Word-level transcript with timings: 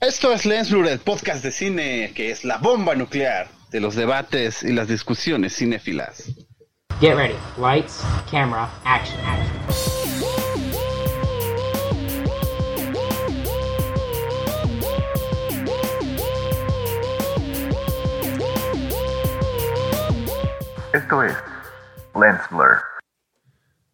Esto 0.00 0.32
es 0.32 0.46
Lensblur, 0.46 0.86
el 0.86 0.98
podcast 0.98 1.44
de 1.44 1.52
cine 1.52 2.12
que 2.14 2.30
es 2.30 2.42
la 2.42 2.56
bomba 2.56 2.94
nuclear 2.94 3.48
de 3.70 3.80
los 3.80 3.94
debates 3.94 4.62
y 4.62 4.72
las 4.72 4.88
discusiones 4.88 5.54
cinéfilas. 5.54 6.24
Get 7.02 7.16
ready. 7.16 7.34
Lights, 7.58 8.02
camera, 8.30 8.70
action, 8.86 9.20
action. 9.26 9.60
Esto 20.94 21.24
es 21.24 21.36
Lens 22.18 22.40
Blur. 22.50 22.80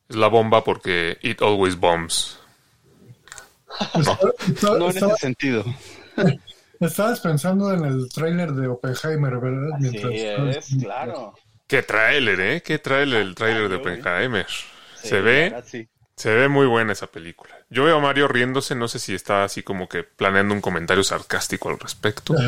Es 0.08 0.14
la 0.14 0.28
bomba 0.28 0.62
porque 0.62 1.18
it 1.22 1.42
always 1.42 1.74
bombs. 1.74 2.35
No 4.62 4.90
en 4.90 4.96
ese 4.96 5.16
sentido. 5.16 5.64
Estabas 6.80 7.20
pensando 7.20 7.72
en 7.72 7.84
el 7.84 8.08
tráiler 8.12 8.52
de 8.52 8.68
Oppenheimer, 8.68 9.38
¿verdad? 9.38 9.78
Sí, 9.80 9.98
es, 10.02 10.76
claro. 10.80 11.34
Qué 11.66 11.82
tráiler, 11.82 12.40
¿eh? 12.40 12.62
Qué 12.62 12.78
tráiler 12.78 13.22
el 13.22 13.34
tráiler 13.34 13.68
de 13.68 13.76
Oppenheimer. 13.76 14.46
Sí, 14.46 15.08
se 15.08 15.20
ve, 15.20 15.50
verdad, 15.50 15.64
sí. 15.66 15.88
se 16.16 16.34
ve 16.34 16.48
muy 16.48 16.66
buena 16.66 16.92
esa 16.92 17.06
película. 17.06 17.54
Yo 17.70 17.84
veo 17.84 17.96
a 17.96 18.00
Mario 18.00 18.28
riéndose, 18.28 18.74
no 18.74 18.88
sé 18.88 18.98
si 18.98 19.14
está 19.14 19.44
así 19.44 19.62
como 19.62 19.88
que 19.88 20.04
planeando 20.04 20.54
un 20.54 20.60
comentario 20.60 21.02
sarcástico 21.02 21.70
al 21.70 21.78
respecto. 21.78 22.34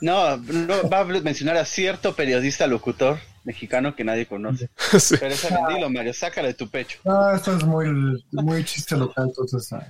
No, 0.00 0.36
no, 0.36 0.90
va 0.90 1.00
a 1.00 1.04
mencionar 1.04 1.56
a 1.56 1.64
cierto 1.64 2.14
periodista 2.14 2.66
locutor 2.66 3.20
mexicano 3.44 3.94
que 3.94 4.04
nadie 4.04 4.26
conoce. 4.26 4.68
Sí. 4.98 5.16
Pero 5.20 5.34
ese 5.34 5.48
dilo, 5.68 5.90
Mario, 5.90 6.12
sácalo 6.14 6.48
de 6.48 6.54
tu 6.54 6.68
pecho. 6.68 6.98
No, 7.04 7.34
esto 7.34 7.56
es 7.56 7.64
muy, 7.64 8.24
muy 8.32 8.64
chiste 8.64 8.96
local, 8.96 9.26
entonces. 9.28 9.72
ah, 9.72 9.86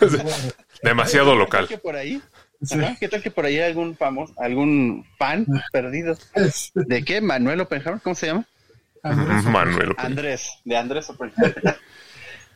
Demasiado 0.82 1.32
¿Qué 1.32 1.38
local. 1.38 1.60
tal 1.60 1.68
que 1.68 1.78
por 1.78 1.96
ahí? 1.96 2.20
Sí. 2.62 2.78
Ajá, 2.78 2.96
¿Qué 2.98 3.08
tal 3.08 3.22
que 3.22 3.30
por 3.30 3.44
ahí 3.44 3.58
hay 3.58 3.68
algún 3.70 3.96
famoso, 3.96 4.32
algún 4.38 5.06
fan 5.18 5.46
perdido? 5.72 6.16
es- 6.34 6.70
¿De 6.74 7.04
qué? 7.04 7.20
¿Manuel 7.20 7.60
Oppenheimer? 7.60 8.00
¿Cómo 8.02 8.14
se 8.14 8.26
llama? 8.28 8.44
Andrés, 9.02 9.44
Manuel. 9.44 9.90
Oppenheimer. 9.92 9.98
Andrés, 10.06 10.48
de 10.64 10.76
Andrés 10.76 11.10
Oppenheimer. 11.10 11.78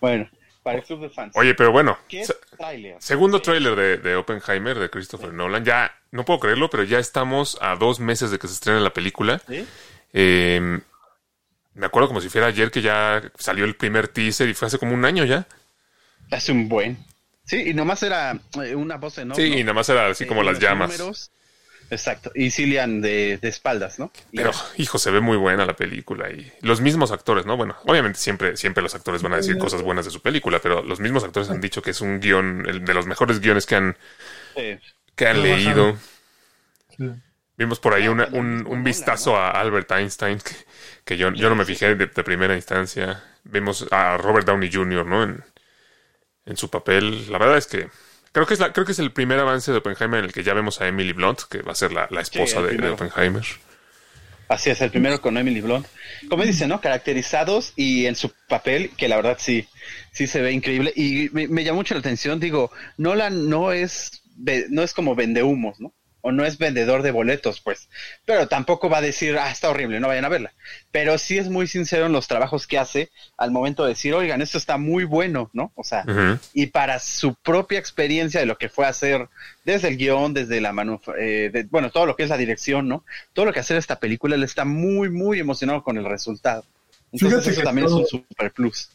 bueno, 0.00 0.28
para 0.62 0.78
el 0.78 0.84
club 0.84 1.00
de 1.02 1.10
fans. 1.10 1.32
Oye, 1.36 1.54
pero 1.54 1.72
bueno, 1.72 1.98
¿Qué 2.08 2.24
tráiler? 2.56 2.96
segundo 3.00 3.42
tráiler 3.42 3.76
de, 3.76 3.96
de 3.98 4.16
Oppenheimer 4.16 4.78
de 4.78 4.88
Christopher 4.88 5.32
Nolan. 5.32 5.64
Ya, 5.64 5.92
no 6.10 6.24
puedo 6.24 6.41
creerlo, 6.41 6.70
pero 6.70 6.84
ya 6.84 6.98
estamos 6.98 7.58
a 7.60 7.76
dos 7.76 8.00
meses 8.00 8.30
de 8.30 8.38
que 8.38 8.46
se 8.48 8.54
estrene 8.54 8.80
la 8.80 8.94
película. 8.94 9.42
¿Sí? 9.46 9.66
Eh, 10.12 10.80
me 11.74 11.86
acuerdo 11.86 12.08
como 12.08 12.20
si 12.20 12.28
fuera 12.28 12.48
ayer 12.48 12.70
que 12.70 12.82
ya 12.82 13.22
salió 13.38 13.64
el 13.64 13.76
primer 13.76 14.08
teaser 14.08 14.48
y 14.48 14.54
fue 14.54 14.66
hace 14.68 14.78
como 14.78 14.94
un 14.94 15.04
año 15.04 15.24
ya. 15.24 15.46
Hace 16.30 16.52
un 16.52 16.68
buen. 16.68 16.98
Sí, 17.44 17.70
y 17.70 17.74
nomás 17.74 18.02
era 18.02 18.38
eh, 18.62 18.74
una 18.74 18.96
voz 18.96 19.18
en 19.18 19.32
off, 19.32 19.38
Sí, 19.38 19.48
¿no? 19.50 19.56
y 19.58 19.62
nada 19.62 19.74
más 19.74 19.88
era 19.88 20.08
así 20.08 20.24
Eh, 20.24 20.26
como 20.26 20.42
y 20.42 20.46
las 20.46 20.58
llamas. 20.58 20.90
números. 20.90 21.30
Exacto. 21.90 22.30
Y 22.34 22.50
Cillian 22.50 23.00
de, 23.00 23.38
de 23.40 23.48
espaldas, 23.48 23.98
¿no? 23.98 24.12
Y 24.30 24.36
Pero, 24.36 24.52
hijo, 24.76 24.98
se 24.98 25.10
ve 25.10 25.20
muy 25.20 25.38
buena 25.38 25.64
la 25.64 25.74
película 25.74 26.30
y 26.30 26.52
los 26.60 26.82
mismos 26.82 27.12
actores, 27.12 27.46
¿no? 27.46 27.56
Bueno, 27.56 27.76
obviamente 27.86 28.18
siempre, 28.18 28.58
siempre 28.58 28.82
los 28.82 28.94
actores 28.94 29.22
van 29.22 29.32
a 29.32 29.36
decir 29.38 29.56
cosas 29.56 29.80
buenas 29.80 30.04
de 30.04 30.10
su 30.10 30.20
película, 30.20 30.58
pero 30.60 30.82
los 30.82 31.00
mismos 31.00 31.24
actores 31.24 31.48
han 31.48 31.62
dicho 31.62 31.80
que 31.80 31.92
es 31.92 32.02
un 32.02 32.20
guion, 32.20 32.66
el 32.68 32.84
de 32.84 32.92
los 32.92 33.06
mejores 33.06 33.40
guiones 33.40 33.64
que 33.64 33.76
han, 33.76 33.96
eh, 34.56 34.80
que 35.16 35.26
han 35.28 35.42
leído. 35.42 35.96
sí. 36.96 37.04
Vimos 37.58 37.80
por 37.80 37.92
ahí 37.92 38.06
Ah, 38.06 38.10
una- 38.12 38.28
un, 38.32 38.64
un 38.66 38.82
vistazo 38.84 39.36
a 39.36 39.50
Albert 39.50 39.90
Einstein, 39.92 40.38
que, 40.38 40.54
que 41.04 41.16
yo, 41.18 41.30
yo 41.32 41.48
no 41.50 41.56
me 41.56 41.64
fijé 41.64 41.94
de, 41.94 42.06
de 42.06 42.24
primera 42.24 42.54
instancia. 42.54 43.22
Vimos 43.44 43.86
a 43.90 44.16
Robert 44.16 44.46
Downey 44.46 44.70
Jr., 44.72 45.04
¿no? 45.04 45.24
En, 45.24 45.44
en 46.46 46.56
su 46.56 46.70
papel. 46.70 47.30
La 47.30 47.38
verdad 47.38 47.58
es 47.58 47.66
que 47.66 47.88
creo 48.32 48.46
que 48.46 48.54
es, 48.54 48.60
la, 48.60 48.72
creo 48.72 48.86
que 48.86 48.92
es 48.92 48.98
el 49.00 49.12
primer 49.12 49.38
avance 49.40 49.70
de 49.72 49.78
Oppenheimer 49.78 50.20
en 50.20 50.26
el 50.26 50.32
que 50.32 50.42
ya 50.44 50.54
vemos 50.54 50.80
a 50.80 50.86
Emily 50.88 51.12
Blunt, 51.12 51.40
que 51.50 51.60
va 51.62 51.72
a 51.72 51.74
ser 51.74 51.92
la, 51.92 52.06
la 52.10 52.20
esposa 52.20 52.62
de-. 52.62 52.88
Oppenheimer. 52.90 53.44
Así 54.48 54.70
es, 54.70 54.80
el 54.80 54.90
primero 54.90 55.20
con 55.20 55.36
Emily 55.36 55.60
Blunt. 55.60 55.86
Como 56.30 56.42
dice, 56.44 56.66
¿no? 56.66 56.80
Caracterizados 56.80 57.74
y 57.76 58.06
en 58.06 58.16
su 58.16 58.32
papel, 58.48 58.91
que 58.97 59.06
la 59.08 59.16
verdad 59.16 59.36
sí, 59.38 59.68
sí 60.12 60.26
se 60.26 60.41
ve 60.41 60.52
increíble. 60.52 60.91
Y 60.97 61.28
me, 61.32 61.48
me 61.48 61.64
llamó 61.64 61.78
mucho 61.80 61.92
la 61.94 62.00
atención, 62.00 62.41
digo, 62.41 62.70
Nolan 62.97 63.50
no 63.50 63.72
es, 63.72 64.22
no 64.70 64.82
es 64.82 64.94
como 64.94 65.14
vendehumos, 65.14 65.80
¿no? 65.80 65.92
O 66.20 66.32
no 66.32 66.44
es 66.44 66.58
vendedor 66.58 67.02
de 67.02 67.12
boletos, 67.12 67.60
pues. 67.60 67.88
Pero 68.24 68.48
tampoco 68.48 68.88
va 68.90 68.98
a 68.98 69.02
decir, 69.02 69.38
ah, 69.38 69.50
está 69.50 69.70
horrible, 69.70 70.00
no 70.00 70.08
vayan 70.08 70.24
a 70.24 70.28
verla. 70.28 70.52
Pero 70.90 71.16
sí 71.16 71.38
es 71.38 71.48
muy 71.48 71.66
sincero 71.68 72.06
en 72.06 72.12
los 72.12 72.26
trabajos 72.26 72.66
que 72.66 72.76
hace 72.78 73.10
al 73.36 73.52
momento 73.52 73.84
de 73.84 73.90
decir, 73.90 74.14
oigan, 74.14 74.42
esto 74.42 74.58
está 74.58 74.78
muy 74.78 75.04
bueno, 75.04 75.48
¿no? 75.52 75.70
O 75.76 75.84
sea, 75.84 76.04
y 76.54 76.66
para 76.66 76.98
su 76.98 77.34
propia 77.36 77.78
experiencia 77.78 78.40
de 78.40 78.46
lo 78.46 78.58
que 78.58 78.68
fue 78.68 78.86
hacer 78.86 79.28
desde 79.64 79.88
el 79.88 79.96
guion, 79.96 80.34
desde 80.34 80.60
la 80.60 80.72
manu 80.72 81.00
eh, 81.18 81.50
de- 81.52 81.64
bueno, 81.70 81.90
todo 81.90 82.04
lo 82.06 82.16
que 82.16 82.24
es 82.24 82.30
la 82.30 82.36
dirección, 82.36 82.88
¿no? 82.88 83.04
Todo 83.32 83.46
lo 83.46 83.52
que 83.52 83.60
hace 83.60 83.76
esta 83.76 84.00
película, 84.00 84.34
él 84.34 84.42
está 84.42 84.64
muy, 84.64 85.10
muy 85.10 85.38
emocionado 85.38 85.82
con 85.84 85.98
el 85.98 86.04
resultado. 86.04 86.64
Entonces 87.12 87.38
Fíjate 87.38 87.50
eso 87.52 87.62
también 87.62 87.86
todo- 87.86 88.04
es 88.04 88.12
un 88.12 88.20
super 88.28 88.52
plus. 88.52 88.90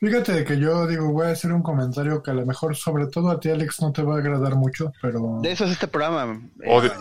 Fíjate 0.00 0.44
que 0.44 0.58
yo 0.58 0.86
digo, 0.86 1.12
voy 1.12 1.26
a 1.26 1.30
hacer 1.32 1.52
un 1.52 1.62
comentario 1.62 2.22
que 2.22 2.30
a 2.30 2.34
lo 2.34 2.46
mejor, 2.46 2.74
sobre 2.74 3.06
todo 3.08 3.30
a 3.30 3.38
ti, 3.38 3.50
Alex, 3.50 3.82
no 3.82 3.92
te 3.92 4.02
va 4.02 4.14
a 4.14 4.18
agradar 4.18 4.54
mucho, 4.56 4.90
pero. 5.02 5.40
De 5.42 5.52
eso 5.52 5.66
es 5.66 5.72
este 5.72 5.88
programa. 5.88 6.40
eh, 6.62 6.66
Odio, 6.68 6.92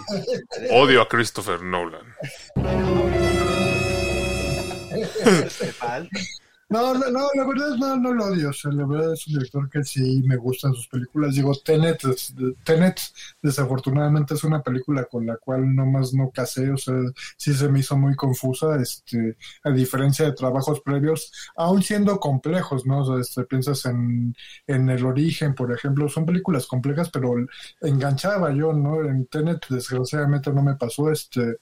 odio 0.72 1.02
a 1.02 1.08
Christopher 1.08 1.62
Nolan. 1.62 2.14
No, 6.72 6.94
no, 6.94 7.30
la 7.34 7.48
verdad 7.48 7.76
no, 7.78 7.98
no 7.98 8.14
lo 8.14 8.26
odio. 8.26 8.50
O 8.52 8.54
sea, 8.54 8.72
la 8.72 8.86
verdad 8.86 9.14
es 9.14 9.26
un 9.26 9.34
director 9.34 9.68
que 9.72 9.84
sí 9.84 10.22
me 10.24 10.36
gustan 10.38 10.76
sus 10.76 10.88
películas. 10.88 11.34
Digo, 11.34 11.52
Tenet, 11.56 12.04
es- 12.06 12.36
Tenet 12.64 13.00
desafortunadamente 13.42 14.36
es 14.36 14.44
una 14.44 14.62
película 14.62 15.06
con 15.06 15.26
la 15.26 15.38
cual 15.38 15.76
nomás 15.76 16.14
no 16.14 16.30
casé. 16.30 16.70
O 16.72 16.78
sea, 16.78 16.94
sí 17.38 17.56
se 17.56 17.70
me 17.70 17.80
hizo 17.80 17.98
muy 17.98 18.16
confusa, 18.16 18.76
este, 18.80 19.36
a 19.64 19.72
diferencia 19.72 20.26
de 20.26 20.34
trabajos 20.34 20.82
previos, 20.82 21.32
aún 21.56 21.82
siendo 21.82 22.20
complejos, 22.20 22.86
¿no? 22.86 23.00
O 23.00 23.06
sea, 23.06 23.20
este, 23.20 23.46
piensas 23.46 23.86
en, 23.86 24.36
en 24.68 24.90
El 24.92 25.06
Origen, 25.06 25.56
por 25.56 25.72
ejemplo, 25.74 26.08
son 26.08 26.26
películas 26.28 26.68
complejas, 26.68 27.10
pero 27.10 27.34
enganchaba 27.82 28.54
yo, 28.54 28.74
¿no? 28.74 29.04
En 29.04 29.26
Tenet 29.26 29.66
desgraciadamente 29.70 30.54
no 30.54 30.62
me 30.62 30.76
pasó, 30.76 31.12
este, 31.12 31.58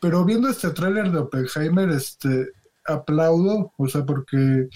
pero 0.00 0.24
viendo 0.24 0.48
este 0.48 0.70
tráiler 0.70 1.10
de 1.10 1.18
Oppenheimer, 1.18 1.88
este, 1.90 2.48
aplaudo, 2.90 3.72
o 3.76 3.88
sea, 3.88 4.04
porque 4.04 4.68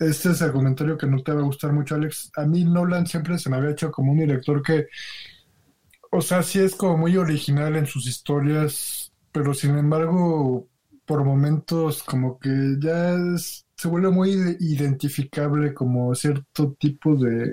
este 0.00 0.30
es 0.32 0.42
el 0.42 0.52
comentario 0.52 0.98
que 0.98 1.06
no 1.06 1.22
te 1.22 1.32
va 1.32 1.40
a 1.40 1.44
gustar 1.44 1.72
mucho, 1.72 1.94
Alex. 1.96 2.32
A 2.36 2.46
mí 2.46 2.64
Nolan 2.64 3.06
siempre 3.06 3.38
se 3.38 3.50
me 3.50 3.56
había 3.58 3.72
hecho 3.72 3.90
como 3.92 4.12
un 4.12 4.18
director 4.20 4.62
que, 4.62 4.86
o 6.10 6.20
sea, 6.20 6.42
sí 6.42 6.60
es 6.60 6.74
como 6.76 6.96
muy 6.98 7.16
original 7.16 7.76
en 7.76 7.86
sus 7.86 8.06
historias, 8.06 9.12
pero 9.32 9.52
sin 9.54 9.76
embargo, 9.76 10.68
por 11.06 11.24
momentos 11.24 12.02
como 12.02 12.38
que 12.38 12.50
ya 12.80 13.14
es- 13.34 13.66
se 13.76 13.88
vuelve 13.88 14.10
muy 14.10 14.30
ide- 14.32 14.56
identificable 14.60 15.74
como 15.74 16.14
cierto 16.14 16.74
tipo 16.78 17.16
de, 17.16 17.50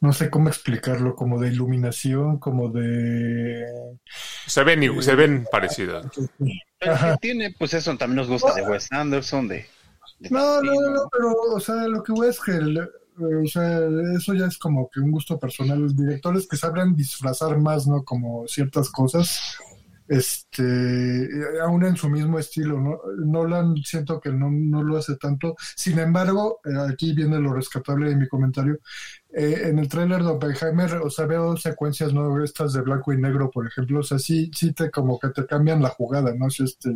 no 0.00 0.12
sé 0.12 0.30
cómo 0.30 0.48
explicarlo, 0.48 1.14
como 1.14 1.38
de 1.40 1.48
iluminación, 1.48 2.38
como 2.38 2.70
de... 2.70 3.64
Se 4.46 4.62
ven, 4.64 4.80
igu- 4.82 5.02
se 5.02 5.14
ven 5.14 5.46
parecidas. 5.50 6.06
Que 6.80 7.16
tiene, 7.20 7.54
pues 7.58 7.74
eso 7.74 7.96
también 7.96 8.16
nos 8.16 8.28
gusta 8.28 8.54
de 8.54 8.62
Wes 8.62 8.90
Anderson, 8.90 9.48
de... 9.48 9.66
de 10.18 10.30
No, 10.30 10.60
no, 10.62 10.72
no, 10.72 11.08
pero, 11.10 11.32
o 11.54 11.60
sea, 11.60 11.86
lo 11.88 12.02
que 12.02 12.12
voy 12.12 12.28
es 12.28 12.40
que, 12.40 12.52
el- 12.52 12.78
eh, 12.78 13.36
o 13.44 13.46
sea, 13.46 13.80
eso 14.16 14.34
ya 14.34 14.46
es 14.46 14.58
como 14.58 14.90
que 14.90 15.00
un 15.00 15.12
gusto 15.12 15.38
personal. 15.38 15.78
Los 15.78 15.96
directores 15.96 16.48
que 16.48 16.56
saben 16.56 16.96
disfrazar 16.96 17.58
más, 17.58 17.86
¿no? 17.86 18.02
Como 18.02 18.46
ciertas 18.48 18.90
cosas, 18.90 19.56
este, 20.08 20.62
eh, 21.24 21.60
aún 21.62 21.84
en 21.84 21.96
su 21.96 22.08
mismo 22.10 22.38
estilo, 22.38 22.80
¿no? 22.80 22.98
Nolan 23.24 23.76
siento 23.84 24.20
que 24.20 24.30
no, 24.30 24.50
no 24.50 24.82
lo 24.82 24.96
hace 24.98 25.16
tanto. 25.16 25.56
Sin 25.76 25.98
embargo, 25.98 26.60
eh, 26.64 26.70
aquí 26.92 27.12
viene 27.14 27.38
lo 27.40 27.52
rescatable 27.54 28.10
de 28.10 28.16
mi 28.16 28.28
comentario. 28.28 28.78
Eh, 29.36 29.62
en 29.68 29.80
el 29.80 29.88
tráiler 29.88 30.22
de 30.22 30.28
Oppenheimer, 30.28 30.94
o 30.98 31.10
sea, 31.10 31.26
veo 31.26 31.56
secuencias, 31.56 32.12
¿no? 32.12 32.42
Estas 32.44 32.72
de 32.72 32.82
blanco 32.82 33.12
y 33.12 33.18
negro, 33.20 33.50
por 33.50 33.66
ejemplo, 33.66 33.98
o 33.98 34.02
sea, 34.04 34.18
sí, 34.20 34.48
sí 34.54 34.72
te 34.72 34.92
como 34.92 35.18
que 35.18 35.30
te 35.30 35.44
cambian 35.44 35.82
la 35.82 35.88
jugada, 35.88 36.32
¿no? 36.38 36.48
Si 36.50 36.62
este, 36.62 36.90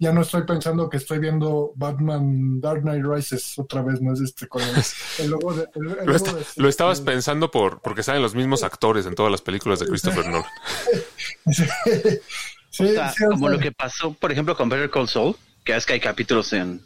ya 0.00 0.12
no 0.12 0.22
estoy 0.22 0.42
pensando 0.42 0.88
que 0.88 0.96
estoy 0.96 1.20
viendo 1.20 1.72
Batman 1.76 2.60
Dark 2.60 2.80
Knight 2.82 3.04
Rises 3.04 3.56
otra 3.60 3.82
vez, 3.82 4.00
¿no? 4.02 4.12
Es 4.12 4.20
este 4.20 4.48
con 4.48 4.62
el, 4.62 4.70
el 5.20 5.30
logo 5.30 5.54
de... 5.54 5.68
el- 5.74 5.82
el 5.82 5.88
Lo, 5.88 5.94
logo 6.04 6.12
esta- 6.16 6.32
de- 6.32 6.44
lo 6.56 6.68
estabas 6.68 7.00
pensando 7.00 7.50
por 7.52 7.80
porque 7.80 8.02
salen 8.02 8.22
los 8.22 8.34
mismos 8.34 8.64
actores 8.64 9.06
en 9.06 9.14
todas 9.14 9.30
las 9.30 9.42
películas 9.42 9.78
de 9.78 9.86
Christopher 9.86 10.26
Nolan. 10.26 10.44
Sí, 12.74 12.82
O 12.84 12.88
sea, 12.88 13.12
sí, 13.12 13.24
como 13.24 13.48
lo 13.48 13.58
que 13.60 13.70
pasó, 13.70 14.12
por 14.14 14.32
ejemplo, 14.32 14.56
con 14.56 14.68
Better 14.68 14.90
Call 14.90 15.08
Saul, 15.08 15.36
que 15.64 15.76
es 15.76 15.86
que 15.86 15.92
hay 15.92 16.00
capítulos 16.00 16.52
en, 16.52 16.80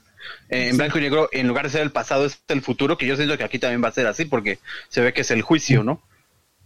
en 0.51 0.77
blanco 0.77 0.99
y 0.99 1.01
negro, 1.01 1.31
en 1.33 1.49
lugar 1.49 1.65
de 1.65 1.71
ser 1.71 1.81
el 1.81 1.93
pasado, 1.93 2.27
es 2.27 2.43
el 2.49 2.61
futuro, 2.61 2.99
que 2.99 3.07
yo 3.07 3.17
siento 3.17 3.39
que 3.39 3.45
aquí 3.45 3.59
también 3.59 3.83
va 3.83 3.89
a 3.89 3.93
ser 3.93 4.07
así, 4.07 4.27
porque 4.27 4.59
se 4.91 5.01
ve 5.01 5.15
que 5.15 5.23
es 5.23 5.31
el 5.31 5.41
juicio, 5.41 5.83
¿no? 5.83 6.03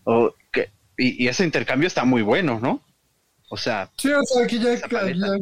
O 0.02 0.34
que, 0.50 0.70
y, 0.98 1.24
y 1.24 1.28
ese 1.28 1.44
intercambio 1.44 1.86
está 1.86 2.04
muy 2.04 2.22
bueno, 2.22 2.58
¿no? 2.60 2.82
O 3.54 3.56
sea, 3.58 3.90
Sí, 3.98 4.08
o 4.10 4.22
sea, 4.24 4.44
aquí 4.44 4.58
ya, 4.58 4.74
ya- 4.76 5.12
ya- 5.12 5.36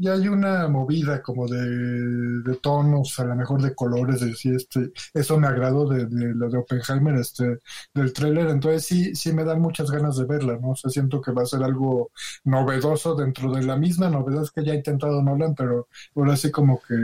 ya 0.00 0.12
hay 0.14 0.26
una 0.26 0.68
movida 0.68 1.20
como 1.20 1.46
de, 1.46 1.60
de 1.60 2.56
tonos, 2.62 3.18
a 3.18 3.24
lo 3.26 3.36
mejor 3.36 3.60
de 3.60 3.74
colores, 3.74 4.20
de 4.20 4.28
decir, 4.28 4.54
este, 4.54 4.90
eso 5.12 5.38
me 5.38 5.48
agradó 5.48 5.86
de, 5.86 6.06
de 6.06 6.34
lo 6.34 6.48
de 6.48 6.56
Oppenheimer, 6.56 7.14
este, 7.16 7.58
del 7.92 8.14
tráiler, 8.14 8.48
entonces 8.48 8.86
sí, 8.86 9.14
sí 9.14 9.34
me 9.34 9.44
dan 9.44 9.60
muchas 9.60 9.90
ganas 9.90 10.16
de 10.16 10.24
verla, 10.24 10.56
¿no? 10.62 10.70
O 10.70 10.76
sea, 10.76 10.90
siento 10.90 11.20
que 11.20 11.32
va 11.32 11.42
a 11.42 11.46
ser 11.46 11.62
algo 11.62 12.10
novedoso 12.44 13.14
dentro 13.16 13.52
de 13.52 13.62
la 13.64 13.76
misma 13.76 14.08
novedad 14.08 14.46
que 14.54 14.64
ya 14.64 14.72
ha 14.72 14.76
intentado 14.76 15.22
Nolan, 15.22 15.54
pero 15.54 15.88
ahora 16.16 16.36
sí 16.36 16.50
como 16.50 16.80
que 16.80 16.94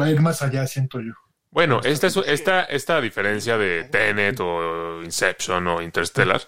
va 0.00 0.06
a 0.06 0.10
ir 0.10 0.20
más 0.20 0.42
allá, 0.42 0.64
siento 0.68 1.00
yo. 1.00 1.12
Bueno, 1.50 1.80
esta, 1.84 2.06
es, 2.06 2.16
esta, 2.26 2.62
esta 2.64 3.00
diferencia 3.00 3.58
de 3.58 3.84
Tenet 3.84 4.38
o 4.40 5.02
Inception 5.02 5.66
o 5.68 5.82
Interstellar 5.82 6.40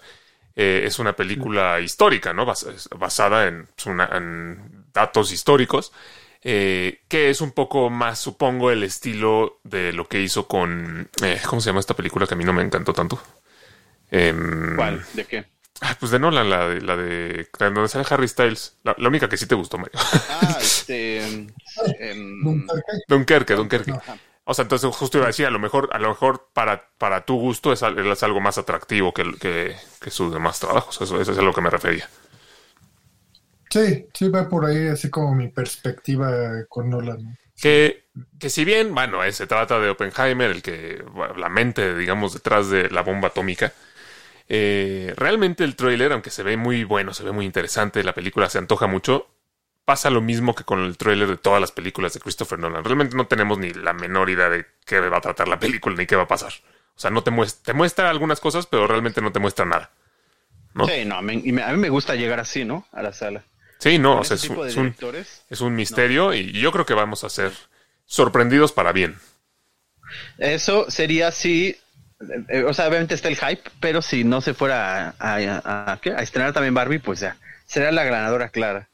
eh, 0.57 0.81
es 0.85 0.99
una 0.99 1.15
película 1.15 1.79
histórica, 1.79 2.33
¿no? 2.33 2.45
Bas- 2.45 2.89
basada 2.97 3.47
en, 3.47 3.69
es 3.77 3.85
una- 3.85 4.09
en 4.11 4.85
datos 4.91 5.31
históricos, 5.31 5.93
eh, 6.43 7.01
que 7.07 7.29
es 7.29 7.39
un 7.41 7.51
poco 7.51 7.89
más, 7.89 8.19
supongo, 8.19 8.71
el 8.71 8.83
estilo 8.83 9.59
de 9.63 9.93
lo 9.93 10.07
que 10.09 10.19
hizo 10.21 10.47
con... 10.47 11.09
eh, 11.23 11.39
¿Cómo 11.47 11.61
se 11.61 11.69
llama 11.69 11.79
esta 11.79 11.95
película 11.95 12.27
que 12.27 12.33
a 12.33 12.37
mí 12.37 12.43
no 12.43 12.53
me 12.53 12.63
encantó 12.63 12.91
tanto? 12.93 13.21
Em, 14.11 14.75
¿cuál? 14.75 15.05
¿De 15.13 15.25
qué? 15.25 15.45
ah, 15.81 15.95
pues 15.99 16.11
de 16.11 16.17
Nolan, 16.19 16.49
la 16.49 16.67
de, 16.67 16.81
la 16.81 16.95
de 16.97 17.47
donde 17.59 17.87
sale 17.87 18.05
Harry 18.09 18.27
Styles. 18.27 18.77
La, 18.83 18.95
la 18.97 19.09
única 19.09 19.29
que 19.29 19.37
sí 19.37 19.45
te 19.45 19.55
gustó, 19.55 19.77
Mario. 19.77 19.99
Ah, 20.29 20.57
este. 20.59 21.17
em, 21.99 22.43
Dunkerque, 23.07 23.53
Dunkerque. 23.55 23.93
O 24.49 24.53
sea, 24.53 24.63
entonces 24.63 24.95
justo 24.95 25.17
iba 25.17 25.25
a 25.25 25.27
decir, 25.27 25.45
a 25.45 25.51
lo 25.51 25.59
mejor, 25.59 25.89
a 25.91 25.99
lo 25.99 26.09
mejor 26.09 26.47
para, 26.53 26.89
para 26.97 27.25
tu 27.25 27.37
gusto 27.37 27.73
es, 27.73 27.81
es 27.83 28.23
algo 28.23 28.39
más 28.39 28.57
atractivo 28.57 29.13
que, 29.13 29.23
que, 29.39 29.75
que 29.99 30.09
sus 30.09 30.33
demás 30.33 30.59
trabajos. 30.59 31.01
Eso, 31.01 31.19
eso 31.21 31.31
es 31.33 31.37
a 31.37 31.41
lo 31.41 31.53
que 31.53 31.61
me 31.61 31.69
refería. 31.69 32.09
Sí, 33.69 34.09
sí 34.13 34.27
va 34.29 34.49
por 34.49 34.65
ahí 34.65 34.87
así 34.87 35.09
como 35.09 35.33
mi 35.33 35.47
perspectiva 35.49 36.65
con 36.67 36.89
Nolan, 36.89 37.23
¿no? 37.23 37.37
Que, 37.59 38.05
que 38.39 38.49
si 38.49 38.65
bien, 38.65 38.93
bueno, 38.93 39.23
eh, 39.23 39.31
se 39.31 39.47
trata 39.47 39.79
de 39.79 39.89
Oppenheimer, 39.89 40.51
el 40.51 40.61
que, 40.61 41.03
bueno, 41.11 41.35
la 41.35 41.49
mente, 41.49 41.95
digamos, 41.95 42.33
detrás 42.33 42.69
de 42.69 42.89
la 42.91 43.01
bomba 43.01 43.29
atómica, 43.29 43.73
eh, 44.49 45.13
realmente 45.17 45.63
el 45.63 45.75
tráiler, 45.75 46.13
aunque 46.13 46.31
se 46.31 46.43
ve 46.43 46.57
muy 46.57 46.83
bueno, 46.83 47.13
se 47.13 47.23
ve 47.23 47.31
muy 47.31 47.45
interesante, 47.45 48.03
la 48.03 48.13
película 48.13 48.49
se 48.49 48.59
antoja 48.59 48.87
mucho, 48.87 49.27
pasa 49.87 50.09
lo 50.09 50.19
mismo 50.19 50.53
que 50.53 50.65
con 50.65 50.83
el 50.83 50.97
tráiler 50.97 51.29
de 51.29 51.37
todas 51.37 51.61
las 51.61 51.71
películas 51.71 52.13
de 52.13 52.19
Christopher 52.19 52.59
Nolan. 52.59 52.83
Realmente 52.83 53.15
no 53.15 53.25
tenemos 53.25 53.57
ni 53.57 53.71
la 53.71 53.93
menor 53.93 54.29
idea 54.29 54.49
de 54.49 54.65
qué 54.85 54.99
va 54.99 55.17
a 55.19 55.21
tratar 55.21 55.47
la 55.47 55.59
película 55.59 55.95
ni 55.95 56.05
qué 56.05 56.17
va 56.17 56.23
a 56.23 56.27
pasar. 56.27 56.51
O 56.93 56.99
sea, 56.99 57.09
no 57.09 57.23
te 57.23 57.31
muestra, 57.31 57.63
te 57.67 57.73
muestra 57.73 58.09
algunas 58.09 58.41
cosas, 58.41 58.65
pero 58.67 58.85
realmente 58.85 59.21
no 59.21 59.31
te 59.31 59.39
muestra 59.39 59.63
nada. 59.65 59.89
¿no? 60.73 60.85
Sí, 60.87 61.05
no, 61.05 61.21
y 61.31 61.51
me- 61.53 61.63
a 61.63 61.71
mí 61.71 61.77
me 61.77 61.87
gusta 61.87 62.15
llegar 62.15 62.37
así, 62.41 62.65
¿no? 62.65 62.85
A 62.91 63.01
la 63.01 63.13
sala. 63.13 63.43
Sí, 63.79 63.97
no, 63.97 64.19
o 64.19 64.23
sea, 64.25 64.35
es, 64.35 64.49
un- 64.49 64.61
de 64.61 64.67
es 64.67 64.75
un, 64.75 64.83
directores. 64.83 65.41
es 65.49 65.61
un 65.61 65.73
misterio 65.73 66.33
y 66.33 66.51
yo 66.51 66.73
creo 66.73 66.85
que 66.85 66.93
vamos 66.93 67.23
a 67.23 67.29
ser 67.29 67.53
sorprendidos 68.05 68.73
para 68.73 68.91
bien. 68.91 69.17
Eso 70.37 70.91
sería 70.91 71.31
si. 71.31 71.77
eh, 72.49 72.63
o 72.63 72.73
sea, 72.73 72.87
obviamente 72.89 73.15
está 73.15 73.27
el 73.29 73.37
hype, 73.37 73.69
pero 73.79 74.01
si 74.01 74.23
no 74.25 74.41
se 74.41 74.53
fuera 74.53 75.15
a, 75.17 75.35
a- 75.35 75.93
a- 75.93 75.99
a 76.03 76.21
estrenar 76.21 76.51
también 76.53 76.73
Barbie, 76.73 76.99
pues 76.99 77.21
ya. 77.21 77.37
Será 77.65 77.91
la 77.91 78.03
ganadora 78.03 78.49
clara. 78.49 78.89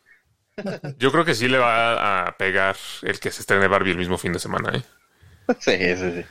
Yo 0.99 1.11
creo 1.11 1.25
que 1.25 1.35
sí 1.35 1.47
le 1.47 1.57
va 1.57 2.27
a 2.27 2.37
pegar 2.37 2.75
el 3.01 3.19
que 3.19 3.31
se 3.31 3.41
estrene 3.41 3.67
Barbie 3.67 3.91
el 3.91 3.97
mismo 3.97 4.17
fin 4.17 4.33
de 4.33 4.39
semana, 4.39 4.71
¿eh? 4.77 4.83
Sí, 5.59 5.77
sí, 5.77 6.11
sí. 6.15 6.25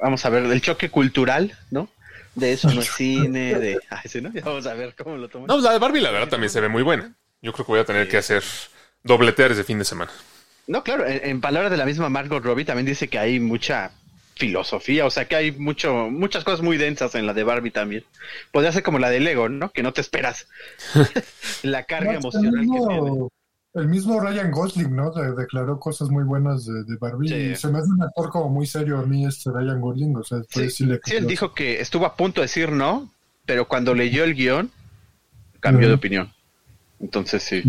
Vamos 0.00 0.24
a 0.24 0.30
ver 0.30 0.44
el 0.44 0.60
choque 0.60 0.90
cultural, 0.90 1.56
¿no? 1.70 1.88
De 2.34 2.52
eso 2.52 2.70
no 2.70 2.80
es 2.80 2.92
cine, 2.96 3.54
de. 3.54 3.78
Ay, 3.88 4.08
sí, 4.08 4.20
¿no? 4.20 4.32
Ya 4.32 4.42
Vamos 4.42 4.66
a 4.66 4.74
ver 4.74 4.94
cómo 4.96 5.16
lo 5.16 5.28
toman. 5.28 5.46
No, 5.46 5.58
la 5.58 5.72
de 5.72 5.78
Barbie 5.78 6.00
la 6.00 6.10
verdad 6.10 6.28
también 6.28 6.50
se 6.50 6.60
ve 6.60 6.68
muy 6.68 6.82
buena. 6.82 7.14
Yo 7.40 7.52
creo 7.52 7.64
que 7.66 7.72
voy 7.72 7.80
a 7.80 7.84
tener 7.84 8.08
que 8.08 8.16
hacer 8.18 8.42
dobletear 9.02 9.52
ese 9.52 9.64
fin 9.64 9.78
de 9.78 9.84
semana. 9.84 10.10
No, 10.66 10.82
claro, 10.82 11.06
en, 11.06 11.20
en 11.24 11.40
palabras 11.40 11.70
de 11.70 11.76
la 11.76 11.86
misma 11.86 12.08
Margot 12.08 12.42
Robbie 12.44 12.64
también 12.64 12.86
dice 12.86 13.08
que 13.08 13.18
hay 13.18 13.38
mucha 13.38 13.92
filosofía, 14.36 15.06
o 15.06 15.10
sea 15.10 15.26
que 15.26 15.36
hay 15.36 15.52
mucho, 15.52 16.08
muchas 16.10 16.44
cosas 16.44 16.62
muy 16.62 16.76
densas 16.76 17.14
en 17.14 17.26
la 17.26 17.34
de 17.34 17.44
Barbie 17.44 17.70
también. 17.70 18.04
Podría 18.52 18.72
ser 18.72 18.82
como 18.82 18.98
la 18.98 19.10
de 19.10 19.20
Lego, 19.20 19.48
¿no? 19.48 19.70
Que 19.72 19.82
no 19.82 19.92
te 19.92 20.00
esperas. 20.02 20.48
la 21.62 21.84
carga 21.84 22.12
No, 22.12 22.18
emocional 22.18 22.54
el, 22.54 22.70
que 22.70 22.80
tiene. 22.80 23.10
mismo, 23.10 23.30
el 23.74 23.88
mismo 23.88 24.20
Ryan 24.20 24.50
Gosling, 24.50 24.94
¿no? 24.94 25.10
De- 25.10 25.34
declaró 25.34 25.78
cosas 25.80 26.10
muy 26.10 26.24
buenas 26.24 26.66
de, 26.66 26.84
de 26.84 26.96
Barbie. 26.98 27.28
Sí. 27.28 27.34
Y 27.34 27.56
se 27.56 27.68
me 27.68 27.78
hace 27.78 27.88
un 27.90 28.02
actor 28.02 28.30
como 28.30 28.48
muy 28.50 28.66
serio 28.66 28.98
a 28.98 29.06
mí, 29.06 29.26
este 29.26 29.50
Ryan 29.50 29.80
Gosling. 29.80 30.16
O 30.16 30.24
sea, 30.24 30.38
Sí, 30.50 30.70
sí 30.70 30.84
le 30.86 31.00
sí, 31.04 31.16
él 31.16 31.26
dijo 31.26 31.54
que 31.54 31.80
estuvo 31.80 32.06
a 32.06 32.16
punto 32.16 32.40
de 32.40 32.46
decir 32.46 32.70
no, 32.72 33.10
pero 33.46 33.68
cuando 33.68 33.94
leyó 33.94 34.24
el 34.24 34.34
guion, 34.34 34.70
cambió 35.60 35.88
de 35.88 35.94
opinión. 35.94 36.32
Entonces 37.00 37.42
sí. 37.42 37.62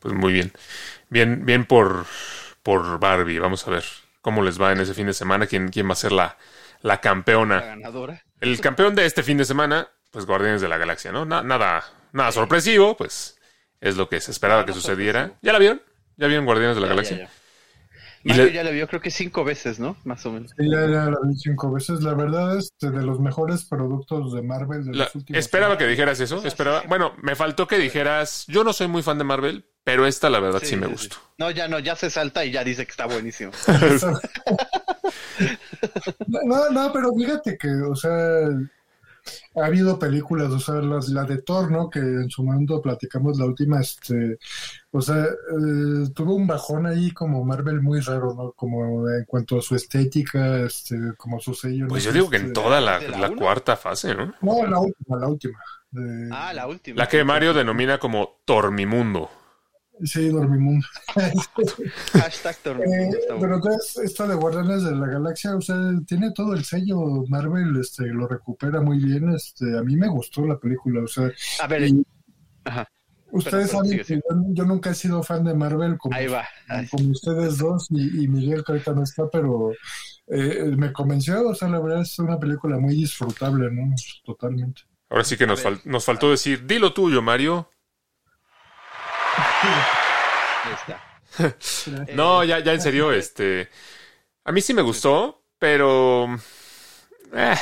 Pues 0.00 0.14
muy 0.14 0.32
bien. 0.32 0.52
Bien, 1.10 1.44
bien 1.44 1.64
por, 1.66 2.06
por 2.62 2.98
Barbie. 2.98 3.38
Vamos 3.38 3.66
a 3.66 3.70
ver 3.72 3.84
cómo 4.20 4.42
les 4.42 4.60
va 4.60 4.72
en 4.72 4.80
ese 4.80 4.94
fin 4.94 5.06
de 5.06 5.12
semana. 5.14 5.46
¿Quién, 5.46 5.68
quién 5.68 5.88
va 5.88 5.92
a 5.92 5.96
ser 5.96 6.12
la, 6.12 6.36
la 6.82 6.94
La 6.94 7.00
campeona? 7.00 7.60
ganadora. 7.60 8.22
El 8.40 8.60
campeón 8.60 8.94
de 8.94 9.06
este 9.06 9.22
fin 9.22 9.36
de 9.38 9.44
semana, 9.44 9.88
pues 10.10 10.26
Guardianes 10.26 10.60
de 10.60 10.68
la 10.68 10.78
Galaxia, 10.78 11.12
¿no? 11.12 11.24
Na- 11.24 11.42
nada, 11.42 11.84
nada 12.12 12.32
sorpresivo, 12.32 12.96
pues 12.96 13.38
es 13.80 13.96
lo 13.96 14.08
que 14.08 14.20
se 14.20 14.30
esperaba 14.30 14.64
que 14.66 14.72
sucediera. 14.72 15.20
sorpresivo. 15.20 15.38
¿Ya 15.42 15.52
la 15.52 15.58
vieron? 15.58 15.82
¿Ya 16.16 16.26
vieron 16.26 16.44
Guardianes 16.46 16.76
de 16.76 16.80
la 16.80 16.86
Ya, 16.88 16.90
Galaxia? 16.92 17.16
ya, 17.18 17.22
ya. 17.24 17.30
Mario 18.22 18.44
le- 18.44 18.52
ya 18.52 18.64
la 18.64 18.70
vio 18.70 18.86
creo 18.86 19.00
que 19.00 19.10
cinco 19.10 19.44
veces, 19.44 19.80
¿no? 19.80 19.96
Más 20.04 20.26
o 20.26 20.32
menos. 20.32 20.50
Sí, 20.58 20.68
ya, 20.70 20.80
ya 20.82 21.04
la 21.06 21.16
vi 21.24 21.34
cinco 21.36 21.72
veces. 21.72 22.02
La 22.02 22.12
verdad, 22.12 22.58
este, 22.58 22.90
de 22.90 23.02
los 23.02 23.18
mejores 23.18 23.64
productos 23.64 24.34
de 24.34 24.42
Marvel 24.42 24.84
de 24.84 24.92
La- 24.94 25.04
los 25.04 25.14
últimos 25.14 25.38
esperaba 25.38 25.72
años. 25.72 25.78
que 25.78 25.86
dijeras 25.86 26.20
eso. 26.20 26.44
Esperaba. 26.44 26.82
Bueno, 26.86 27.14
me 27.22 27.34
faltó 27.34 27.66
que 27.66 27.78
dijeras. 27.78 28.44
Yo 28.48 28.62
no 28.62 28.74
soy 28.74 28.88
muy 28.88 29.02
fan 29.02 29.16
de 29.16 29.24
Marvel, 29.24 29.69
pero 29.84 30.06
esta 30.06 30.30
la 30.30 30.40
verdad 30.40 30.60
sí, 30.62 30.76
me 30.76 30.86
sí, 30.86 30.92
gustó. 30.92 31.16
No, 31.38 31.50
ya 31.50 31.68
no, 31.68 31.78
ya 31.78 31.96
se 31.96 32.10
salta 32.10 32.44
y 32.44 32.52
ya 32.52 32.62
dice 32.64 32.84
que 32.84 32.90
está 32.90 33.06
buenísimo. 33.06 33.52
No, 36.26 36.70
no, 36.70 36.92
pero 36.92 37.12
fíjate 37.14 37.56
que, 37.56 37.68
o 37.68 37.94
sea, 37.96 38.10
ha 39.56 39.64
habido 39.66 39.98
películas, 39.98 40.50
o 40.50 40.58
sea, 40.58 40.76
las, 40.76 41.08
la 41.08 41.24
de 41.24 41.42
Thor, 41.42 41.70
¿no? 41.70 41.88
Que 41.90 41.98
en 41.98 42.30
su 42.30 42.42
momento 42.44 42.80
platicamos 42.80 43.38
la 43.38 43.46
última, 43.46 43.80
este, 43.80 44.38
o 44.90 45.00
sea, 45.00 45.24
eh, 45.24 46.08
tuvo 46.14 46.34
un 46.34 46.46
bajón 46.46 46.86
ahí 46.86 47.10
como 47.12 47.44
Marvel 47.44 47.80
muy 47.80 48.00
raro, 48.00 48.34
¿no? 48.34 48.52
Como 48.52 49.08
en 49.08 49.24
cuanto 49.24 49.58
a 49.58 49.62
su 49.62 49.74
estética, 49.76 50.60
este, 50.60 50.96
como 51.16 51.40
su 51.40 51.54
sello. 51.54 51.86
Pues 51.88 52.04
¿no? 52.04 52.10
yo 52.10 52.14
digo 52.14 52.30
que 52.30 52.36
en 52.36 52.42
Este, 52.46 52.54
toda 52.54 52.80
la, 52.80 52.98
¿De 52.98 53.08
la 53.08 53.30
cuarta 53.30 53.76
fase, 53.76 54.14
¿no? 54.14 54.34
No, 54.42 54.66
la 54.66 54.78
última, 54.80 55.18
la 55.18 55.26
última. 55.28 55.58
De- 55.90 56.28
Ah, 56.32 56.52
la 56.52 56.66
última. 56.66 56.96
La 56.98 57.08
que 57.08 57.24
Mario 57.24 57.52
denomina 57.52 57.98
como 57.98 58.36
Tormimundo. 58.44 59.30
Sí, 60.04 60.28
Dormimundo. 60.28 60.86
Hashtag 62.12 62.56
Tormento, 62.58 63.16
Eh, 63.16 63.20
pero 63.40 63.56
entonces, 63.56 63.98
esta 64.04 64.26
de 64.26 64.34
Guardianes 64.34 64.82
de 64.84 64.94
la 64.96 65.06
Galaxia, 65.06 65.54
o 65.56 65.60
sea, 65.60 65.76
tiene 66.06 66.32
todo 66.32 66.54
el 66.54 66.64
sello 66.64 67.24
Marvel, 67.28 67.76
este, 67.80 68.06
lo 68.06 68.26
recupera 68.26 68.80
muy 68.80 68.98
bien, 68.98 69.30
este, 69.34 69.76
a 69.78 69.82
mí 69.82 69.96
me 69.96 70.08
gustó 70.08 70.46
la 70.46 70.58
película, 70.58 71.02
o 71.02 71.06
sea, 71.06 71.30
A 71.60 71.66
ver, 71.66 71.82
y- 71.88 72.02
ajá, 72.64 72.88
ustedes 73.30 73.70
saben 73.70 73.90
sigue, 73.90 74.04
que 74.04 74.14
yo, 74.14 74.20
yo 74.48 74.64
nunca 74.64 74.90
he 74.90 74.94
sido 74.94 75.22
fan 75.22 75.44
de 75.44 75.54
Marvel 75.54 75.98
como, 75.98 76.14
ahí 76.16 76.26
va. 76.28 76.46
Ay, 76.68 76.86
como 76.88 77.10
ustedes 77.10 77.58
dos 77.58 77.88
y, 77.90 78.24
y 78.24 78.28
Miguel 78.28 78.64
que 78.64 78.72
ahorita 78.72 78.92
no 78.94 79.02
está, 79.02 79.28
pero 79.30 79.72
eh, 80.28 80.72
me 80.76 80.92
convenció, 80.92 81.46
o 81.48 81.54
sea, 81.54 81.68
la 81.68 81.78
verdad 81.80 82.02
es 82.02 82.18
una 82.18 82.38
película 82.38 82.78
muy 82.78 82.94
disfrutable, 82.94 83.70
¿no? 83.70 83.94
Totalmente. 84.24 84.82
Ahora 85.10 85.24
sí 85.24 85.36
que 85.36 85.46
nos, 85.46 85.62
fal- 85.64 85.80
nos 85.84 86.04
faltó 86.04 86.30
decir, 86.30 86.64
dilo 86.66 86.92
tuyo, 86.94 87.20
Mario. 87.20 87.68
ahí 90.64 90.72
está. 90.80 92.14
No, 92.14 92.42
ya, 92.44 92.58
ya 92.60 92.72
en 92.72 92.80
serio, 92.80 93.12
este. 93.12 93.68
A 94.44 94.52
mí 94.52 94.60
sí 94.60 94.74
me 94.74 94.82
gustó, 94.82 95.42
pero. 95.58 96.28
eh, 97.34 97.54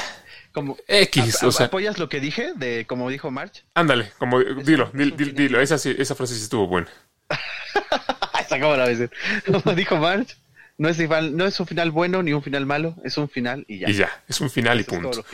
Como, 0.52 0.76
X, 0.86 1.36
¿ap- 1.42 1.48
o 1.48 1.52
sea, 1.52 1.66
¿Apoyas 1.66 1.98
lo 1.98 2.08
que 2.08 2.20
dije? 2.20 2.52
de 2.56 2.86
Como 2.86 3.10
dijo 3.10 3.30
March. 3.30 3.64
ándale, 3.74 4.10
como 4.18 4.40
dilo, 4.40 4.90
un 4.92 4.98
dil- 5.00 5.10
dil- 5.16 5.16
final. 5.16 5.34
dilo, 5.34 5.60
esa, 5.60 5.78
sí- 5.78 5.94
esa 5.98 6.14
frase 6.14 6.34
sí 6.34 6.42
estuvo 6.42 6.66
buena. 6.66 6.88
Esa 8.40 8.58
como 8.60 8.76
la 8.76 8.86
ves. 8.86 9.10
Como 9.44 9.74
dijo 9.74 9.96
March, 9.96 10.36
no 10.78 10.88
es, 10.88 10.98
igual- 10.98 11.36
no 11.36 11.44
es 11.46 11.58
un 11.60 11.66
final 11.66 11.90
bueno 11.90 12.22
ni 12.22 12.32
un 12.32 12.42
final 12.42 12.64
malo, 12.64 12.96
es 13.04 13.18
un 13.18 13.28
final 13.28 13.64
y 13.68 13.80
ya. 13.80 13.90
Y 13.90 13.94
ya, 13.94 14.22
es 14.26 14.40
un 14.40 14.48
final 14.48 14.80
y 14.80 14.84
punto. 14.84 15.24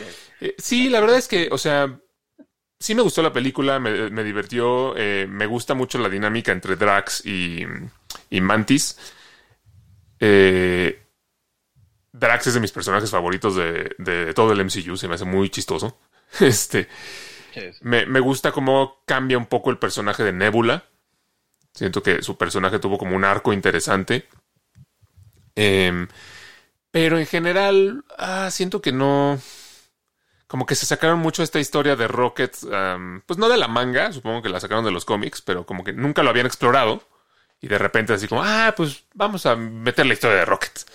Eh, 0.41 0.53
sí, 0.57 0.89
la 0.89 0.99
verdad 0.99 1.17
es 1.17 1.27
que, 1.29 1.47
o 1.51 1.57
sea, 1.57 1.97
sí 2.85 2.93
me 2.93 3.01
gustó 3.01 3.23
la 3.23 3.33
película, 3.33 3.79
me, 3.79 4.11
me 4.11 4.23
divirtió, 4.23 4.95
eh, 4.95 5.25
me 5.27 5.47
gusta 5.47 5.73
mucho 5.73 5.97
la 5.97 6.07
dinámica 6.07 6.51
entre 6.51 6.75
Drax 6.75 7.25
y, 7.25 7.65
y 8.29 8.41
Mantis. 8.41 8.95
Eh, 10.19 11.03
Drax 12.13 12.47
es 12.47 12.53
de 12.53 12.59
mis 12.59 12.71
personajes 12.71 13.09
favoritos 13.09 13.55
de, 13.55 13.95
de 13.97 14.35
todo 14.35 14.51
el 14.51 14.63
MCU, 14.63 14.97
se 14.97 15.07
me 15.07 15.15
hace 15.15 15.25
muy 15.25 15.49
chistoso. 15.49 15.97
Este, 16.39 16.89
me 17.81 18.19
gusta 18.19 18.51
cómo 18.51 19.01
cambia 19.05 19.37
un 19.37 19.45
poco 19.45 19.71
el 19.71 19.77
personaje 19.77 20.23
de 20.23 20.33
Nebula. 20.33 20.83
Siento 21.73 22.03
que 22.03 22.21
su 22.21 22.37
personaje 22.37 22.79
tuvo 22.79 22.97
como 22.97 23.15
un 23.15 23.23
arco 23.23 23.53
interesante. 23.53 24.27
Em, 25.55 26.07
pero 26.91 27.17
en 27.17 27.25
general, 27.25 28.03
ah, 28.17 28.49
siento 28.51 28.81
que 28.81 28.91
no. 28.91 29.39
Como 30.47 30.65
que 30.65 30.75
se 30.75 30.85
sacaron 30.85 31.19
mucho 31.19 31.43
esta 31.43 31.59
historia 31.59 31.95
de 31.95 32.07
Rocket, 32.07 32.55
um, 32.63 33.21
pues 33.21 33.37
no 33.39 33.49
de 33.49 33.57
la 33.57 33.67
manga, 33.67 34.11
supongo 34.13 34.41
que 34.41 34.49
la 34.49 34.59
sacaron 34.59 34.85
de 34.85 34.91
los 34.91 35.05
cómics, 35.05 35.41
pero 35.41 35.65
como 35.65 35.83
que 35.83 35.93
nunca 35.93 36.23
lo 36.23 36.29
habían 36.29 36.45
explorado. 36.47 37.03
Y 37.61 37.67
de 37.67 37.77
repente 37.79 38.13
así 38.13 38.27
como, 38.27 38.43
ah, 38.43 38.73
pues 38.77 39.05
vamos 39.13 39.45
a 39.45 39.55
meter 39.55 40.05
la 40.05 40.13
historia 40.13 40.37
de 40.37 40.45
Rocket. 40.45 40.85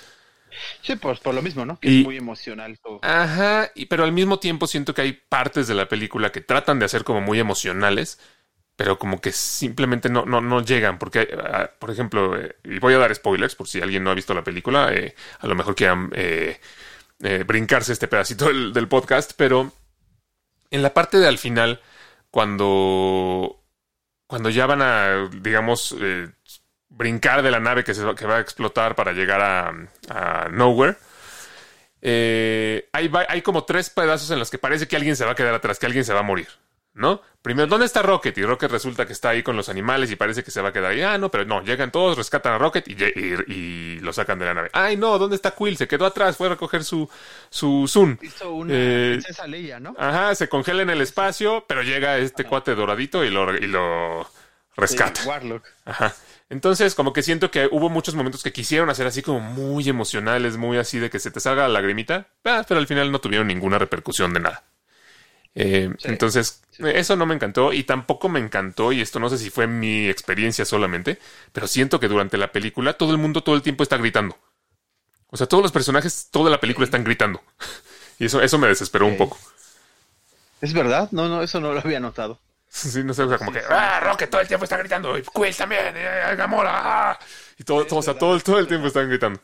Sí, 0.83 0.97
pues 0.97 1.21
por 1.21 1.35
lo 1.35 1.43
mismo, 1.43 1.65
¿no? 1.65 1.79
Que 1.79 1.89
Y- 1.91 2.01
es 2.01 2.05
muy 2.05 2.17
emocional 2.17 2.79
todo. 2.81 3.01
Ajá, 3.03 3.71
y, 3.75 3.87
pero 3.87 4.05
al 4.05 4.13
mismo 4.13 4.39
tiempo 4.41 4.67
siento 4.67 4.93
que 4.93 5.01
hay 5.03 5.13
partes 5.15 5.67
de 5.67 5.75
la 5.75 5.89
película 5.89 6.33
que 6.33 6.43
tratan 6.43 6.79
de 6.79 6.85
hacer 6.85 7.03
como 7.03 7.23
muy 7.23 7.39
emocionales, 7.41 8.19
pero 8.77 8.99
como 8.99 9.21
que 9.23 9.33
simplemente 9.33 10.11
no, 10.11 10.27
no, 10.27 10.41
no 10.43 10.63
llegan, 10.65 10.99
porque, 10.99 11.29
ah, 11.39 11.71
por 11.79 11.91
ejemplo, 11.91 12.39
eh, 12.41 12.57
y 12.65 12.79
voy 12.79 12.95
a 12.95 12.99
dar 12.99 13.15
spoilers 13.15 13.55
por 13.55 13.69
si 13.69 13.81
alguien 13.83 14.05
no 14.05 14.11
ha 14.11 14.15
visto 14.15 14.35
la 14.35 14.45
película, 14.45 14.93
eh, 14.95 15.15
a 15.41 15.47
lo 15.47 15.55
mejor 15.55 15.75
quieran 15.77 16.11
eh, 16.15 16.61
eh, 17.23 17.45
brincarse 17.47 17.93
este 17.93 18.09
pedacito 18.09 18.47
del, 18.47 18.89
podcast, 18.89 19.33
pero 19.37 19.73
en 20.71 20.83
la 20.83 20.95
parte 20.95 21.19
de 21.19 21.29
al 21.29 21.39
final, 21.39 21.81
cuando, 22.31 23.63
cuando 24.27 24.49
ya 24.49 24.67
van 24.67 24.81
a, 24.81 25.29
digamos, 25.41 25.95
eh, 26.01 26.31
brincar 26.89 27.43
de 27.43 27.51
la 27.51 27.61
nave 27.61 27.85
que, 27.85 27.95
se 27.95 28.05
va, 28.05 28.15
que 28.15 28.27
va 28.27 28.39
a 28.39 28.41
explotar 28.41 28.95
para 28.95 29.13
llegar 29.13 29.41
a, 29.43 30.49
Nowhere, 30.51 30.97
eh, 32.01 32.89
hay, 32.93 33.11
hay 33.29 33.43
como 33.43 33.65
tres 33.65 33.91
pedazos 33.91 34.31
en 34.31 34.39
los 34.39 34.51
que 34.51 34.57
parece 34.57 34.89
que 34.89 34.97
alguien 34.97 35.17
se 35.17 35.27
va 35.27 35.33
a 35.33 35.35
quedar 35.35 35.55
atrás, 35.55 35.79
que 35.79 35.87
alguien 35.87 36.05
se 36.05 36.15
va 36.15 36.21
a 36.21 36.25
morir, 36.25 36.49
¿no? 37.01 37.21
Primero, 37.43 37.67
¿dónde 37.67 37.87
está 37.87 38.03
Rocket? 38.03 38.37
Y 38.39 38.43
Rocket 38.45 38.71
resulta 38.71 39.07
que 39.07 39.15
está 39.15 39.31
ahí 39.31 39.43
con 39.43 39.57
los 39.57 39.69
animales 39.71 40.11
y 40.13 40.17
parece 40.17 40.45
que 40.45 40.51
se 40.51 40.61
va 40.61 40.69
a 40.69 40.73
quedar 40.73 40.93
ahí. 40.93 41.01
Ah, 41.03 41.17
no, 41.19 41.31
pero 41.31 41.45
no, 41.47 41.63
llegan 41.65 41.91
todos, 41.91 42.17
rescatan 42.19 42.53
a 42.53 42.59
Rocket 42.59 42.87
y, 42.87 42.95
lle- 42.95 43.13
y- 43.49 43.53
y 43.53 44.01
lo 44.01 44.13
sacan 44.13 44.39
de 44.39 44.45
la 44.45 44.55
nave. 44.55 44.71
Ay, 44.75 44.97
no, 44.99 45.19
¿dónde 45.19 45.37
está 45.37 45.51
Quill? 45.53 45.77
Se 45.79 45.89
quedó 45.89 46.05
atrás, 46.07 46.37
fue 46.37 46.47
a 46.49 46.51
recoger 46.51 46.85
su, 46.85 47.09
su 47.49 47.87
Zoom. 47.89 48.19
Hizo 48.23 48.53
una 48.53 48.73
Eh, 48.77 49.11
princesa 49.15 49.47
Leia, 49.47 49.81
¿no? 49.81 49.97
Ajá, 49.99 50.35
se 50.35 50.49
congela 50.49 50.83
en 50.83 50.91
el 50.91 51.01
espacio, 51.01 51.65
pero 51.67 51.83
llega 51.83 52.19
este 52.19 52.45
cuate 52.45 52.75
doradito 52.75 53.25
y 53.25 53.31
lo, 53.31 53.57
y 53.57 53.67
lo 53.67 54.29
rescata. 54.77 55.23
Sí, 55.23 55.29
Warlock. 55.29 55.65
Ajá. 55.87 56.15
Entonces, 56.51 56.95
como 56.97 57.13
que 57.13 57.23
siento 57.23 57.51
que 57.51 57.69
hubo 57.71 57.89
muchos 57.89 58.15
momentos 58.17 58.43
que 58.43 58.53
quisieron 58.53 58.91
hacer 58.91 59.07
así 59.07 59.23
como 59.23 59.39
muy 59.41 59.89
emocionales, 59.89 60.57
muy 60.57 60.79
así 60.79 60.99
de 60.99 61.09
que 61.09 61.21
se 61.21 61.31
te 61.31 61.39
salga 61.41 61.63
la 61.63 61.69
lagrimita, 61.69 62.27
ah, 62.45 62.65
pero 62.69 62.81
al 62.81 62.87
final 62.89 63.13
no 63.13 63.21
tuvieron 63.21 63.47
ninguna 63.47 63.79
repercusión 63.79 64.35
de 64.35 64.41
nada. 64.41 64.65
Eh, 65.55 65.91
Sí. 65.99 66.09
Entonces, 66.09 66.63
Sí. 66.71 66.83
eh, 66.85 66.93
eso 66.97 67.17
no 67.17 67.27
me 67.27 67.35
encantó 67.35 67.73
y 67.73 67.85
tampoco 67.85 68.29
me 68.29 68.39
encantó, 68.41 68.93
y 68.93 69.01
esto 69.01 69.19
no 69.21 69.29
sé 69.29 69.39
si 69.39 69.51
fue 69.51 69.67
mi 69.67 70.09
experiencia 70.09 70.65
solamente, 70.65 71.19
pero 71.53 71.67
siento 71.67 71.99
que 72.01 72.09
durante 72.09 72.37
la 72.39 72.53
película 72.53 72.93
todo 72.95 73.11
el 73.13 73.19
mundo 73.19 73.43
todo 73.43 73.55
el 73.57 73.63
tiempo 73.63 73.83
está 73.83 73.97
gritando. 73.97 74.39
O 75.29 75.37
sea, 75.37 75.47
todos 75.47 75.63
los 75.63 75.73
personajes, 75.73 76.29
toda 76.31 76.51
la 76.51 76.61
película 76.61 76.85
están 76.85 77.05
gritando. 77.05 77.43
Y 78.19 78.27
eso, 78.27 78.43
eso 78.43 78.59
me 78.59 78.69
desesperó 78.69 79.07
un 79.07 79.17
poco. 79.17 79.39
¿Es 80.61 80.75
verdad? 80.75 81.09
No, 81.11 81.27
no, 81.27 81.43
eso 81.43 81.59
no 81.59 81.73
lo 81.73 81.81
había 81.81 82.01
notado. 82.01 82.39
Sí, 82.69 83.03
no 83.03 83.15
sé, 83.15 83.23
o 83.25 83.29
sea, 83.29 83.39
como 83.39 83.51
que, 83.53 83.61
ah. 83.69 83.99
Rocket 84.01 84.31
todo 84.31 84.41
el 84.43 84.47
tiempo 84.47 84.65
está 84.65 84.77
gritando, 84.77 85.19
y 85.19 85.23
Quill 85.23 85.57
también, 85.57 85.93
y 85.97 86.37
Gamora, 86.37 86.71
ah", 87.13 87.19
y 87.59 87.65
todo, 87.65 87.85
todo, 87.87 87.99
o 87.99 88.03
sea, 88.03 88.15
todo, 88.15 88.39
todo 88.41 88.59
el 88.61 88.69
tiempo 88.69 88.87
están 88.87 89.09
gritando. 89.09 89.41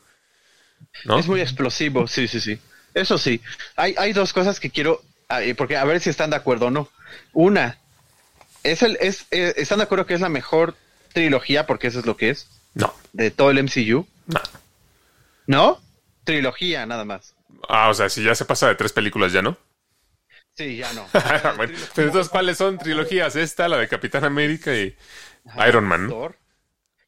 ¿No? 1.05 1.19
Es 1.19 1.27
muy 1.27 1.41
explosivo, 1.41 2.07
sí, 2.07 2.27
sí, 2.27 2.39
sí. 2.39 2.57
Eso 2.93 3.17
sí. 3.17 3.41
Hay, 3.75 3.95
hay 3.97 4.13
dos 4.13 4.31
cosas 4.31 4.59
que 4.61 4.69
quiero, 4.69 5.01
eh, 5.01 5.16
porque 5.57 5.77
a 5.77 5.83
ver 5.85 5.99
si 5.99 6.09
están 6.09 6.29
de 6.29 6.35
acuerdo 6.35 6.67
o 6.67 6.71
no. 6.71 6.89
Una, 7.33 7.77
es 8.63 8.81
el, 8.83 8.97
es, 9.01 9.25
eh, 9.31 9.53
¿están 9.57 9.79
de 9.79 9.85
acuerdo 9.85 10.05
que 10.05 10.13
es 10.13 10.21
la 10.21 10.29
mejor 10.29 10.75
trilogía? 11.13 11.65
Porque 11.65 11.87
eso 11.87 11.99
es 11.99 12.05
lo 12.05 12.17
que 12.17 12.29
es, 12.29 12.47
No, 12.73 12.93
de 13.13 13.31
todo 13.31 13.51
el 13.51 13.63
MCU. 13.63 14.07
no. 14.27 14.41
¿No? 15.47 15.81
Trilogía, 16.25 16.85
nada 16.85 17.05
más. 17.05 17.33
Ah, 17.69 17.87
o 17.87 17.93
sea, 17.93 18.09
si 18.09 18.21
ya 18.21 18.35
se 18.35 18.43
pasa 18.43 18.67
de 18.67 18.75
tres 18.75 18.91
películas, 18.91 19.31
ya 19.31 19.41
no. 19.41 19.57
Sí, 20.57 20.75
ya 20.75 20.91
no. 20.91 21.07
bueno, 21.55 21.73
pero 21.95 22.07
entonces, 22.07 22.29
¿cuáles 22.29 22.57
son 22.57 22.77
trilogías? 22.77 23.37
Esta, 23.37 23.69
la 23.69 23.77
de 23.77 23.87
Capitán 23.87 24.25
América 24.25 24.75
y 24.75 24.93
Iron 25.67 25.85
Man. 25.85 26.07
¿no? 26.07 26.09
Thor. 26.09 26.37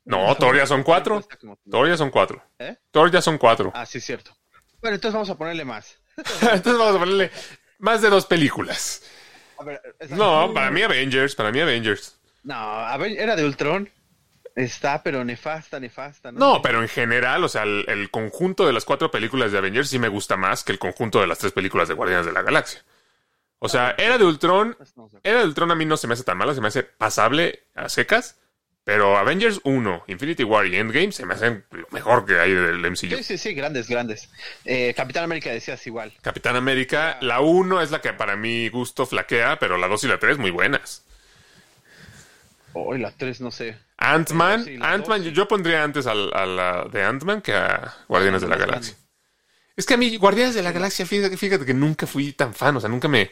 No, 0.06 0.36
Thor 0.36 0.56
ya 0.56 0.66
son 0.66 0.84
cuatro. 0.84 1.28
Thor 1.70 1.88
ya 1.90 1.98
son 1.98 2.12
cuatro. 2.12 2.42
¿Eh? 2.60 2.78
Thor 2.92 3.12
ya 3.12 3.22
son 3.22 3.38
cuatro. 3.38 3.72
Ah, 3.76 3.86
sí, 3.86 4.00
cierto. 4.00 4.36
Bueno, 4.82 4.96
entonces 4.96 5.14
vamos 5.14 5.30
a 5.30 5.38
ponerle 5.38 5.66
más. 5.66 5.98
Entonces 6.42 6.78
vamos 6.78 6.96
a 6.96 7.00
ponerle 7.00 7.32
más 7.80 8.02
de 8.02 8.10
dos 8.10 8.26
películas. 8.26 9.04
A 9.58 9.64
ver, 9.64 9.82
esa- 10.00 10.16
No, 10.16 10.54
para 10.54 10.72
mí 10.72 10.82
Avengers, 10.84 11.36
para 11.36 11.52
mí 11.52 11.60
Avengers. 11.60 12.18
No, 12.44 13.04
era 13.06 13.36
de 13.36 13.44
Ultron. 13.46 13.90
Está, 14.56 15.02
pero 15.04 15.24
nefasta, 15.24 15.80
nefasta. 15.80 16.32
¿no? 16.32 16.40
No, 16.56 16.62
pero 16.62 16.82
en 16.82 16.90
general, 16.90 17.44
o 17.44 17.50
sea, 17.50 17.64
el, 17.64 17.86
el 17.88 18.10
conjunto 18.10 18.66
de 18.66 18.74
las 18.74 18.84
cuatro 18.84 19.10
películas 19.12 19.52
de 19.52 19.58
Avengers 19.58 19.90
sí 19.90 20.00
me 20.00 20.08
gusta 20.10 20.36
más 20.38 20.64
que 20.64 20.72
el 20.74 20.80
conjunto 20.80 21.22
de 21.22 21.28
las 21.28 21.38
tres 21.40 21.54
películas 21.54 21.88
de 21.88 21.94
Guardianes 21.94 22.26
de 22.26 22.34
la 22.34 22.42
Galaxia. 22.42 22.84
O 23.60 23.70
sea, 23.70 23.96
era 23.98 24.18
de 24.18 24.26
Ultron, 24.26 24.72
acuerdo. 24.80 25.20
era 25.24 25.40
de 25.40 25.46
Ultron 25.46 25.72
a 25.72 25.76
mí 25.76 25.86
no 25.86 25.98
se 25.98 26.08
me 26.08 26.14
hace 26.14 26.24
tan 26.24 26.38
malo, 26.38 26.54
se 26.54 26.62
me 26.62 26.70
hace 26.70 26.84
pasable 26.84 27.68
a 27.76 27.90
secas, 27.90 28.38
pero 28.90 29.16
Avengers 29.20 29.62
1, 29.66 30.06
Infinity 30.08 30.44
War 30.44 30.66
y 30.66 30.76
Endgame 30.76 31.12
se 31.12 31.24
me 31.24 31.36
hacen 31.36 31.64
lo 31.70 31.86
mejor 31.92 32.26
que 32.26 32.40
hay 32.40 32.52
del 32.52 32.84
MCU. 32.84 32.96
Sí, 33.18 33.24
sí, 33.24 33.38
sí, 33.38 33.54
grandes, 33.54 33.88
grandes. 33.88 34.32
Eh, 34.66 34.96
Capitán 34.98 35.26
América 35.26 35.52
decías 35.52 35.86
igual. 35.86 36.12
Capitán 36.24 36.56
América, 36.56 37.20
la 37.22 37.40
1 37.40 37.84
es 37.84 37.92
la 37.92 38.02
que 38.02 38.14
para 38.14 38.36
mi 38.36 38.68
gusto 38.70 39.06
flaquea, 39.06 39.60
pero 39.60 39.78
la 39.78 39.88
2 39.88 40.06
y 40.06 40.08
la 40.08 40.18
3 40.18 40.40
muy 40.40 40.50
buenas. 40.50 41.06
Oh, 42.74 42.96
y 42.96 43.00
la 43.00 43.12
3, 43.12 43.42
no 43.42 43.52
sé. 43.52 43.78
Ant-Man, 43.98 44.66
Sí, 44.66 44.78
dos. 44.78 45.24
yo, 45.24 45.30
yo 45.30 45.48
pondría 45.48 45.84
antes 45.84 46.08
al- 46.08 46.34
a, 46.34 46.48
la 46.48 46.86
de 46.92 47.04
Ant-Man 47.04 47.42
que 47.44 47.54
a 47.54 47.94
Guardianes 48.08 48.42
de 48.42 48.48
la 48.48 48.56
Galaxia. 48.58 48.96
Es 49.76 49.86
que 49.86 49.94
a 49.94 49.98
mí, 49.98 50.18
Guardianes 50.18 50.56
de 50.56 50.64
la 50.64 50.72
Galaxia, 50.72 51.06
fíjate, 51.06 51.38
fíjate 51.38 51.64
que 51.64 51.76
nunca 51.76 52.08
fui 52.08 52.34
tan 52.34 52.56
fan, 52.56 52.76
o 52.76 52.80
sea, 52.80 52.90
nunca 52.90 53.08
me, 53.08 53.30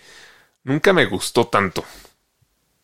nunca 0.64 0.94
me 0.94 1.06
gustó 1.06 1.48
tanto. 1.48 1.84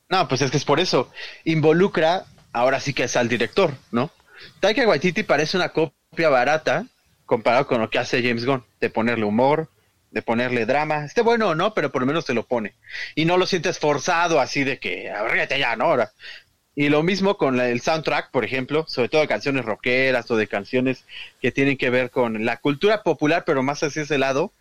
No, 0.09 0.27
pues 0.27 0.41
es 0.41 0.49
que 0.49 0.57
es 0.57 0.65
por 0.65 0.79
eso. 0.79 1.11
Involucra, 1.43 2.25
ahora 2.53 2.79
sí 2.79 2.93
que 2.93 3.03
es 3.03 3.17
al 3.17 3.27
director, 3.27 3.73
¿no? 3.91 4.11
Taika 4.59 4.87
Waititi 4.87 5.23
parece 5.23 5.57
una 5.57 5.69
copia 5.69 6.29
barata 6.29 6.85
comparado 7.25 7.67
con 7.67 7.81
lo 7.81 7.89
que 7.89 7.99
hace 7.99 8.21
James 8.21 8.45
Gunn, 8.45 8.63
de 8.79 8.89
ponerle 8.89 9.25
humor, 9.25 9.69
de 10.11 10.21
ponerle 10.21 10.65
drama. 10.65 11.05
Esté 11.05 11.21
bueno 11.21 11.49
o 11.49 11.55
no, 11.55 11.73
pero 11.73 11.91
por 11.91 12.01
lo 12.01 12.05
menos 12.05 12.25
te 12.25 12.33
lo 12.33 12.45
pone. 12.45 12.73
Y 13.15 13.25
no 13.25 13.37
lo 13.37 13.45
sientes 13.45 13.79
forzado 13.79 14.39
así 14.39 14.63
de 14.63 14.79
que, 14.79 15.09
abrígate 15.09 15.59
ya, 15.59 15.75
¿no? 15.75 15.85
Ahora. 15.85 16.11
Y 16.75 16.89
lo 16.89 17.03
mismo 17.03 17.37
con 17.37 17.59
el 17.59 17.81
soundtrack, 17.81 18.31
por 18.31 18.43
ejemplo, 18.43 18.85
sobre 18.87 19.07
todo 19.07 19.21
de 19.21 19.27
canciones 19.27 19.63
rockeras 19.63 20.29
o 20.31 20.37
de 20.37 20.47
canciones 20.47 21.05
que 21.39 21.51
tienen 21.51 21.77
que 21.77 21.91
ver 21.91 22.09
con 22.09 22.45
la 22.45 22.57
cultura 22.57 23.03
popular, 23.03 23.43
pero 23.45 23.61
más 23.61 23.83
hacia 23.83 24.01
ese 24.01 24.17
lado. 24.17 24.51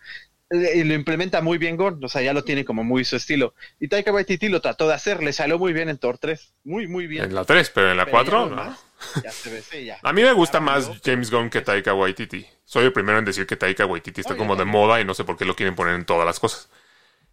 Eh, 0.53 0.73
Y 0.77 0.85
lo 0.85 0.95
implementa 0.95 1.41
muy 1.41 1.59
bien 1.59 1.77
Gon, 1.77 2.03
o 2.03 2.09
sea, 2.09 2.23
ya 2.23 2.33
lo 2.33 2.45
tiene 2.45 2.65
como 2.65 2.85
muy 2.85 3.05
su 3.05 3.17
estilo. 3.17 3.55
Y 3.81 3.89
Taika 3.89 4.13
Waititi 4.13 4.49
lo 4.49 4.61
trató 4.61 4.87
de 4.89 4.95
hacer, 4.95 5.23
le 5.23 5.33
salió 5.33 5.59
muy 5.59 5.73
bien 5.73 5.89
en 5.89 5.99
Thor 5.99 6.19
3, 6.19 6.55
muy, 6.65 6.87
muy 6.87 7.07
bien. 7.07 7.25
En 7.25 7.35
la 7.35 7.45
3, 7.45 7.71
pero 7.71 7.91
en 7.91 7.97
la 7.97 8.05
Pero 8.05 8.19
ya 8.19 8.31
4, 8.31 8.49
lo 8.51 8.57
no. 8.57 8.77
Ya 9.23 9.31
se 9.33 9.51
ve, 9.51 9.63
sí, 9.63 9.85
ya. 9.85 9.99
A 10.03 10.13
mí 10.13 10.23
me 10.23 10.33
gusta 10.33 10.61
más. 10.61 10.91
James 11.05 11.31
Gunn 11.31 11.51
que 11.51 11.61
Taika 11.61 11.95
Waititi. 11.95 12.47
Soy 12.65 12.85
el 12.85 12.93
primero 12.93 13.19
en 13.19 13.25
decir 13.25 13.47
que 13.47 13.57
Taika 13.57 13.87
Waititi 13.87 14.21
está 14.21 14.35
Oye, 14.35 14.39
como 14.39 14.57
de 14.57 14.65
moda 14.65 15.01
y 15.01 15.05
no 15.05 15.15
sé 15.15 15.25
por 15.25 15.37
qué 15.37 15.45
lo 15.45 15.57
quieren 15.57 15.75
poner 15.75 15.95
en 15.95 16.05
todas 16.05 16.25
las 16.27 16.39
cosas. 16.39 16.69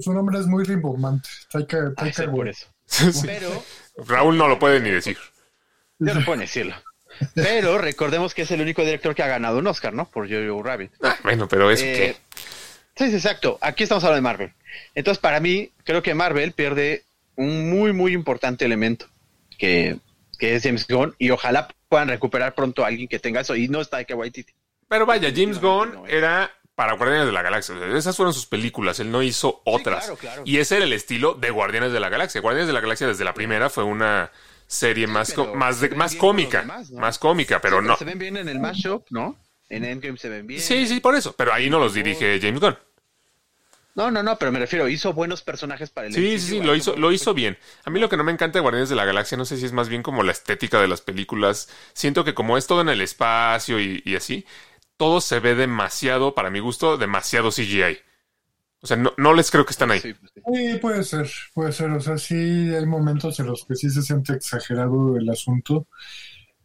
su 0.01 0.13
nombre 0.13 0.39
es 0.39 0.47
muy 0.47 0.65
rimbombante. 0.65 1.29
Taika, 1.51 1.93
Ay, 1.97 2.13
Taika 2.13 2.31
por 2.31 2.49
eso. 2.49 2.67
Pero, 3.25 3.65
Raúl 4.07 4.39
no 4.39 4.49
lo 4.49 4.59
puede 4.59 4.81
ni 4.81 4.91
decir. 4.93 5.19
ya 5.99 6.15
no 6.15 6.25
pueden 6.25 6.41
decirlo. 6.41 6.77
Pero 7.35 7.79
recordemos 7.79 8.35
que 8.35 8.43
es 8.43 8.51
el 8.51 8.61
único 8.61 8.83
director 8.85 9.15
que 9.15 9.23
ha 9.23 9.29
ganado 9.29 9.59
un 9.59 9.67
Oscar, 9.67 9.93
¿no? 9.93 10.09
Por 10.09 10.29
Jojo 10.29 10.63
Rabbit. 10.63 10.93
Ah, 11.03 11.17
bueno, 11.23 11.49
pero 11.49 11.71
eso 11.71 11.85
Eh, 11.85 11.93
qué. 11.95 12.17
Sí, 12.97 13.11
sí, 13.11 13.17
exacto. 13.17 13.59
Aquí 13.61 13.83
estamos 13.83 14.03
hablando 14.05 14.17
de 14.17 14.23
Marvel. 14.23 14.53
Entonces, 14.95 15.19
para 15.21 15.41
mí, 15.41 15.71
creo 15.85 16.03
que 16.03 16.15
Marvel 16.15 16.53
pierde 16.53 17.05
un 17.37 17.71
muy, 17.71 17.93
muy 17.93 18.13
importante 18.13 18.65
elemento, 18.65 19.07
que, 19.59 19.99
que 20.39 20.55
es 20.55 20.63
James 20.63 20.87
Gunn, 20.89 21.15
y 21.19 21.31
ojalá 21.31 21.69
puedan 21.89 22.09
recuperar 22.09 22.55
pronto 22.55 22.85
a 22.85 22.89
alguien 22.89 23.09
que 23.09 23.19
tenga 23.19 23.43
eso, 23.43 23.55
y 23.55 23.69
no 23.69 23.81
está 23.81 23.99
Taika 23.99 24.15
Waititi. 24.17 24.53
Pero 24.89 25.05
vaya, 25.05 25.31
James 25.35 25.61
Gunn 25.61 26.05
era 26.09 26.51
para 26.77 26.93
Guardianes 26.93 27.27
de 27.27 27.33
la 27.33 27.43
Galaxia. 27.43 27.75
Esas 27.97 28.17
fueron 28.17 28.33
sus 28.35 28.47
películas. 28.47 29.01
Él 29.01 29.11
no 29.11 29.23
hizo 29.23 29.63
otras. 29.65 30.05
claro, 30.05 30.17
claro. 30.17 30.43
Y 30.45 30.59
ese 30.59 30.77
era 30.77 30.85
el 30.85 30.93
estilo 30.93 31.35
de 31.35 31.51
Guardianes 31.51 31.93
de 31.93 32.01
la 32.01 32.09
Galaxia. 32.11 32.41
Guardianes 32.41 32.69
de 32.69 32.75
la 32.75 32.81
Galaxia 32.81 33.07
desde 33.07 33.25
la 33.25 33.35
primera 33.35 33.71
fue 33.71 33.83
una 33.83 34.31
serie 34.67 35.07
más, 35.07 35.31
pero 35.33 35.55
más, 35.55 35.81
de- 35.81 35.91
más 35.91 36.15
cómica. 36.17 36.61
demás, 36.61 36.91
¿no? 36.91 37.01
Más 37.01 37.19
cómica, 37.19 37.61
pero 37.61 37.81
Sí, 37.81 37.87
no. 37.87 37.97
Se 37.97 38.05
ven 38.05 38.19
bien 38.19 38.37
en 38.37 38.49
el 38.49 38.59
mashup, 38.61 39.07
¿no? 39.11 39.37
En 39.69 39.85
Endgame 39.85 40.17
se 40.19 40.29
ven 40.29 40.47
bien. 40.47 40.61
Sí, 40.61 40.87
sí, 40.87 41.01
por 41.01 41.15
eso. 41.17 41.35
Pero 41.35 41.53
ahí 41.53 41.69
no 41.71 41.79
los 41.79 41.95
dirige 41.95 42.39
James 42.41 42.61
Gunn. 42.61 42.77
No, 43.95 44.11
no, 44.11 44.23
no, 44.23 44.39
pero 44.39 44.53
me 44.53 44.59
refiero, 44.59 44.89
hizo 44.89 45.15
buenos 45.15 45.41
personajes 45.43 45.89
para 45.89 46.07
el 46.07 46.13
Sí, 46.13 46.21
MCU, 46.21 46.39
sí, 46.39 46.49
sí, 46.49 46.61
lo 46.61 46.75
hizo, 46.75 46.97
lo 46.97 47.13
hizo 47.13 47.33
bien. 47.33 47.57
A 47.85 47.91
mí 47.91 47.99
lo 47.99 48.11
que 48.11 48.19
no 48.19 48.25
me 48.25 48.33
encanta 48.33 48.59
de 48.59 48.61
Guardianes 48.61 48.91
de 48.91 48.95
la 48.95 49.07
Galaxia, 49.07 49.39
no 49.39 49.47
sé 49.47 49.57
si 49.57 49.65
es 49.65 49.73
más 49.73 49.89
bien 49.89 50.03
como 50.03 50.23
la 50.23 50.33
estética 50.33 50.81
de 50.83 50.87
las 50.89 51.01
películas. 51.01 51.71
Siento 51.95 52.23
que 52.23 52.35
como 52.35 52.59
es 52.59 52.67
todo 52.67 52.83
en 52.83 52.91
el 52.91 53.01
espacio 53.01 53.81
y, 53.81 54.03
y 54.05 54.17
así, 54.17 54.45
todo 54.99 55.23
se 55.23 55.41
ve 55.41 55.55
demasiado, 55.55 56.35
para 56.35 56.51
mi 56.51 56.61
gusto, 56.61 56.99
demasiado 56.99 57.51
CGI. 57.51 57.99
O 58.81 58.87
sea, 58.87 58.97
no, 58.97 59.13
no 59.19 59.35
les 59.35 59.51
creo 59.51 59.65
que 59.67 59.73
están 59.73 59.91
ahí. 59.91 60.01
Sí, 60.01 60.15
pues 60.15 60.33
sí. 60.35 60.43
Sí, 60.55 60.79
puede 60.81 61.03
ser, 61.03 61.29
puede 61.55 61.73
ser. 61.73 61.91
O 61.91 62.01
sea, 62.01 62.19
sí 62.19 62.35
hay 62.37 62.87
momentos 62.87 63.41
en 63.41 63.47
los 63.47 63.65
que 63.65 63.75
sí 63.75 63.91
se 63.91 64.03
siente 64.03 64.33
exagerado 64.35 65.17
el 65.17 65.29
asunto. 65.29 65.89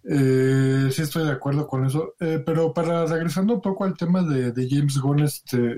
Eh, 0.04 0.90
sí 0.92 1.02
estoy 1.04 1.26
de 1.26 1.32
acuerdo 1.32 1.68
con 1.68 1.86
eso, 1.86 2.16
Eh, 2.20 2.42
pero 2.46 2.74
para 2.74 3.06
regresando 3.06 3.56
un 3.56 3.62
poco 3.62 3.84
al 3.86 3.98
tema 3.98 4.24
de, 4.24 4.52
de 4.52 4.68
James 4.70 4.98
Gunn, 5.00 5.22
este 5.22 5.78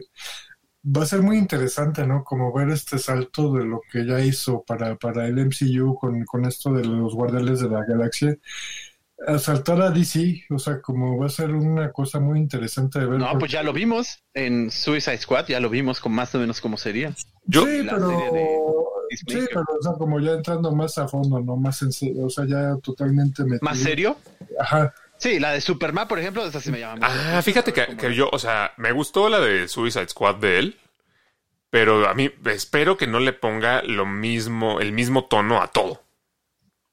va 0.86 1.04
a 1.04 1.06
ser 1.06 1.22
muy 1.22 1.38
interesante, 1.38 2.06
¿no? 2.08 2.24
Como 2.24 2.54
ver 2.54 2.70
este 2.70 3.00
salto 3.00 3.54
de 3.54 3.66
lo 3.66 3.82
que 3.92 4.06
ya 4.06 4.22
hizo 4.22 4.64
para, 4.66 4.96
para 4.98 5.28
el 5.28 5.40
MCU 5.40 5.96
con, 5.96 6.26
con 6.26 6.46
esto 6.46 6.74
de 6.74 6.86
los 6.86 7.14
Guardianes 7.16 7.62
de 7.62 7.70
la 7.70 7.86
Galaxia. 7.86 8.38
A 9.28 9.40
saltar 9.40 9.82
a 9.82 9.90
DC, 9.90 10.46
o 10.50 10.60
sea, 10.60 10.82
como 10.82 11.18
va 11.18 11.28
a 11.28 11.30
ser 11.30 11.52
una 11.54 11.92
cosa 11.92 12.20
muy 12.20 12.40
interesante 12.40 13.00
de 13.00 13.06
ver. 13.06 13.20
No, 13.20 13.26
porque- 13.28 13.40
pues 13.40 13.52
ya 13.52 13.64
lo 13.64 13.72
vimos 13.74 14.20
en 14.34 14.70
Suicide 14.72 15.18
Squad, 15.18 15.48
ya 15.48 15.60
lo 15.60 15.70
vimos 15.70 16.00
con 16.00 16.12
más 16.14 16.34
o 16.36 16.40
menos 16.40 16.60
cómo 16.60 16.78
sería. 16.78 17.14
Yo- 17.46 17.66
sí, 17.66 17.84
La 17.84 17.94
pero, 17.94 18.10
serie 18.10 18.26
de 18.32 18.50
Peacemaker. 19.10 19.42
sí, 19.44 19.48
pero 19.54 19.66
o 19.80 19.84
sea, 19.84 19.94
como 19.94 20.20
ya 20.20 20.32
entrando 20.32 20.72
más 20.76 20.98
a 20.98 21.08
fondo, 21.08 21.40
¿no? 21.40 21.56
Más 21.56 21.82
en 21.84 21.92
serio, 21.94 22.26
o 22.26 22.30
sea, 22.30 22.46
ya 22.46 22.76
totalmente 22.84 23.44
metido. 23.44 23.60
¿Más 23.62 23.78
serio? 23.80 24.18
Ajá. 24.60 24.94
Sí, 25.18 25.40
la 25.40 25.52
de 25.52 25.62
Superman, 25.62 26.08
por 26.08 26.20
ejemplo, 26.20 26.46
esa 26.46 26.60
sí 26.60 26.70
me 26.72 26.80
llama 26.82 26.96
mucho. 26.96 27.08
Ah, 27.10 27.42
fíjate 27.42 27.72
que, 27.72 28.14
yo, 28.14 28.30
o 28.34 28.40
sea, 28.40 28.74
me 28.78 28.92
gustó 28.92 29.30
la 29.30 29.40
de 29.40 29.68
Suicide 29.70 30.10
Squad 30.10 30.36
de 30.36 30.60
él, 30.60 30.78
pero 31.70 32.10
a 32.10 32.14
mí 32.14 32.30
espero 32.46 32.98
que 32.98 33.08
no 33.08 33.20
le 33.20 33.32
ponga 33.32 33.82
lo 33.84 34.06
mismo, 34.06 34.82
el 34.82 34.92
mismo 34.92 35.26
tono 35.26 35.62
a 35.62 35.68
todo. 35.68 36.04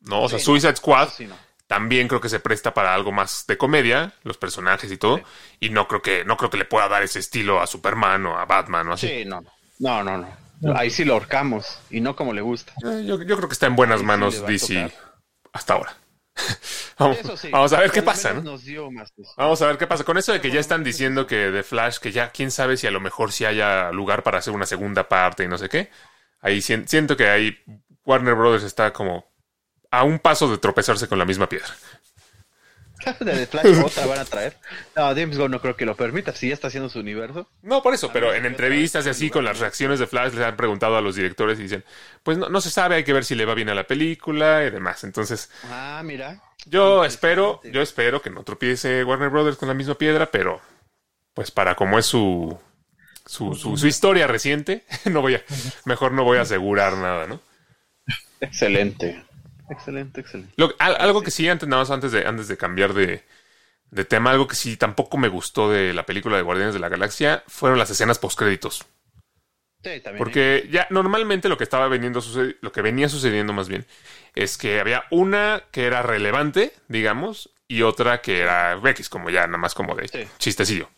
¿No? 0.02 0.22
O 0.22 0.28
sea, 0.28 0.38
Sí, 0.38 0.44
Suicide 0.44 0.76
Squad 0.76 1.08
Sí, 1.08 1.26
no. 1.26 1.34
También 1.70 2.08
creo 2.08 2.20
que 2.20 2.28
se 2.28 2.40
presta 2.40 2.74
para 2.74 2.92
algo 2.94 3.12
más 3.12 3.44
de 3.46 3.56
comedia, 3.56 4.12
los 4.24 4.36
personajes 4.36 4.90
y 4.90 4.96
todo, 4.96 5.18
Sí. 5.18 5.22
y 5.60 5.70
no 5.70 5.86
creo 5.86 6.02
que 6.02 6.24
no 6.24 6.36
creo 6.36 6.50
que 6.50 6.56
le 6.58 6.64
pueda 6.64 6.88
dar 6.88 7.04
ese 7.04 7.20
estilo 7.20 7.60
a 7.60 7.68
Superman 7.68 8.26
o 8.26 8.36
a 8.36 8.44
Batman 8.44 8.88
o 8.88 8.94
así. 8.94 9.06
Sí, 9.06 9.24
no. 9.24 9.40
No, 9.78 10.02
no, 10.02 10.18
no. 10.18 10.76
Ahí 10.76 10.90
sí 10.90 11.04
lo 11.04 11.12
ahorcamos 11.12 11.78
y 11.88 12.00
no 12.00 12.16
como 12.16 12.32
le 12.34 12.40
gusta. 12.40 12.72
Eh, 12.84 13.04
yo, 13.06 13.22
yo 13.22 13.36
creo 13.36 13.48
que 13.48 13.52
está 13.52 13.66
en 13.66 13.76
buenas 13.76 14.00
Ahí 14.00 14.06
manos 14.06 14.44
DC 14.44 14.92
hasta 15.52 15.74
ahora. 15.74 15.96
vamos, 16.98 17.18
Eso 17.18 17.36
sí. 17.36 17.50
vamos 17.50 17.72
a 17.72 17.78
ver 17.80 17.92
qué 17.92 18.02
pasa, 18.02 18.30
menos 18.30 18.44
¿no? 18.44 18.50
Nos 18.52 18.64
dio 18.64 18.90
más 18.90 19.12
eso. 19.16 19.32
Vamos 19.36 19.62
a 19.62 19.66
ver 19.68 19.78
qué 19.78 19.86
pasa. 19.86 20.02
Con 20.02 20.18
eso 20.18 20.32
de 20.32 20.40
que 20.40 20.50
ya 20.50 20.58
están 20.58 20.82
diciendo 20.82 21.26
que 21.28 21.36
de 21.52 21.62
Flash, 21.62 21.98
que 21.98 22.10
ya 22.10 22.30
quién 22.30 22.50
sabe 22.50 22.76
si 22.76 22.88
a 22.88 22.90
lo 22.90 22.98
mejor 23.00 23.30
si 23.30 23.44
haya 23.44 23.92
lugar 23.92 24.24
para 24.24 24.38
hacer 24.38 24.52
una 24.52 24.66
segunda 24.66 25.08
parte 25.08 25.44
y 25.44 25.48
no 25.48 25.56
sé 25.56 25.68
qué. 25.68 25.88
Ahí 26.40 26.60
sien- 26.62 26.88
siento 26.88 27.16
que 27.16 27.28
ahí 27.28 27.56
Warner 28.04 28.34
Brothers 28.34 28.64
está 28.64 28.92
como 28.92 29.29
a 29.90 30.04
un 30.04 30.18
paso 30.18 30.50
de 30.50 30.59
tropezarse 30.59 31.09
con 31.09 31.18
la 31.18 31.25
misma 31.25 31.49
piedra. 31.49 31.68
de 33.20 33.47
Flash 33.47 33.78
otra 33.85 34.06
van 34.06 34.18
a 34.18 34.25
traer. 34.25 34.59
No, 34.94 35.09
James 35.14 35.38
Gunn 35.38 35.50
no 35.50 35.61
creo 35.61 35.76
que 35.76 35.87
lo 35.87 35.97
permita, 35.97 36.32
si 36.35 36.49
ya 36.49 36.54
está 36.54 36.68
haciendo 36.68 36.88
su 36.90 36.99
universo. 37.00 37.49
No, 37.62 37.82
por 37.82 37.94
eso, 37.94 38.12
pero 38.12 38.35
en 38.35 38.42
¿qué 38.42 38.49
entrevistas 38.49 39.06
y 39.06 39.09
otra 39.09 39.11
así 39.11 39.30
con 39.30 39.44
las 39.44 39.59
reacciones 39.59 39.99
de 39.99 40.06
Flash 40.06 40.35
les 40.35 40.44
han 40.44 40.56
preguntado 40.56 40.97
a 40.97 41.00
los 41.00 41.14
directores 41.16 41.59
y 41.59 41.62
dicen, 41.62 41.85
pues 42.23 42.37
no, 42.37 42.49
no 42.50 42.61
se 42.61 42.70
sabe, 42.70 42.97
hay 42.97 43.04
que 43.04 43.12
ver 43.14 43.25
si 43.25 43.35
le 43.35 43.47
va 43.47 43.54
bien 43.54 43.70
a 43.70 43.75
la 43.75 43.87
película 43.87 44.64
y 44.64 44.70
demás. 44.70 45.02
Entonces, 45.04 45.50
Ah, 45.70 46.02
mira. 46.04 46.42
yo 46.66 47.04
espero, 47.04 47.61
yo 47.64 47.80
espero 47.80 48.20
que 48.20 48.30
no 48.30 48.42
tropiece 48.44 49.02
Warner 49.04 49.30
Brothers 49.30 49.56
con 49.56 49.68
la 49.68 49.75
misma 49.75 49.94
piedra, 49.94 50.30
pero 50.30 50.61
pues 51.35 51.50
para 51.50 51.75
como 51.76 51.99
es 51.99 52.06
su 52.06 52.59
su, 53.25 53.54
su, 53.54 53.76
su 53.78 53.87
historia 53.87 54.26
reciente, 54.26 54.85
no 55.06 55.23
voy 55.23 55.37
a, 55.37 55.42
mejor 55.87 56.12
no 56.12 56.25
voy 56.25 56.38
a 56.38 56.42
asegurar 56.42 56.97
nada, 56.99 57.26
¿no? 57.26 57.40
Excelente. 58.40 59.23
Excelente, 59.70 60.20
excelente. 60.20 60.52
Lo- 60.56 60.74
al- 60.78 60.96
algo 61.00 61.22
que 61.22 61.30
sí, 61.30 61.48
antes, 61.48 61.68
nada 61.68 61.82
más 61.82 61.90
antes 61.90 62.12
de, 62.12 62.26
antes 62.26 62.48
de 62.48 62.56
cambiar 62.56 62.92
de, 62.92 63.24
de 63.90 64.04
tema, 64.04 64.30
algo 64.32 64.46
que 64.48 64.56
sí 64.56 64.76
tampoco 64.76 65.16
me 65.16 65.28
gustó 65.28 65.70
de 65.70 65.94
la 65.94 66.04
película 66.04 66.36
de 66.36 66.42
Guardianes 66.42 66.74
de 66.74 66.80
la 66.80 66.88
Galaxia 66.88 67.42
fueron 67.46 67.78
las 67.78 67.90
escenas 67.90 68.18
postcréditos. 68.18 68.84
Sí, 69.82 70.00
también. 70.00 70.16
¿eh? 70.16 70.18
Porque 70.18 70.68
ya 70.70 70.86
normalmente 70.90 71.48
lo 71.48 71.56
que 71.56 71.64
estaba 71.64 71.88
veniendo 71.88 72.20
lo 72.60 72.72
que 72.72 72.82
venía 72.82 73.08
sucediendo 73.08 73.52
más 73.52 73.68
bien 73.68 73.86
es 74.34 74.58
que 74.58 74.78
había 74.80 75.04
una 75.10 75.64
que 75.70 75.86
era 75.86 76.02
relevante, 76.02 76.72
digamos, 76.88 77.50
y 77.66 77.82
otra 77.82 78.20
que 78.20 78.40
era 78.40 78.78
X, 78.84 79.08
como 79.08 79.30
ya 79.30 79.46
nada 79.46 79.58
más 79.58 79.74
como 79.74 79.94
de 79.94 80.08
Sí. 80.08 80.28
chistecillo. 80.38 80.90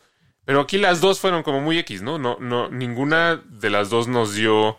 Pero 0.44 0.60
aquí 0.62 0.78
las 0.78 1.00
dos 1.00 1.20
fueron 1.20 1.44
como 1.44 1.60
muy 1.60 1.78
X, 1.78 2.02
¿no? 2.02 2.18
No, 2.18 2.38
no, 2.40 2.68
ninguna 2.70 3.36
de 3.36 3.70
las 3.70 3.90
dos 3.90 4.08
nos 4.08 4.34
dio 4.34 4.76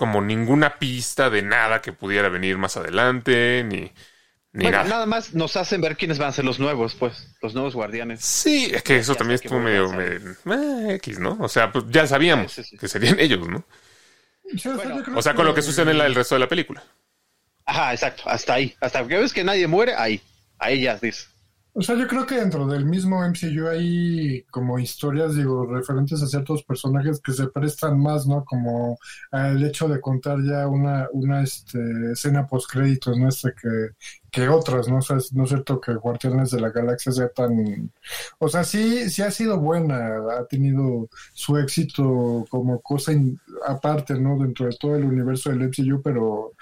como 0.00 0.22
ninguna 0.22 0.78
pista 0.80 1.30
de 1.30 1.42
nada 1.42 1.82
que 1.82 1.92
pudiera 1.92 2.28
venir 2.30 2.58
más 2.58 2.76
adelante, 2.78 3.64
ni, 3.66 3.92
ni 4.52 4.64
Bueno, 4.64 4.70
nada. 4.70 4.84
nada 4.84 5.06
más 5.06 5.34
nos 5.34 5.56
hacen 5.56 5.80
ver 5.80 5.96
quiénes 5.96 6.18
van 6.18 6.28
a 6.28 6.32
ser 6.32 6.44
los 6.44 6.58
nuevos, 6.60 6.94
pues, 6.94 7.28
los 7.42 7.54
nuevos 7.54 7.74
guardianes. 7.74 8.20
Sí, 8.20 8.70
es 8.72 8.82
que 8.82 8.96
eso 8.98 9.14
Ya 9.14 9.18
también 9.18 9.36
estuvo 9.36 9.58
medio 9.60 9.90
eh, 10.00 10.94
X, 10.96 11.18
¿no? 11.18 11.36
O 11.40 11.48
sea, 11.48 11.72
pues 11.72 11.84
ya 11.88 12.06
sabíamos 12.06 12.52
Sí, 12.52 12.62
sí, 12.62 12.62
sí. 12.64 12.76
que 12.78 12.88
serían 12.88 13.18
ellos, 13.20 13.48
¿no? 13.48 13.64
O 14.74 14.76
sea, 14.76 14.76
Bueno, 14.76 14.96
yo 14.96 15.04
creo 15.04 15.18
O 15.18 15.22
sea, 15.22 15.34
con 15.34 15.46
lo 15.46 15.54
que 15.54 15.62
sucede 15.62 15.92
en 15.92 15.98
la- 15.98 16.06
el 16.06 16.14
resto 16.14 16.34
de 16.34 16.40
la 16.40 16.48
película. 16.48 16.82
Ajá, 17.64 17.92
exacto, 17.92 18.24
hasta 18.26 18.54
ahí. 18.54 18.76
Hasta 18.80 19.06
que 19.06 19.16
ves 19.18 19.32
que 19.32 19.44
nadie 19.44 19.66
muere, 19.66 19.94
ahí. 19.96 20.20
Ahí 20.58 20.82
ya 20.82 20.96
dices. 20.98 21.29
O 21.72 21.82
sea, 21.82 21.94
yo 21.96 22.08
creo 22.08 22.26
que 22.26 22.34
dentro 22.34 22.66
del 22.66 22.84
mismo 22.84 23.24
MCU 23.24 23.68
hay 23.68 24.42
como 24.50 24.78
historias, 24.78 25.36
digo, 25.36 25.66
referentes 25.66 26.20
a 26.20 26.26
ciertos 26.26 26.64
personajes 26.64 27.20
que 27.20 27.32
se 27.32 27.46
prestan 27.46 28.00
más, 28.00 28.26
¿no? 28.26 28.44
Como 28.44 28.98
el 29.30 29.64
hecho 29.64 29.88
de 29.88 30.00
contar 30.00 30.38
ya 30.42 30.66
una, 30.66 31.08
una 31.12 31.42
este, 31.42 32.12
escena 32.12 32.46
post-créditos, 32.46 33.16
¿no? 33.16 33.28
Este 33.28 33.52
que, 33.54 33.90
que 34.32 34.48
otras, 34.48 34.88
¿no? 34.88 34.98
O 34.98 35.02
sea, 35.02 35.18
no 35.32 35.44
es 35.44 35.48
cierto 35.48 35.80
que 35.80 35.94
Guardianes 35.94 36.50
de 36.50 36.60
la 36.60 36.70
Galaxia 36.70 37.12
sea 37.12 37.28
tan... 37.28 37.92
O 38.38 38.48
sea, 38.48 38.64
sí, 38.64 39.08
sí 39.08 39.22
ha 39.22 39.30
sido 39.30 39.58
buena, 39.58 40.16
ha 40.38 40.46
tenido 40.46 41.08
su 41.34 41.56
éxito 41.56 42.46
como 42.50 42.80
cosa 42.80 43.12
aparte, 43.66 44.18
¿no? 44.18 44.38
Dentro 44.38 44.66
de 44.66 44.76
todo 44.76 44.96
el 44.96 45.04
universo 45.04 45.50
del 45.50 45.68
MCU, 45.68 46.02
pero 46.02 46.54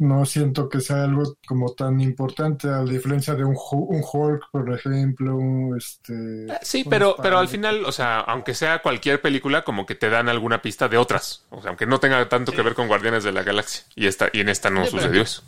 no 0.00 0.24
siento 0.24 0.68
que 0.68 0.80
sea 0.80 1.04
algo 1.04 1.36
como 1.46 1.74
tan 1.74 2.00
importante, 2.00 2.68
a 2.68 2.82
diferencia 2.82 3.34
de 3.34 3.44
un, 3.44 3.54
un 3.70 4.02
Hulk, 4.02 4.50
por 4.50 4.72
ejemplo, 4.72 5.36
un, 5.36 5.76
este... 5.76 6.46
Sí, 6.62 6.82
un 6.84 6.90
pero, 6.90 7.16
pero 7.22 7.38
al 7.38 7.48
final, 7.48 7.84
o 7.84 7.92
sea, 7.92 8.20
aunque 8.20 8.54
sea 8.54 8.80
cualquier 8.80 9.20
película, 9.20 9.62
como 9.62 9.84
que 9.84 9.94
te 9.94 10.08
dan 10.08 10.30
alguna 10.30 10.62
pista 10.62 10.88
de 10.88 10.96
otras. 10.96 11.44
O 11.50 11.60
sea, 11.60 11.68
aunque 11.68 11.84
no 11.84 12.00
tenga 12.00 12.26
tanto 12.30 12.52
que 12.52 12.62
ver 12.62 12.74
con 12.74 12.88
Guardianes 12.88 13.24
de 13.24 13.32
la 13.32 13.42
Galaxia. 13.42 13.84
Y 13.94 14.06
esta, 14.06 14.30
y 14.32 14.40
en 14.40 14.48
esta 14.48 14.70
no 14.70 14.84
Sí, 14.86 14.92
sucedió 14.92 15.20
eso. 15.20 15.42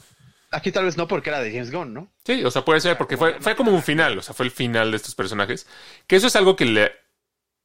Aquí 0.51 0.71
tal 0.71 0.85
vez 0.85 0.99
no 0.99 1.09
porque 1.09 1.31
era 1.31 1.41
de 1.41 1.51
James 1.51 1.73
Gunn, 1.73 1.95
¿no? 1.95 2.13
Sí, 2.27 2.45
o 2.45 2.51
sea, 2.51 2.63
puede 2.63 2.81
ser, 2.81 2.99
porque 2.99 3.17
fue, 3.17 3.41
fue 3.41 3.57
como 3.57 3.73
un 3.73 3.83
final, 3.83 4.19
o 4.19 4.23
sea, 4.23 4.35
fue 4.35 4.45
el 4.45 4.53
final 4.53 4.91
de 4.91 4.99
estos 4.99 5.15
personajes. 5.15 5.67
Que 6.07 6.17
eso 6.17 6.27
es 6.27 6.37
algo 6.37 6.57
que 6.57 6.67
le. 6.67 6.93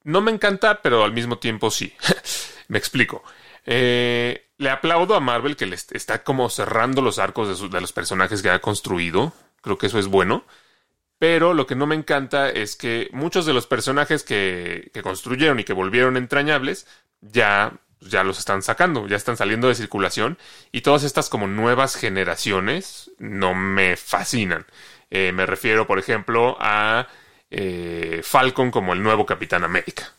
No 0.06 0.22
me 0.22 0.32
encanta, 0.32 0.82
pero 0.82 1.04
al 1.04 1.12
mismo 1.12 1.38
tiempo 1.38 1.70
sí. 1.70 1.94
me 2.70 2.78
explico. 2.78 3.24
Eh, 3.66 4.47
le 4.58 4.70
aplaudo 4.70 5.16
a 5.16 5.20
Marvel 5.20 5.56
que 5.56 5.66
le 5.66 5.76
est- 5.76 5.96
está 5.96 6.24
como 6.24 6.50
cerrando 6.50 7.02
los 7.02 7.20
arcos 7.20 7.72
de, 7.72 7.82
los 7.82 7.94
personajes 7.94 8.42
que 8.42 8.50
ha 8.50 8.60
construido. 8.60 9.34
Creo 9.62 9.78
que 9.78 9.88
eso 9.88 10.00
es 10.00 10.08
bueno. 10.08 10.46
Pero 11.20 11.54
lo 11.54 11.66
que 11.66 11.76
no 11.76 11.88
me 11.88 11.96
encanta 11.96 12.50
es 12.50 12.76
que 12.76 13.10
muchos 13.12 13.46
de 13.46 13.54
los 13.54 13.66
personajes 13.68 14.24
que, 14.24 14.92
construyeron 15.04 15.60
y 15.60 15.64
que 15.64 15.74
volvieron 15.74 16.16
entrañables 16.16 16.86
ya, 17.22 17.74
ya 18.02 18.24
los 18.24 18.38
están 18.38 18.62
sacando, 18.62 19.08
ya 19.08 19.16
están 19.16 19.36
saliendo 19.38 19.68
de 19.68 19.76
circulación 19.76 20.38
y 20.72 20.82
todas 20.82 21.04
estas 21.04 21.30
como 21.30 21.48
nuevas 21.48 21.96
generaciones 21.96 23.12
no 23.18 23.56
me 23.56 23.98
fascinan. 23.98 24.68
Eh, 25.10 25.32
me 25.34 25.46
refiero, 25.48 25.88
por 25.88 25.98
ejemplo, 25.98 26.56
a 26.60 27.08
eh, 27.50 28.22
Falcon 28.24 28.70
como 28.70 28.94
el 28.94 29.02
nuevo 29.02 29.26
Capitán 29.26 29.64
América 29.64 30.14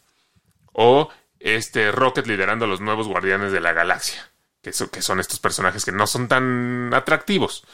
o 0.73 1.11
este 1.41 1.93
Rocket 1.93 2.27
liderando 2.27 2.65
a 2.65 2.69
los 2.69 2.81
nuevos 2.81 3.09
Guardianes 3.09 3.53
de 3.53 3.61
la 3.61 3.73
Galaxia, 3.73 4.31
que, 4.63 4.73
so- 4.73 4.91
que 4.91 5.03
son 5.03 5.21
estos 5.21 5.41
personajes 5.41 5.85
que 5.85 5.93
no 5.93 6.07
son 6.07 6.29
tan 6.29 6.91
atractivos. 6.95 7.65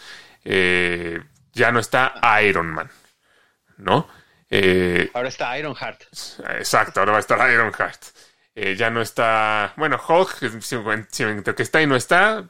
Eh, 0.44 1.22
ya 1.52 1.72
no 1.72 1.78
está 1.80 2.14
Iron 2.42 2.68
Man. 2.72 2.90
¿no? 3.76 4.08
Eh, 4.50 5.10
Ahora 5.14 5.28
está 5.28 5.58
Ironheart. 5.58 6.02
exacto, 6.58 7.00
ahora 7.00 7.12
va 7.12 7.18
a 7.18 7.20
estar 7.20 7.50
Ironheart. 7.50 8.02
Eh, 8.54 8.76
ya 8.76 8.88
no 8.90 9.00
está, 9.02 9.72
bueno, 9.76 10.00
Hulk, 10.06 10.42
entre 10.42 11.54
que 11.56 11.62
está 11.64 11.82
y 11.82 11.86
no 11.88 11.96
está, 11.96 12.48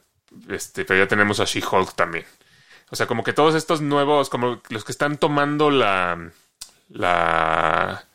este, 0.49 0.85
pero 0.85 0.99
ya 1.03 1.07
tenemos 1.07 1.39
a 1.39 1.45
She-Hulk 1.45 1.95
también. 1.95 2.25
O 2.91 2.95
sea, 2.95 3.07
como 3.07 3.23
que 3.23 3.33
todos 3.33 3.55
estos 3.55 3.81
nuevos, 3.81 4.29
como 4.29 4.61
los 4.69 4.85
que 4.85 4.91
están 4.91 5.17
tomando 5.17 5.71
la, 5.71 6.29
la, 6.89 8.05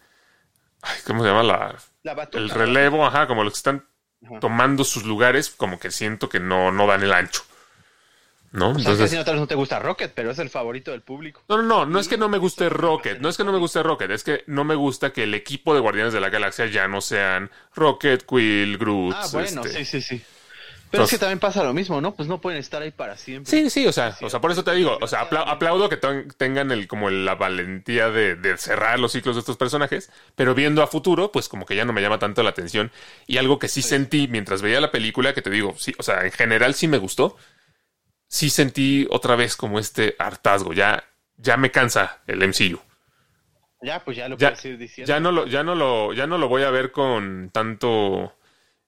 ay, 0.82 0.98
¿cómo 1.04 1.22
se 1.24 1.28
llama? 1.30 1.42
La, 1.42 1.74
La 2.02 2.14
batuta. 2.14 2.38
el 2.42 2.50
relevo, 2.50 3.04
ajá, 3.06 3.26
como 3.26 3.44
los 3.44 3.52
que 3.52 3.58
están 3.58 3.86
Ajá. 4.24 4.40
tomando 4.40 4.84
sus 4.84 5.04
lugares, 5.04 5.50
como 5.50 5.78
que 5.78 5.90
siento 5.90 6.28
que 6.28 6.40
no, 6.40 6.72
no 6.72 6.86
dan 6.86 7.02
el 7.02 7.12
ancho. 7.12 7.42
¿No? 8.52 8.70
O 8.70 8.74
sea, 8.74 8.76
que 8.76 8.80
Entonces, 8.90 9.10
si 9.10 9.16
no, 9.16 9.24
tal 9.24 9.34
vez 9.34 9.40
no 9.42 9.46
te 9.46 9.54
gusta 9.54 9.78
Rocket, 9.78 10.12
pero 10.12 10.32
es 10.32 10.38
el 10.40 10.50
favorito 10.50 10.90
del 10.90 11.02
público. 11.02 11.44
no, 11.48 11.58
no, 11.58 11.62
no, 11.62 11.86
no 11.86 11.98
es 12.00 12.08
que 12.08 12.16
no 12.18 12.28
me 12.28 12.38
guste 12.38 12.68
Rocket, 12.68 13.20
no 13.20 13.28
es 13.28 13.36
que 13.36 13.44
no 13.44 13.52
me 13.52 13.58
guste 13.58 13.80
Rocket, 13.82 14.10
es 14.10 14.24
que 14.24 14.42
no 14.48 14.64
me 14.64 14.74
gusta 14.74 15.12
que 15.12 15.22
el 15.22 15.34
equipo 15.34 15.72
de 15.72 15.78
Guardianes 15.80 16.12
de 16.12 16.20
la 16.20 16.30
Galaxia 16.30 16.66
ya 16.66 16.88
no 16.88 17.00
sean 17.00 17.48
Rocket, 17.76 18.24
Quill, 18.26 18.76
Groot. 18.76 19.14
Ah, 19.16 19.26
bueno, 19.32 19.62
este- 19.64 19.84
sí, 19.84 19.84
sí, 19.84 20.02
sí. 20.02 20.22
Pero 20.90 21.02
Entonces- 21.04 21.14
es 21.14 21.18
que 21.18 21.20
también 21.20 21.38
pasa 21.38 21.62
lo 21.62 21.72
mismo, 21.72 22.00
¿no? 22.00 22.14
Pues 22.16 22.28
no 22.28 22.40
pueden 22.40 22.58
estar 22.58 22.82
ahí 22.82 22.90
para 22.90 23.16
siempre. 23.16 23.48
Sí, 23.50 23.70
sí, 23.70 23.86
o 23.86 23.92
sea, 23.92 24.16
o 24.22 24.28
sea, 24.28 24.40
por 24.40 24.50
eso 24.50 24.64
te 24.64 24.74
digo, 24.74 24.98
o 25.00 25.06
sea, 25.06 25.20
apla- 25.20 25.44
aplaudo 25.46 25.88
que 25.88 25.96
ten- 25.96 26.28
tengan 26.36 26.72
el, 26.72 26.88
como 26.88 27.10
la 27.10 27.36
valentía 27.36 28.10
de, 28.10 28.34
de 28.34 28.56
cerrar 28.58 28.98
los 28.98 29.12
ciclos 29.12 29.36
de 29.36 29.40
estos 29.40 29.56
personajes, 29.56 30.10
pero 30.34 30.54
viendo 30.54 30.82
a 30.82 30.88
futuro, 30.88 31.30
pues 31.30 31.48
como 31.48 31.64
que 31.64 31.76
ya 31.76 31.84
no 31.84 31.92
me 31.92 32.02
llama 32.02 32.18
tanto 32.18 32.42
la 32.42 32.50
atención. 32.50 32.90
Y 33.28 33.36
algo 33.38 33.58
que 33.60 33.68
sí 33.68 33.82
sentí 33.82 34.26
mientras 34.26 34.62
veía 34.62 34.80
la 34.80 34.90
película, 34.90 35.32
que 35.32 35.42
te 35.42 35.50
digo, 35.50 35.74
sí, 35.78 35.94
o 35.98 36.02
sea, 36.02 36.24
en 36.24 36.32
general 36.32 36.74
sí 36.74 36.88
me 36.88 36.98
gustó, 36.98 37.36
sí 38.26 38.50
sentí 38.50 39.06
otra 39.10 39.36
vez 39.36 39.56
como 39.56 39.78
este 39.78 40.16
hartazgo, 40.18 40.72
ya 40.72 41.04
ya 41.36 41.56
me 41.56 41.70
cansa 41.70 42.18
el 42.26 42.42
MCU. 42.42 42.80
Ya, 43.82 44.04
pues 44.04 44.16
ya 44.16 44.28
lo 44.28 44.36
Ya, 44.36 44.48
puedes 44.50 44.64
ir 44.66 44.76
diciendo. 44.76 45.08
ya 45.08 45.20
no 45.20 45.32
lo, 45.32 45.46
ya 45.46 45.62
no 45.62 45.74
lo, 45.74 46.12
ya 46.12 46.26
no 46.26 46.36
lo 46.36 46.48
voy 46.48 46.64
a 46.64 46.70
ver 46.70 46.90
con 46.92 47.48
tanto 47.50 48.34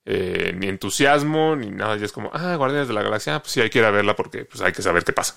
eh, 0.04 0.52
ni 0.56 0.68
entusiasmo 0.68 1.56
ni 1.56 1.70
nada. 1.70 1.96
Ya 1.96 2.04
es 2.06 2.12
como, 2.12 2.30
ah, 2.32 2.54
Guardianes 2.56 2.88
de 2.88 2.94
la 2.94 3.02
Galaxia, 3.02 3.40
pues 3.40 3.52
sí 3.52 3.60
hay 3.60 3.70
que 3.70 3.78
ir 3.78 3.84
a 3.84 3.90
verla 3.90 4.14
porque 4.16 4.44
pues 4.44 4.60
hay 4.62 4.72
que 4.72 4.82
saber 4.82 5.04
qué 5.04 5.12
pasa. 5.12 5.36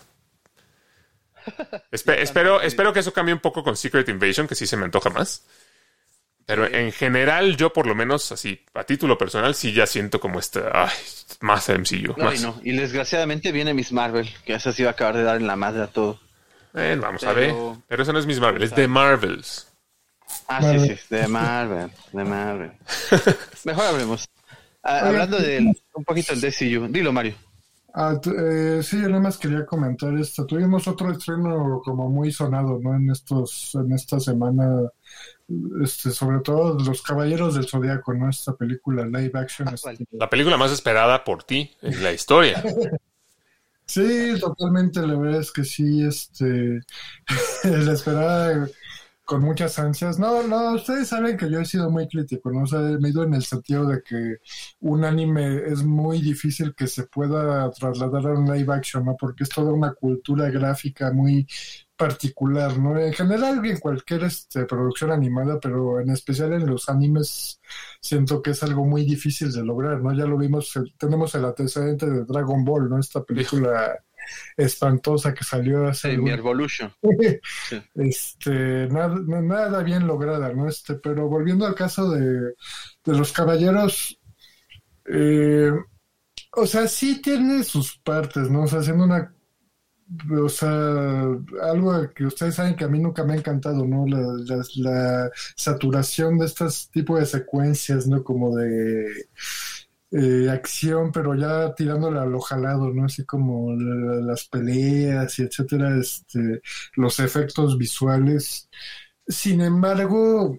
Espe- 1.91 2.19
espero, 2.21 2.62
espero 2.62 2.91
que 2.93 2.99
eso 3.01 3.13
cambie 3.13 3.34
un 3.34 3.39
poco 3.39 3.63
con 3.63 3.78
Secret 3.78 4.10
Invasion, 4.10 4.47
que 4.47 4.56
sí 4.56 4.65
se 4.65 4.78
me 4.78 4.86
antoja 4.86 5.10
más. 5.10 5.45
Pero 6.47 6.67
en 6.67 6.91
general, 6.91 7.58
yo 7.58 7.73
por 7.73 7.88
lo 7.88 7.95
menos, 7.95 8.32
así, 8.32 8.63
a 8.75 8.84
título 8.84 9.17
personal, 9.17 9.56
sí 9.56 9.73
ya 9.73 9.88
siento 9.88 10.19
como 10.19 10.38
este, 10.39 10.62
ay, 10.71 10.91
más 11.41 11.69
MCU. 11.69 12.13
No, 12.17 12.25
más. 12.25 12.39
y 12.39 12.43
no. 12.43 12.60
Y 12.63 12.71
desgraciadamente 12.73 13.51
viene 13.51 13.73
Miss 13.73 13.91
Marvel, 13.91 14.30
que 14.45 14.54
esa 14.54 14.71
sí 14.71 14.84
va 14.84 14.89
a 14.89 14.91
acabar 14.93 15.15
de 15.17 15.23
dar 15.23 15.38
en 15.38 15.47
la 15.47 15.56
madre 15.56 15.82
a 15.84 15.88
todo. 15.88 16.19
Vamos 16.73 17.23
a 17.23 17.34
ver. 17.34 17.54
Pero 17.88 18.04
eso 18.04 18.13
no 18.13 18.19
es 18.19 18.25
Miss 18.28 18.39
Marvel, 18.39 18.62
es 18.62 18.73
The 18.73 18.88
Marvels. 18.88 19.67
Ah, 20.47 20.60
Marvel. 20.62 20.82
sí, 20.82 20.95
sí, 20.97 21.15
de 21.15 21.28
Marvel, 21.28 21.89
de 22.12 22.23
Marvel. 22.23 22.71
Mejor 23.63 23.86
hablemos. 23.86 24.25
Ah, 24.88 25.00
hablando 25.08 25.38
del, 25.39 25.76
un 25.95 26.04
poquito 26.04 26.34
del 26.36 26.41
DCU. 26.41 26.88
Dilo, 26.89 27.12
Mario. 27.12 27.34
Ah, 27.91 28.19
eh, 28.24 28.82
sí, 28.84 29.02
yo 29.02 29.08
nada 29.08 29.21
más 29.21 29.38
quería 29.38 29.65
comentar 29.65 30.13
esto. 30.15 30.45
Tuvimos 30.45 30.88
otro 30.88 31.12
estreno 31.12 31.82
como 31.84 32.08
muy 32.08 32.32
sonado, 32.32 32.78
¿no? 32.80 32.95
En 32.95 33.10
estos, 33.10 33.74
en 33.74 33.91
esta 33.93 34.19
semana, 34.19 34.89
este, 35.82 36.12
sobre 36.12 36.41
todo 36.41 36.78
Los 36.78 37.02
Caballeros 37.02 37.56
del 37.56 37.67
Zodiaco, 37.67 38.13
¿no? 38.13 38.30
Esta 38.30 38.54
película 38.54 39.06
live 39.06 39.32
action. 39.34 39.69
Ah, 39.69 39.74
este, 39.74 40.06
La 40.12 40.30
película 40.30 40.56
más 40.56 40.71
esperada 40.71 41.24
por 41.24 41.43
ti 41.43 41.76
en 41.82 42.04
la 42.04 42.13
historia. 42.13 42.62
Sí, 43.88 44.34
totalmente, 44.39 45.06
la 45.06 45.15
verdad 45.15 45.41
es 45.41 45.52
que 45.52 45.63
sí, 45.63 46.04
este, 46.04 46.82
la 47.63 47.93
esperaba 47.93 48.67
con 49.26 49.42
muchas 49.42 49.78
ansias. 49.80 50.20
No, 50.20 50.44
no, 50.44 50.74
ustedes 50.76 51.08
saben 51.10 51.36
que 51.38 51.50
yo 51.50 51.60
he 51.60 51.66
sido 51.66 51.90
muy 51.90 52.08
crítico, 52.08 52.52
¿no? 52.52 52.64
O 52.64 52.68
sea, 52.68 52.80
me 52.80 53.08
he 53.10 53.12
ido 53.12 53.24
en 53.24 53.34
el 53.34 53.44
sentido 53.44 53.86
de 53.88 54.02
que 54.04 54.38
un 54.80 55.04
anime 55.04 55.64
es 55.68 55.84
muy 55.84 56.22
difícil 56.22 56.74
que 56.76 56.88
se 56.88 57.04
pueda 57.08 57.70
trasladar 57.72 58.28
a 58.28 58.40
un 58.40 58.46
live 58.52 58.74
action, 58.74 59.06
¿no? 59.06 59.16
Porque 59.20 59.44
es 59.44 59.50
toda 59.50 59.74
una 59.74 59.94
cultura 59.94 60.50
gráfica 60.50 61.12
muy 61.12 61.48
particular, 61.96 62.78
¿no? 62.78 63.00
En 63.00 63.14
general 63.14 63.66
en 63.66 63.80
cualquier 63.80 64.24
este, 64.26 64.66
producción 64.66 65.12
animada, 65.12 65.60
pero 65.60 66.00
en 66.00 66.10
especial 66.12 66.54
en 66.54 66.68
los 66.68 66.90
animes 66.90 67.62
siento 68.02 68.42
que 68.42 68.52
es 68.52 68.64
algo 68.64 68.86
muy 68.86 69.06
difícil 69.06 69.52
de 69.52 69.64
lograr, 69.64 70.02
¿no? 70.02 70.14
Ya 70.14 70.26
lo 70.26 70.38
vimos, 70.38 70.74
tenemos 70.98 71.34
el 71.36 71.46
antecedente 71.46 72.06
de 72.10 72.26
Dragon 72.26 72.64
Ball, 72.66 72.90
¿no? 72.90 73.00
Esta 73.00 73.24
película 73.24 74.04
espantosa 74.58 75.34
que 75.34 75.44
salió 75.44 75.88
hace 75.88 76.12
Sí, 76.12 76.18
mi 76.18 76.32
Evolution. 76.32 76.92
Sí. 77.70 77.82
este 77.96 78.88
nada, 78.90 79.16
na- 79.28 79.42
nada 79.42 79.84
bien 79.84 80.08
lograda, 80.08 80.54
¿no? 80.54 80.68
Este, 80.68 80.96
pero 80.96 81.28
volviendo 81.28 81.66
al 81.66 81.76
caso 81.76 82.10
de, 82.12 82.22
de 83.06 83.18
los 83.18 83.32
caballeros, 83.34 84.20
eh, 85.06 85.72
o 86.54 86.66
sea, 86.66 86.88
sí 86.88 87.22
tiene 87.22 87.64
sus 87.64 87.98
partes, 88.00 88.50
¿no? 88.50 88.64
O 88.64 88.68
sea, 88.68 88.80
haciendo 88.80 89.04
una 89.06 89.32
o 90.40 90.50
sea, 90.50 91.24
algo 91.64 92.14
que 92.14 92.26
ustedes 92.26 92.54
saben 92.56 92.76
que 92.76 92.84
a 92.84 92.88
mí 92.88 93.00
nunca 93.00 93.24
me 93.24 93.34
ha 93.34 93.38
encantado, 93.38 93.86
¿no? 93.88 94.06
La, 94.06 94.20
la, 94.46 94.64
la 94.76 95.32
saturación 95.56 96.38
de 96.38 96.46
estos 96.46 96.92
tipos 96.92 97.20
de 97.20 97.26
secuencias, 97.26 98.06
¿no? 98.08 98.24
Como 98.24 98.56
de 98.56 99.08
eh, 100.17 100.49
acción, 100.49 101.12
pero 101.12 101.36
ya 101.36 101.73
tirándole 101.75 102.19
a 102.19 102.25
lo 102.25 102.39
jalado, 102.39 102.89
¿no? 102.93 103.06
Así 103.06 103.25
como 103.25 103.73
la- 103.73 104.21
las 104.21 104.45
peleas 104.47 105.38
y 105.39 105.43
etcétera, 105.43 105.97
este, 105.97 106.62
los 106.95 107.19
efectos 107.19 107.78
visuales. 107.78 108.69
Sin 109.28 109.60
embargo, 109.62 110.58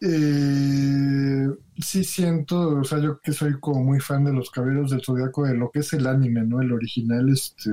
eh, 0.00 1.48
sí 1.76 2.04
siento, 2.04 2.78
o 2.80 2.84
sea, 2.84 2.98
yo 3.00 3.20
que 3.20 3.32
soy 3.32 3.58
como 3.60 3.84
muy 3.84 4.00
fan 4.00 4.24
de 4.24 4.32
los 4.32 4.50
Caballeros 4.50 4.92
del 4.92 5.04
Zodiaco, 5.04 5.44
de 5.44 5.54
lo 5.54 5.70
que 5.70 5.80
es 5.80 5.92
el 5.92 6.06
anime, 6.06 6.42
¿no? 6.44 6.62
El 6.62 6.72
original, 6.72 7.28
este... 7.28 7.70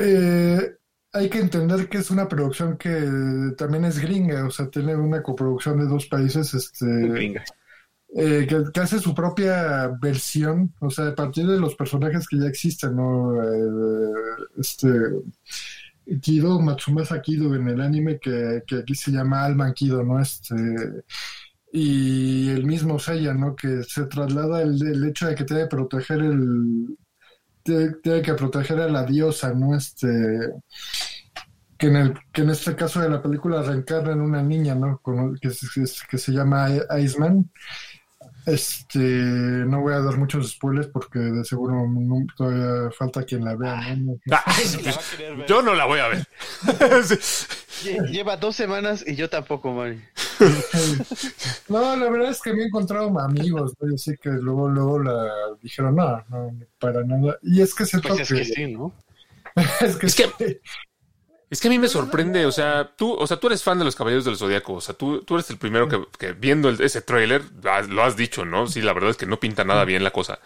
eh, 0.00 0.76
hay 1.14 1.28
que 1.28 1.38
entender 1.40 1.88
que 1.88 1.98
es 1.98 2.10
una 2.10 2.26
producción 2.28 2.76
que 2.76 3.52
también 3.56 3.84
es 3.84 3.98
gringa, 3.98 4.46
o 4.46 4.50
sea, 4.50 4.68
tiene 4.68 4.96
una 4.96 5.22
coproducción 5.22 5.78
de 5.78 5.86
dos 5.86 6.06
países, 6.06 6.52
este... 6.54 6.86
Gringa. 6.86 7.44
Eh, 8.14 8.46
que, 8.48 8.80
hace 8.80 8.98
su 8.98 9.14
propia 9.14 9.88
versión, 10.00 10.74
o 10.80 10.90
sea, 10.90 11.08
a 11.08 11.14
partir 11.14 11.46
de 11.46 11.58
los 11.58 11.74
personajes 11.74 12.26
que 12.28 12.38
ya 12.38 12.46
existen, 12.46 12.96
¿no? 12.96 13.42
Eh, 13.42 14.12
este 14.58 14.88
Kido, 16.20 16.60
Matsumasa 16.60 17.20
Kido 17.22 17.54
en 17.54 17.68
el 17.68 17.80
anime 17.80 18.18
que, 18.18 18.62
que 18.66 18.76
aquí 18.78 18.94
se 18.94 19.12
llama 19.12 19.44
Alman 19.44 19.72
Kido, 19.72 20.02
¿no? 20.02 20.20
Este 20.20 20.54
y 21.72 22.50
el 22.50 22.66
mismo 22.66 22.98
Seiya, 22.98 23.32
¿no? 23.34 23.56
Que 23.56 23.82
se 23.84 24.04
traslada 24.06 24.62
el, 24.62 24.80
el 24.86 25.04
hecho 25.08 25.26
de 25.26 25.34
que 25.34 25.44
tiene 25.44 25.62
que 25.62 25.68
proteger 25.68 26.20
el 26.20 26.98
tiene, 27.62 28.22
que 28.22 28.34
proteger 28.34 28.80
a 28.80 28.88
la 28.88 29.04
diosa, 29.04 29.52
¿no? 29.54 29.74
Este 29.76 30.08
que 31.78 31.88
en, 31.88 31.96
el, 31.96 32.14
que 32.32 32.42
en 32.42 32.50
este 32.50 32.76
caso 32.76 33.00
de 33.00 33.08
la 33.10 33.20
película 33.22 33.62
reencarna 33.62 34.12
en 34.12 34.20
una 34.20 34.42
niña, 34.42 34.74
¿no? 34.74 34.98
Con- 35.02 35.36
que, 35.36 35.48
que 35.48 35.84
que 36.10 36.18
se 36.18 36.32
llama 36.32 36.68
Iceman. 37.00 37.50
Este, 38.46 38.98
no 38.98 39.80
voy 39.82 39.94
a 39.94 40.00
dar 40.00 40.16
muchos 40.18 40.50
spoilers 40.50 40.88
porque 40.88 41.18
de 41.20 41.44
seguro 41.44 41.86
no- 41.88 42.26
todavía 42.36 42.90
falta 42.90 43.22
quien 43.22 43.44
la 43.44 43.54
vea, 43.54 43.96
yo 45.48 45.62
no 45.62 45.74
la 45.74 45.84
voy 45.84 46.00
a 46.00 46.08
ver. 46.08 46.26
Sí. 47.82 47.96
Lleva 48.10 48.36
dos 48.36 48.54
semanas 48.54 49.02
y 49.04 49.16
yo 49.16 49.28
tampoco, 49.28 49.72
Mario. 49.72 50.00
No, 51.68 51.96
la 51.96 52.10
verdad 52.10 52.30
es 52.30 52.40
que 52.40 52.52
me 52.52 52.62
he 52.62 52.66
encontrado 52.66 53.18
amigos, 53.18 53.72
¿no? 53.80 53.94
Así 53.94 54.12
que 54.22 54.28
luego, 54.30 54.68
luego 54.68 54.98
la 55.00 55.28
dijeron, 55.60 55.96
no, 55.96 56.22
no, 56.28 56.54
para 56.78 57.02
nada. 57.02 57.38
Y 57.42 57.60
es 57.60 57.74
que 57.74 57.84
siento 57.84 58.10
Pues 58.10 58.20
es 58.20 58.28
que, 58.28 58.34
que 58.36 58.44
sí, 58.44 58.66
¿no? 58.72 58.92
es 59.80 59.96
que 59.96 60.06
Es 60.06 60.14
que- 60.14 60.24
sí. 60.38 60.58
Es 61.52 61.60
que 61.60 61.68
a 61.68 61.70
mí 61.70 61.78
me 61.78 61.88
sorprende, 61.88 62.46
o 62.46 62.50
sea, 62.50 62.94
tú, 62.96 63.12
o 63.12 63.26
sea, 63.26 63.36
tú 63.36 63.48
eres 63.48 63.62
fan 63.62 63.78
de 63.78 63.84
los 63.84 63.94
Caballeros 63.94 64.24
del 64.24 64.38
Zodiaco, 64.38 64.72
o 64.72 64.80
sea, 64.80 64.94
tú, 64.94 65.20
tú 65.20 65.34
eres 65.34 65.50
el 65.50 65.58
primero 65.58 65.86
que, 65.86 66.32
viendo 66.32 66.70
ese 66.70 67.02
tráiler, 67.02 67.42
ah, 67.64 67.82
lo 67.82 68.02
has 68.02 68.16
dicho, 68.16 68.46
¿no? 68.46 68.66
Sí, 68.66 68.80
la 68.80 68.94
verdad 68.94 69.10
es 69.10 69.18
que 69.18 69.26
no 69.26 69.38
pinta 69.38 69.62
nada 69.62 69.84
bien 69.84 70.02
la 70.02 70.12
cosa. 70.12 70.38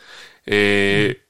Eh, 0.47 1.23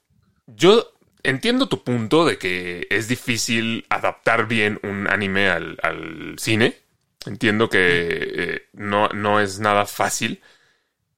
yo 0.46 0.94
entiendo 1.22 1.68
tu 1.68 1.84
punto 1.84 2.24
de 2.24 2.38
que 2.38 2.86
es 2.88 3.06
difícil 3.06 3.84
adaptar 3.90 4.48
bien 4.48 4.80
un 4.82 5.10
anime 5.10 5.50
al, 5.50 6.36
cine. 6.38 6.78
Entiendo 7.26 7.68
que 7.68 7.78
eh, 7.78 8.68
no, 8.72 9.10
no 9.10 9.40
es 9.40 9.58
nada 9.58 9.84
fácil, 9.84 10.40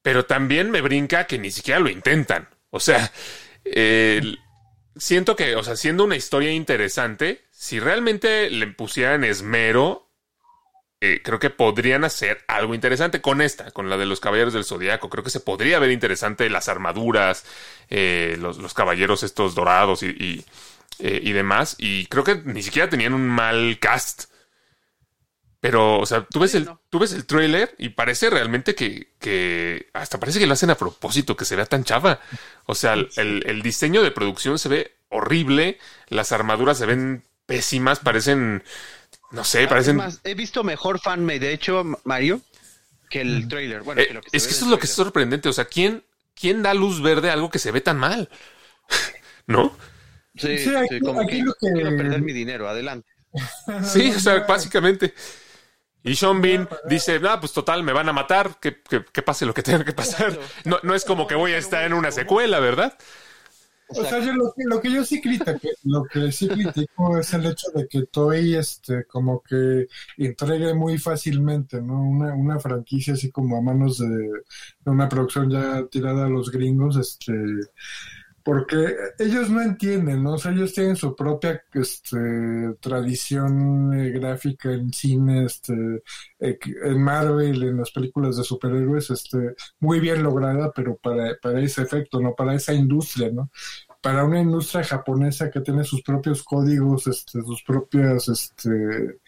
pero 0.03 0.25
también 0.25 0.73
me 0.73 0.81
brinca 0.81 1.29
que 1.29 1.39
ni 1.39 1.53
siquiera 1.53 1.79
lo 1.79 1.91
intentan. 1.91 2.49
O 2.71 2.81
sea, 2.81 3.13
siento 4.97 5.37
que, 5.37 5.55
o 5.55 5.63
sea, 5.63 5.77
siendo 5.77 6.03
una 6.03 6.17
historia 6.17 6.51
interesante, 6.51 7.47
si 7.61 7.81
realmente 7.81 8.51
le 8.51 8.69
pusieran 8.69 9.25
esmero, 9.25 10.09
eh, 11.01 11.23
creo 11.25 11.41
que 11.41 11.51
podrían 11.51 12.05
hacer 12.05 12.45
algo 12.49 12.75
interesante 12.75 13.21
con 13.21 13.43
esta, 13.43 13.71
con 13.73 13.91
la 13.91 13.97
de 13.97 14.07
los 14.07 14.21
Caballeros 14.21 14.53
del 14.55 14.65
Zodiaco. 14.65 15.11
Creo 15.11 15.25
que 15.25 15.31
se 15.31 15.41
podría 15.41 15.81
ver 15.81 15.91
interesante 15.91 16.49
las 16.51 16.69
armaduras, 16.69 17.45
eh, 17.91 18.37
los, 18.41 18.59
los 18.59 18.75
caballeros 18.75 19.25
estos 19.25 19.57
dorados 19.57 20.05
y, 20.05 20.09
y, 20.09 20.45
eh, 21.01 21.21
y 21.23 21.33
demás. 21.33 21.75
Y 21.79 22.07
creo 22.07 22.25
que 22.25 22.37
ni 22.45 22.63
siquiera 22.63 22.89
tenían 22.89 23.15
un 23.15 23.27
mal 23.29 23.79
cast. 23.81 24.27
Pero, 25.61 25.99
o 25.99 26.07
sea, 26.07 26.25
tú 26.25 26.39
ves 26.41 26.53
Sí, 26.53 26.59
el, 26.59 26.67
no. 26.67 26.81
tú 26.89 27.01
ves 27.01 27.13
el 27.13 27.27
trailer 27.27 27.75
y 27.79 27.89
parece 27.91 28.31
realmente 28.31 28.75
que, 28.77 29.13
que 29.19 29.89
hasta 29.93 30.21
parece 30.21 30.39
que 30.39 30.47
lo 30.47 30.53
hacen 30.53 30.71
a 30.71 30.77
propósito, 30.79 31.37
que 31.37 31.45
se 31.45 31.57
vea 31.57 31.67
tan 31.67 31.83
chava. 31.85 32.21
O 32.67 32.75
sea, 32.77 32.93
el, 32.95 33.09
el- 33.17 33.43
el 33.47 33.63
diseño 33.63 34.03
de 34.03 34.13
producción 34.13 34.59
se 34.59 34.69
ve 34.69 34.97
horrible, 35.09 35.79
las 36.09 36.31
armaduras 36.33 36.79
se 36.79 36.87
ven 36.87 37.25
pésimas, 37.49 37.99
parecen, 37.99 38.63
no 39.33 39.43
sé, 39.43 39.63
Es 39.63 39.69
parecen... 39.69 40.01
he 40.23 40.35
visto 40.35 40.63
mejor 40.63 41.01
fanmade, 41.01 41.41
de 41.41 41.53
hecho, 41.55 41.83
Mario, 42.05 42.43
que 43.11 43.23
el 43.23 43.49
trailer. 43.49 43.83
Bueno, 43.83 44.03
Eh, 44.03 44.07
que 44.09 44.15
lo 44.15 44.21
que 44.21 44.31
se 44.31 44.37
es 44.37 44.47
que 44.47 44.53
eso 44.53 44.65
es 44.67 44.71
lo 44.71 44.79
que 44.79 44.85
es 44.87 44.93
sorprendente. 44.93 45.49
O 45.49 45.53
sea, 45.55 45.65
¿quién, 45.65 46.05
¿quién 46.39 46.63
da 46.63 46.75
luz 46.75 47.01
verde 47.03 47.31
a 47.31 47.33
algo 47.33 47.51
que 47.51 47.59
se 47.59 47.73
ve 47.73 47.81
tan 47.81 47.97
mal? 47.99 48.29
¿No? 49.47 49.75
Sí, 50.37 50.59
Sí, 50.59 50.65
sí, 50.65 50.77
aquí- 50.77 51.01
como 51.01 51.21
aquí 51.23 51.39
que, 51.39 51.43
lo 51.43 51.55
que- 51.55 51.73
quiero 51.73 51.97
perder 51.97 52.21
mi 52.23 52.33
dinero, 52.35 52.69
adelante. 52.69 53.09
Sí, 53.83 54.13
o 54.15 54.21
sea, 54.21 54.41
básicamente. 54.41 55.15
Y 56.05 56.15
Sean 56.15 56.41
Bean 56.41 56.69
dice, 56.89 57.19
ah, 57.29 57.41
pues 57.41 57.53
total, 57.53 57.83
me 57.83 57.93
van 57.93 58.09
a 58.09 58.13
matar, 58.13 58.59
que, 58.61 58.81
que- 58.83 59.05
que 59.05 59.23
pase 59.23 59.47
lo 59.47 59.55
que 59.55 59.63
tenga 59.63 59.85
que 59.85 59.93
pasar. 59.93 60.39
No, 60.65 60.79
no 60.83 60.95
es 60.95 61.05
como 61.05 61.27
que 61.27 61.35
voy 61.35 61.53
a 61.53 61.59
estar 61.59 61.83
en 61.85 61.93
una 61.95 62.13
secuela, 62.13 62.61
¿verdad? 62.61 62.97
O 63.91 64.05
sea, 64.05 64.21
yo 64.21 64.33
lo, 64.35 64.53
que, 64.55 64.65
lo 64.65 64.81
que 64.81 64.93
yo 64.93 65.05
sí 65.05 65.21
critico, 65.21 65.69
lo 65.85 66.05
que 66.05 66.31
sí 66.31 66.47
critico 66.49 67.19
es 67.19 67.33
el 67.33 67.47
hecho 67.47 67.69
de 67.75 67.89
que 67.89 68.05
Toei, 68.07 68.55
este, 68.55 69.05
como 69.07 69.43
que 69.43 69.87
entregue 70.19 70.75
muy 70.75 70.99
fácilmente, 70.99 71.81
¿no? 71.81 72.03
Una, 72.03 72.35
una 72.35 72.59
franquicia 72.59 73.15
así 73.15 73.31
como 73.31 73.57
a 73.57 73.63
manos 73.63 73.99
de, 73.99 74.07
de 74.09 74.91
una 74.91 75.09
producción 75.09 75.51
ya 75.51 75.87
tirada 75.87 76.27
a 76.27 76.29
los 76.29 76.51
gringos, 76.51 76.97
este, 76.97 77.33
porque 78.49 78.97
ellos 79.19 79.51
no 79.51 79.61
entienden, 79.61 80.23
¿no? 80.23 80.33
O 80.33 80.39
sea, 80.39 80.53
ellos 80.53 80.73
tienen 80.73 80.97
su 80.97 81.15
propia 81.15 81.63
este, 81.75 82.17
tradición 82.81 83.93
eh, 83.93 84.09
gráfica 84.09 84.73
en 84.73 84.91
cine, 84.91 85.45
este, 85.45 85.75
en 86.39 87.03
Marvel, 87.03 87.63
en 87.63 87.77
las 87.77 87.91
películas 87.91 88.39
de 88.39 88.45
superhéroes, 88.45 89.11
este, 89.11 89.55
muy 89.81 90.01
bien 90.01 90.23
lograda, 90.23 90.73
pero 90.75 90.97
para, 90.97 91.37
para 91.43 91.61
ese 91.61 91.83
efecto, 91.83 92.23
¿no? 92.23 92.35
Para 92.35 92.55
esa 92.55 92.73
industria, 92.73 93.31
¿no? 93.31 93.51
Para 94.01 94.25
una 94.25 94.41
industria 94.41 94.83
japonesa 94.83 95.51
que 95.51 95.61
tiene 95.61 95.85
sus 95.85 96.01
propios 96.01 96.43
códigos, 96.43 97.07
este, 97.07 97.43
sus 97.43 97.63
propias, 97.65 98.31
este, 98.31 99.19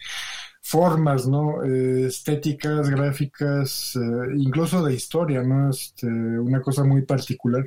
formas, 0.61 1.27
¿no? 1.27 1.63
Eh, 1.63 2.07
estéticas, 2.07 2.89
gráficas, 2.89 3.95
eh, 3.95 3.99
incluso 4.37 4.83
de 4.85 4.93
historia, 4.93 5.43
¿no? 5.43 5.69
Este, 5.71 6.07
una 6.07 6.61
cosa 6.61 6.83
muy 6.83 7.03
particular. 7.03 7.65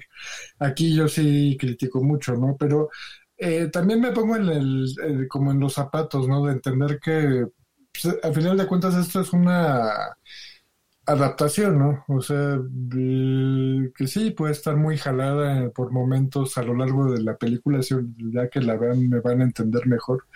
Aquí 0.58 0.94
yo 0.94 1.08
sí 1.08 1.56
critico 1.58 2.02
mucho, 2.02 2.34
¿no? 2.36 2.56
Pero 2.58 2.90
eh, 3.36 3.68
también 3.72 4.00
me 4.00 4.12
pongo 4.12 4.36
en 4.36 4.48
el, 4.48 5.26
como 5.28 5.52
en 5.52 5.60
los 5.60 5.74
zapatos, 5.74 6.28
¿no? 6.28 6.44
De 6.46 6.52
entender 6.52 6.98
que, 7.00 7.46
pues, 7.92 8.16
al 8.22 8.34
final 8.34 8.56
de 8.56 8.66
cuentas, 8.66 8.94
esto 8.96 9.20
es 9.20 9.32
una 9.32 10.16
adaptación, 11.06 11.78
¿no? 11.78 12.04
O 12.08 12.20
sea, 12.22 12.58
que 13.94 14.06
sí, 14.06 14.30
puede 14.30 14.52
estar 14.52 14.76
muy 14.76 14.96
jalada 14.96 15.70
por 15.70 15.92
momentos 15.92 16.56
a 16.58 16.62
lo 16.62 16.74
largo 16.74 17.12
de 17.12 17.22
la 17.22 17.36
película, 17.36 17.82
si 17.82 17.94
ya 18.32 18.48
que 18.48 18.60
la 18.60 18.76
vean 18.76 19.08
me 19.08 19.20
van 19.20 19.40
a 19.40 19.44
entender 19.44 19.86
mejor. 19.86 20.26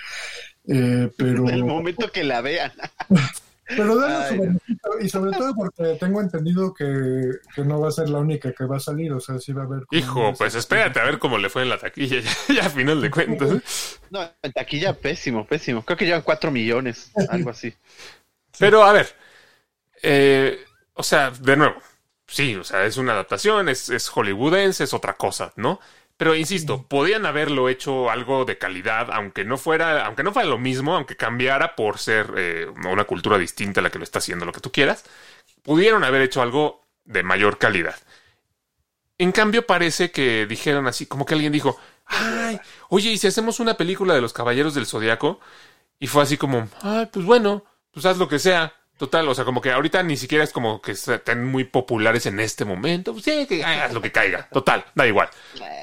Eh, 0.69 1.11
pero... 1.17 1.49
El 1.49 1.65
momento 1.65 2.11
que 2.13 2.25
la 2.25 2.41
vean. 2.41 2.73
Pero 3.69 3.97
dale 3.97 4.29
su 4.29 4.41
beneficio, 4.41 4.79
y 4.99 5.09
sobre 5.11 5.33
todo 5.33 5.55
porque 5.55 5.99
tengo 6.01 6.23
entendido 6.23 6.73
que, 6.73 7.33
que 7.55 7.65
no 7.65 7.79
va 7.79 7.89
a 7.89 7.93
ser 7.93 8.09
la 8.09 8.19
única 8.19 8.51
que 8.53 8.65
va 8.65 8.79
a 8.79 8.81
salir, 8.81 9.13
o 9.13 9.21
sea, 9.21 9.39
sí 9.39 9.53
va 9.53 9.63
a 9.63 9.67
haber... 9.67 9.83
Hijo, 9.91 10.33
pues 10.39 10.55
espérate 10.55 10.99
a 11.01 11.05
ver 11.05 11.19
cómo 11.19 11.37
le 11.37 11.51
fue 11.51 11.63
en 11.63 11.69
la 11.69 11.77
taquilla, 11.77 12.21
ya, 12.49 12.55
ya 12.55 12.67
a 12.67 12.71
final 12.71 13.03
de 13.03 13.11
cuentas. 13.11 14.01
No, 14.09 14.23
en 14.41 14.53
taquilla 14.53 14.95
pésimo, 14.95 15.47
pésimo. 15.47 15.85
Creo 15.85 15.99
que 15.99 16.07
llevan 16.07 16.23
cuatro 16.23 16.51
millones, 16.51 17.13
algo 17.29 17.51
así. 17.51 17.75
Pero 18.59 18.85
a 18.85 18.93
ver, 18.95 19.15
eh, 20.03 20.59
o 20.95 21.03
sea, 21.03 21.31
de 21.31 21.57
nuevo, 21.57 21.77
sí, 22.27 22.57
o 22.57 22.65
sea, 22.65 22.87
es 22.87 22.97
una 22.97 23.13
adaptación, 23.13 23.69
es, 23.69 23.91
es 23.91 24.09
hollywoodense, 24.09 24.85
es 24.85 24.95
otra 24.95 25.15
cosa, 25.15 25.53
¿no? 25.57 25.79
Pero 26.19 26.35
insisto, 26.35 26.83
podían 26.83 27.27
haberlo 27.27 27.69
hecho 27.69 28.11
algo 28.11 28.45
de 28.45 28.59
calidad, 28.59 29.09
aunque 29.13 29.45
no 29.45 29.57
fuera, 29.57 30.05
aunque 30.05 30.25
no 30.25 30.33
fuera 30.33 30.49
lo 30.49 30.59
mismo, 30.59 30.97
aunque 30.97 31.17
cambiara 31.17 31.77
por 31.77 31.99
ser 31.99 32.35
eh, 32.37 32.67
una 32.91 33.05
cultura 33.05 33.39
distinta 33.39 33.79
a 33.79 33.85
la 33.85 33.91
que 33.91 33.99
lo 33.99 34.05
está 34.05 34.19
haciendo, 34.19 34.45
lo 34.45 34.53
que 34.53 34.61
tú 34.61 34.73
quieras, 34.73 35.05
pudieron 35.63 36.03
haber 36.03 36.23
hecho 36.23 36.43
algo 36.43 36.85
de 37.05 37.23
mayor 37.23 37.59
calidad. 37.59 37.95
En 39.17 39.31
cambio, 39.31 39.65
parece 39.65 40.11
que 40.11 40.47
dijeron 40.47 40.89
así, 40.89 41.07
como 41.07 41.25
que 41.25 41.35
alguien 41.35 41.53
dijo, 41.53 41.79
ay, 42.07 42.59
oye, 42.89 43.11
¿y 43.11 43.19
si 43.19 43.29
hacemos 43.29 43.61
una 43.61 43.77
película 43.77 44.13
de 44.13 44.21
los 44.21 44.33
Caballeros 44.33 44.75
del 44.75 44.87
Zodiaco? 44.87 45.39
Y 46.01 46.09
fue 46.09 46.25
así 46.25 46.37
como, 46.37 46.69
ay, 46.83 47.07
pues 47.13 47.27
bueno, 47.27 47.65
pues 47.93 48.07
haz 48.07 48.19
lo 48.19 48.29
que 48.29 48.41
sea. 48.41 48.75
Total, 48.99 49.29
o 49.29 49.35
sea, 49.35 49.45
como 49.45 49.61
que 49.61 49.71
ahorita 49.71 50.03
ni 50.03 50.17
siquiera 50.17 50.43
es 50.43 50.53
como 50.53 50.83
que 50.83 50.91
estén 50.93 51.45
muy 51.45 51.63
populares 51.65 52.27
en 52.27 52.41
este 52.41 52.65
momento. 52.65 53.13
Pues 53.13 53.25
sí, 53.25 53.47
que 53.47 53.65
haz 53.65 53.93
lo 53.95 54.03
que 54.03 54.11
caiga. 54.13 54.49
Total, 54.53 54.85
da 54.95 55.07
igual. 55.07 55.29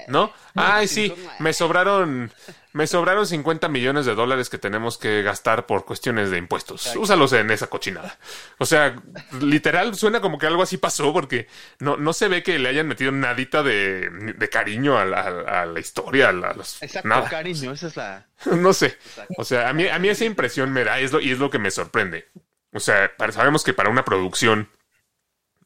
¿No? 0.10 0.34
Ay, 0.54 0.88
sí, 0.90 1.14
me 1.40 1.54
sobraron, 1.54 2.32
me 2.74 2.88
sobraron 2.88 3.26
50 3.26 3.70
millones 3.70 4.06
de 4.06 4.16
dólares 4.16 4.50
que 4.50 4.58
tenemos 4.58 4.98
que 4.98 5.22
gastar 5.22 5.66
por 5.66 5.86
cuestiones 5.86 6.30
de 6.30 6.38
impuestos. 6.38 6.94
Úsalos 6.98 7.32
en 7.32 7.52
esa 7.52 7.68
cochinada. 7.68 8.18
O 8.58 8.66
sea, 8.66 8.96
literal, 9.40 9.96
suena 9.96 10.20
como 10.20 10.38
que 10.38 10.48
algo 10.48 10.62
así 10.64 10.76
pasó 10.78 11.14
porque 11.14 11.48
no, 11.80 11.96
no 11.96 12.12
se 12.12 12.28
ve 12.28 12.44
que 12.44 12.60
le 12.60 12.68
hayan 12.68 12.86
metido 12.88 13.14
nadita 13.14 13.64
de, 13.64 14.10
de 14.38 14.50
cariño 14.50 14.98
a 14.98 15.06
la, 15.06 15.22
a 15.62 15.66
la 15.66 15.80
historia, 15.80 16.30
a, 16.30 16.32
la- 16.34 16.50
a 16.50 16.54
los- 16.54 16.84
Exacto, 16.84 17.08
nada. 17.08 17.30
cariño, 17.30 17.72
esa 17.72 17.88
es 17.88 17.96
la... 17.96 18.26
No 18.58 18.74
sé. 18.74 18.98
O 19.38 19.46
sea, 19.46 19.70
a 19.70 19.74
mí, 19.74 19.88
a 19.88 19.98
mí 20.00 20.10
esa 20.10 20.26
impresión 20.26 20.74
me 20.74 20.84
da 20.84 21.00
es 21.00 21.14
lo, 21.14 21.22
y 21.22 21.32
es 21.32 21.40
lo 21.40 21.50
que 21.50 21.60
me 21.60 21.72
sorprende. 21.72 22.28
O 22.76 22.80
sea, 22.82 23.12
sabemos 23.32 23.64
que 23.64 23.74
para 23.74 23.90
una 23.90 24.04
producción 24.04 24.70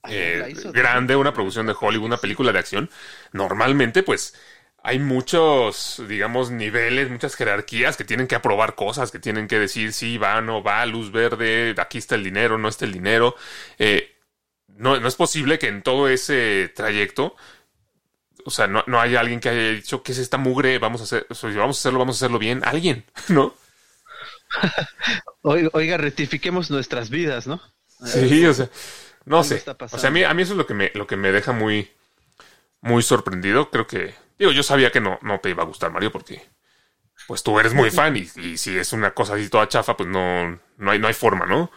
eh, 0.08 0.54
grande, 0.72 1.15
una 1.15 1.34
producción 1.34 1.65
de 1.65 1.76
Hollywood, 1.78 2.06
una 2.06 2.17
película 2.17 2.52
de 2.52 2.60
acción, 2.60 2.89
normalmente 3.34 4.04
pues 4.04 4.36
hay 4.84 5.00
muchos, 5.00 6.04
digamos, 6.08 6.52
niveles, 6.52 7.10
muchas 7.10 7.36
jerarquías 7.36 7.98
que 7.98 8.06
tienen 8.06 8.28
que 8.28 8.36
aprobar 8.36 8.76
cosas, 8.76 9.10
que 9.12 9.17
tienen 9.17 9.48
que 9.48 9.58
decir 9.58 9.91
sí, 9.91 10.19
va, 10.19 10.39
no 10.41 10.62
va, 10.62 10.86
luz 10.86 11.12
verde, 11.12 11.74
aquí 11.80 11.98
está 11.98 12.13
el 12.13 12.24
dinero, 12.24 12.60
no 12.60 12.69
está 12.69 12.86
el 12.86 12.93
dinero. 12.93 13.36
Eh, 13.80 14.15
no, 14.67 15.00
no 15.00 15.08
es 15.08 15.15
posible 15.15 15.58
que 15.58 15.67
en 15.67 15.82
todo 15.82 16.08
ese 16.08 16.72
trayecto, 16.76 17.36
o 18.45 18.52
sea, 18.52 18.67
no, 18.67 18.84
no 18.86 19.02
haya 19.02 19.19
alguien 19.19 19.39
que 19.39 19.50
haya 19.50 19.72
dicho 19.72 20.04
que 20.04 20.12
es 20.12 20.19
esta 20.19 20.38
mugre, 20.38 20.78
vamos 20.78 21.02
a 21.02 21.06
hacer, 21.06 21.26
o 21.28 21.34
sea, 21.34 21.50
vamos 21.50 21.78
a 21.78 21.80
hacerlo, 21.82 21.98
vamos 22.00 22.17
a 22.17 22.19
hacerlo 22.19 22.38
bien, 22.38 22.62
alguien, 22.63 23.04
¿no? 23.30 23.56
Oiga, 25.41 25.97
rectifiquemos 25.97 26.69
nuestras 26.71 27.09
vidas, 27.09 27.47
¿no? 27.47 27.62
Sí, 28.03 28.45
o 28.45 28.53
sea, 28.53 28.69
no 29.25 29.43
sé. 29.43 29.63
O 29.91 29.97
sea, 29.97 30.09
a 30.09 30.13
mí, 30.13 30.23
a 30.23 30.33
mí 30.33 30.43
eso 30.43 30.53
es 30.53 30.57
lo 30.57 30.67
que 30.67 30.73
me, 30.73 30.91
lo 30.95 31.07
que 31.07 31.17
me 31.17 31.31
deja 31.31 31.51
muy, 31.51 31.91
muy 32.81 33.03
sorprendido. 33.03 33.71
Creo 33.71 33.88
que, 33.88 34.15
digo, 34.39 34.51
yo 34.51 34.63
sabía 34.63 34.91
que 34.91 35.01
no, 35.01 35.19
no 35.23 35.39
te 35.39 35.49
iba 35.51 35.63
a 35.63 35.67
gustar 35.67 35.91
Mario 35.91 36.12
porque, 36.12 36.41
pues 37.27 37.43
tú 37.43 37.59
eres 37.59 37.73
muy 37.73 37.91
fan 37.91 38.17
y, 38.17 38.29
y 38.41 38.57
si 38.57 38.77
es 38.77 38.93
una 38.93 39.13
cosa 39.13 39.35
así 39.35 39.49
toda 39.49 39.67
chafa, 39.69 39.97
pues 39.97 40.09
no, 40.09 40.59
no 40.77 40.91
hay, 40.91 40.99
no 40.99 41.07
hay 41.07 41.13
forma, 41.15 41.45
¿no? 41.45 41.71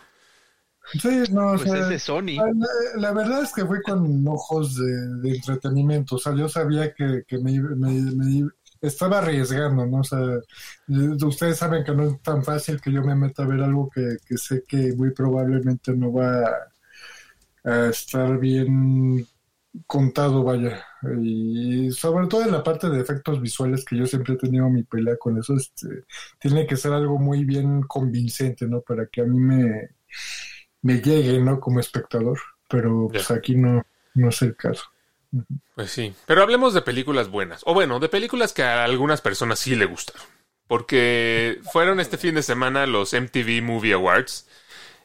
Sí, 1.00 1.08
no, 1.32 1.52
o 1.52 1.58
Pues 1.58 1.66
sea, 1.66 1.80
es 1.80 1.88
de 1.88 1.98
Sony. 1.98 2.44
la, 2.54 2.68
la 2.96 3.12
verdad 3.12 3.42
es 3.42 3.52
que 3.52 3.64
fui 3.64 3.80
con 3.82 4.26
ojos 4.28 4.76
de, 4.76 4.84
de 5.22 5.36
entretenimiento, 5.36 6.16
o 6.16 6.18
sea, 6.18 6.34
yo 6.34 6.48
sabía 6.48 6.92
que, 6.94 7.22
que 7.26 7.38
me, 7.38 7.52
iba- 7.52 7.74
me- 7.76 8.12
me 8.14 8.30
iba- 8.30 8.50
estaba 8.82 9.18
arriesgando, 9.20 9.86
¿no? 9.86 10.00
O 10.00 10.04
sea, 10.04 10.20
y- 10.88 11.24
ustedes 11.24 11.58
saben 11.58 11.84
que 11.84 11.94
no 11.94 12.04
es 12.08 12.22
tan 12.22 12.44
fácil 12.44 12.80
que 12.80 12.92
yo 12.92 13.02
me 13.02 13.14
meta 13.16 13.44
a 13.44 13.46
ver 13.46 13.62
algo 13.62 13.90
que, 13.90 14.16
que 14.26 14.36
sé 14.38 14.64
que 14.68 14.94
muy 14.96 15.12
probablemente 15.12 15.92
no 15.96 16.12
va 16.12 16.40
a, 16.46 16.72
a 17.64 17.88
estar 17.88 18.38
bien 18.38 19.26
contado, 19.86 20.44
vaya. 20.44 20.84
Y 21.22 21.90
sobre 21.92 22.26
todo 22.28 22.42
en 22.44 22.52
la 22.52 22.62
parte 22.64 22.88
de 22.90 23.00
efectos 23.00 23.40
visuales, 23.40 23.84
que 23.84 23.96
yo 23.98 24.06
siempre 24.06 24.34
he 24.34 24.38
tenido 24.38 24.68
mi 24.70 24.82
pelea 24.84 25.16
con 25.18 25.38
eso, 25.38 25.56
este, 25.56 26.04
tiene 26.40 26.66
que 26.66 26.76
ser 26.76 26.92
algo 26.92 27.18
muy 27.18 27.44
bien 27.44 27.82
convincente, 27.82 28.66
¿no? 28.68 28.80
Para 28.82 29.06
que 29.06 29.22
a 29.22 29.24
mí 29.24 29.38
me, 29.40 29.90
me 30.82 31.00
llegue, 31.00 31.40
¿no? 31.40 31.60
Como 31.60 31.80
espectador. 31.80 32.38
Pero 32.68 33.08
pues 33.12 33.30
aquí 33.30 33.56
no, 33.56 33.82
no 34.14 34.28
es 34.30 34.42
el 34.42 34.56
caso. 34.56 34.84
Pues 35.74 35.90
sí. 35.90 36.14
Pero 36.26 36.42
hablemos 36.42 36.74
de 36.74 36.82
películas 36.82 37.28
buenas. 37.28 37.62
O 37.64 37.74
bueno, 37.74 37.98
de 37.98 38.08
películas 38.08 38.52
que 38.52 38.62
a 38.62 38.84
algunas 38.84 39.20
personas 39.20 39.58
sí 39.58 39.74
le 39.74 39.86
gustaron. 39.86 40.22
Porque 40.66 41.60
fueron 41.72 42.00
este 42.00 42.18
fin 42.18 42.34
de 42.34 42.42
semana 42.42 42.86
los 42.86 43.12
MTV 43.12 43.62
Movie 43.62 43.94
Awards. 43.94 44.48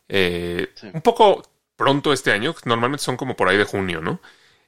Eh, 0.10 0.72
Sí. 0.76 0.90
Un 0.94 1.02
poco 1.02 1.44
pronto 1.76 2.14
este 2.14 2.32
año. 2.32 2.56
Normalmente 2.66 3.04
son 3.04 3.18
como 3.18 3.36
por 3.36 3.50
ahí 3.50 3.58
de 3.58 3.64
junio, 3.66 4.02
¿no? 4.02 4.22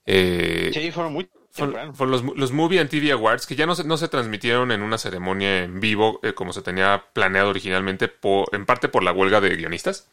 Eh, 0.05 0.71
Sí, 0.73 0.91
fueron 0.91 1.13
muy 1.13 1.29
Fueron, 1.51 1.95
fueron 1.95 2.12
los, 2.12 2.38
los 2.38 2.51
Movie 2.51 2.79
and 2.79 2.89
TV 2.89 3.12
Awards 3.12 3.47
que 3.47 3.55
ya 3.55 3.65
no 3.65 3.73
se, 3.75 3.83
no 3.83 3.97
se 3.97 4.07
transmitieron 4.07 4.71
en 4.71 4.83
una 4.83 4.99
ceremonia 4.99 5.63
en 5.63 5.79
vivo 5.79 6.19
eh, 6.23 6.33
como 6.33 6.53
se 6.53 6.62
tenía 6.62 7.05
planeado 7.13 7.49
originalmente, 7.49 8.07
por, 8.07 8.47
en 8.53 8.65
parte 8.67 8.88
por 8.88 9.03
la 9.03 9.12
huelga 9.12 9.41
de 9.41 9.55
guionistas. 9.55 10.07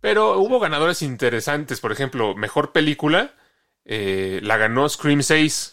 Pero 0.00 0.38
hubo 0.38 0.60
ganadores 0.60 1.02
interesantes. 1.02 1.80
Por 1.80 1.92
ejemplo, 1.92 2.34
mejor 2.36 2.72
película 2.72 3.34
eh, 3.84 4.40
la 4.42 4.56
ganó 4.56 4.88
Scream 4.88 5.22
6. 5.22 5.70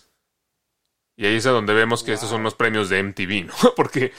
Y 1.17 1.25
ahí 1.25 1.35
es 1.35 1.45
a 1.45 1.51
donde 1.51 1.73
vemos 1.73 2.03
que 2.03 2.13
estos 2.13 2.29
son 2.29 2.43
los 2.43 2.55
premios 2.55 2.89
de 2.89 3.03
MTV, 3.03 3.45
¿no? 3.45 3.53
Porque 3.75 4.05
eh, 4.05 4.11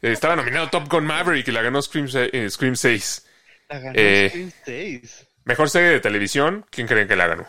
estaba 0.00 0.36
nominado 0.36 0.70
Top 0.70 0.88
Gun 0.88 1.04
Maverick 1.04 1.48
y 1.48 1.52
la 1.52 1.62
ganó 1.62 1.80
Scream, 1.82 2.08
eh, 2.14 2.48
Scream 2.50 2.76
6. 2.76 3.26
La 3.68 3.78
ganó 3.78 3.92
eh, 3.96 4.28
Scream 4.28 4.52
6. 4.64 5.26
Mejor 5.44 5.70
serie 5.70 5.88
de 5.88 6.00
televisión, 6.00 6.64
¿quién 6.70 6.86
creen 6.86 7.08
que 7.08 7.16
la 7.16 7.26
ganó? 7.26 7.48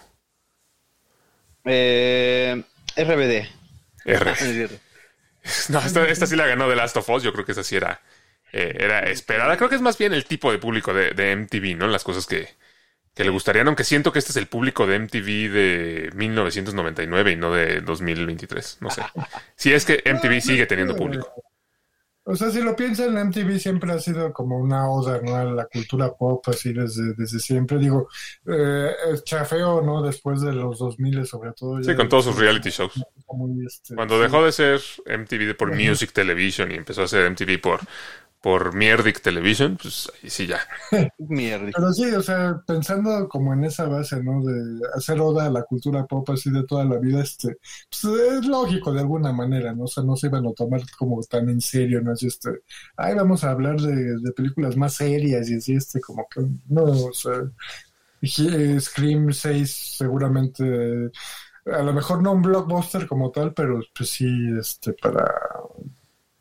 Eh, 1.65 2.63
RBD. 2.97 3.47
R. 4.05 4.36
Cierto. 4.36 4.75
No, 5.69 5.77
esta, 5.77 6.08
esta 6.08 6.25
sí 6.25 6.36
la 6.36 6.47
ganó 6.47 6.67
The 6.67 6.75
Last 6.75 6.97
of 6.97 7.08
Us. 7.08 7.21
Yo 7.21 7.31
creo 7.31 7.45
que 7.45 7.51
esa 7.51 7.63
sí 7.63 7.75
era, 7.75 8.01
era 8.51 9.01
esperada. 9.01 9.55
Creo 9.58 9.69
que 9.69 9.75
es 9.75 9.81
más 9.81 9.95
bien 9.95 10.12
el 10.12 10.25
tipo 10.25 10.51
de 10.51 10.58
público 10.58 10.91
de, 10.91 11.12
de 11.12 11.36
MTV, 11.36 11.77
¿no? 11.77 11.86
Las 11.86 12.03
cosas 12.03 12.25
que, 12.25 12.49
que 13.15 13.23
le 13.23 13.30
gustarían, 13.30 13.67
aunque 13.67 13.86
siento 13.86 14.12
que 14.12 14.19
este 14.19 14.32
es 14.32 14.36
el 14.36 14.47
público 14.47 14.86
de 14.86 14.99
MTV 14.99 15.51
de 15.51 16.12
1999 16.15 17.32
y 17.32 17.36
no 17.38 17.54
de 17.54 17.82
2023. 17.82 18.80
No 18.82 18.89
sé. 18.89 19.01
Si 19.56 19.71
es 19.71 19.86
que 19.86 20.04
MTV 20.06 20.41
sigue 20.41 20.65
teniendo 20.65 20.95
público. 20.95 21.34
O 22.28 22.36
sea, 22.36 22.49
si 22.49 22.60
lo 22.60 22.75
piensan, 22.75 23.13
MTV 23.13 23.60
siempre 23.60 23.91
ha 23.93 23.99
sido 23.99 24.34
como 24.34 24.58
una 24.58 24.89
oda, 24.89 25.21
¿no? 25.21 25.36
A 25.36 25.43
la 25.43 25.65
cultura 25.65 26.12
pop, 26.12 26.43
así 26.47 26.73
desde, 26.73 27.13
desde 27.13 27.39
siempre. 27.39 27.78
Digo, 27.78 28.10
eh, 28.47 28.91
es 29.13 29.23
chafeo, 29.23 29.82
¿no? 29.82 30.01
Después 30.01 30.41
de 30.41 30.51
los 30.51 30.80
2000 30.80 31.25
sobre 31.28 31.51
todo. 31.54 31.82
Sí, 31.84 31.95
con 31.95 32.10
todos 32.10 32.25
sus 32.25 32.36
reality 32.36 32.71
shows. 32.71 32.93
muy, 33.28 33.65
este, 33.65 33.93
Cuando 33.93 34.17
sí. 34.17 34.23
dejó 34.23 34.43
de 34.43 34.51
ser 34.51 34.82
MTV 35.06 35.56
por 35.56 35.75
Music 35.75 36.12
Television 36.13 36.71
y 36.71 36.75
empezó 36.75 37.04
a 37.04 37.08
ser 37.08 37.30
MTV 37.30 37.62
por, 37.62 37.82
por 38.45 38.75
Mierdic 38.75 39.21
Television, 39.21 39.75
pues 39.75 40.08
ahí 40.21 40.29
sí 40.29 40.45
ya. 40.45 40.60
Mierda. 41.17 41.71
Pero 41.75 41.91
sí, 41.91 42.05
o 42.12 42.21
sea, 42.21 42.62
pensando 42.67 43.27
como 43.27 43.51
en 43.55 43.63
esa 43.63 43.88
base, 43.88 44.21
¿no? 44.21 44.43
De 44.43 44.81
hacer 44.93 45.19
oda 45.19 45.47
a 45.47 45.49
la 45.49 45.63
cultura 45.63 46.05
pop 46.05 46.29
así 46.29 46.51
de 46.51 46.63
toda 46.63 46.86
la 46.86 46.99
vida, 46.99 47.23
este, 47.23 47.58
pues 47.89 48.03
es 48.03 48.45
lógico 48.45 48.93
de 48.93 48.99
alguna 48.99 49.34
manera, 49.34 49.73
¿no? 49.73 49.86
O 49.86 49.88
sea, 49.88 50.03
no 50.03 50.15
se 50.15 50.27
iban 50.27 50.45
a 50.45 50.53
tomar 50.53 50.81
como 50.95 51.23
tan 51.23 51.49
en 51.49 51.60
serio, 51.60 52.01
¿no? 52.01 52.12
Así, 52.12 52.27
este, 52.27 52.51
ay, 52.97 53.15
vamos 53.15 53.43
a 53.43 53.49
hablar 53.49 53.81
de, 53.81 54.19
de 54.19 54.31
películas 54.34 54.77
más 54.77 54.93
serias 54.93 55.49
y 55.49 55.55
así, 55.55 55.73
este, 55.73 55.99
como 55.99 56.27
que, 56.29 56.41
no, 56.67 56.84
o 56.84 57.13
sea, 57.13 57.49
Scream 58.79 59.34
6 59.34 59.95
seguramente, 59.97 61.10
a 61.65 61.81
lo 61.81 61.93
mejor 61.93 62.21
no 62.21 62.34
un 62.34 62.43
blockbuster 62.43 63.08
como 63.08 63.31
tal, 63.31 63.55
pero 63.55 63.79
pues 63.97 64.08
sí, 64.08 64.27
este, 64.60 64.93
para, 64.93 65.34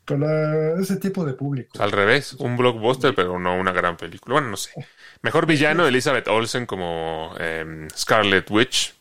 para 0.05 0.79
ese 0.79 0.97
tipo 0.97 1.25
de 1.25 1.33
público. 1.33 1.81
Al 1.81 1.91
revés, 1.91 2.33
un 2.33 2.57
blockbuster, 2.57 3.13
pero 3.15 3.39
no 3.39 3.55
una 3.55 3.71
gran 3.71 3.97
película. 3.97 4.33
Bueno, 4.33 4.49
no 4.49 4.57
sé. 4.57 4.71
Mejor 5.21 5.45
villano, 5.45 5.87
Elizabeth 5.87 6.27
Olsen 6.27 6.65
como 6.65 7.35
em, 7.39 7.89
Scarlet 7.89 8.49
Witch. 8.49 8.93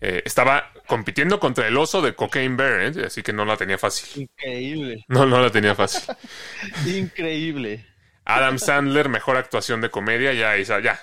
Eh, 0.00 0.22
estaba 0.26 0.72
compitiendo 0.86 1.40
contra 1.40 1.66
el 1.66 1.76
oso 1.76 2.02
de 2.02 2.14
Cocaine 2.14 2.56
Bear, 2.56 2.80
¿eh? 2.82 3.06
así 3.06 3.22
que 3.22 3.32
no 3.32 3.44
la 3.44 3.56
tenía 3.56 3.78
fácil. 3.78 4.22
Increíble. 4.22 5.04
No, 5.08 5.24
no 5.24 5.40
la 5.40 5.50
tenía 5.50 5.74
fácil. 5.74 6.14
Increíble. 6.86 7.86
Adam 8.24 8.58
Sandler, 8.58 9.08
mejor 9.08 9.36
actuación 9.36 9.80
de 9.80 9.90
comedia, 9.90 10.32
ya, 10.32 10.56
Isa, 10.58 10.80
ya. 10.80 11.00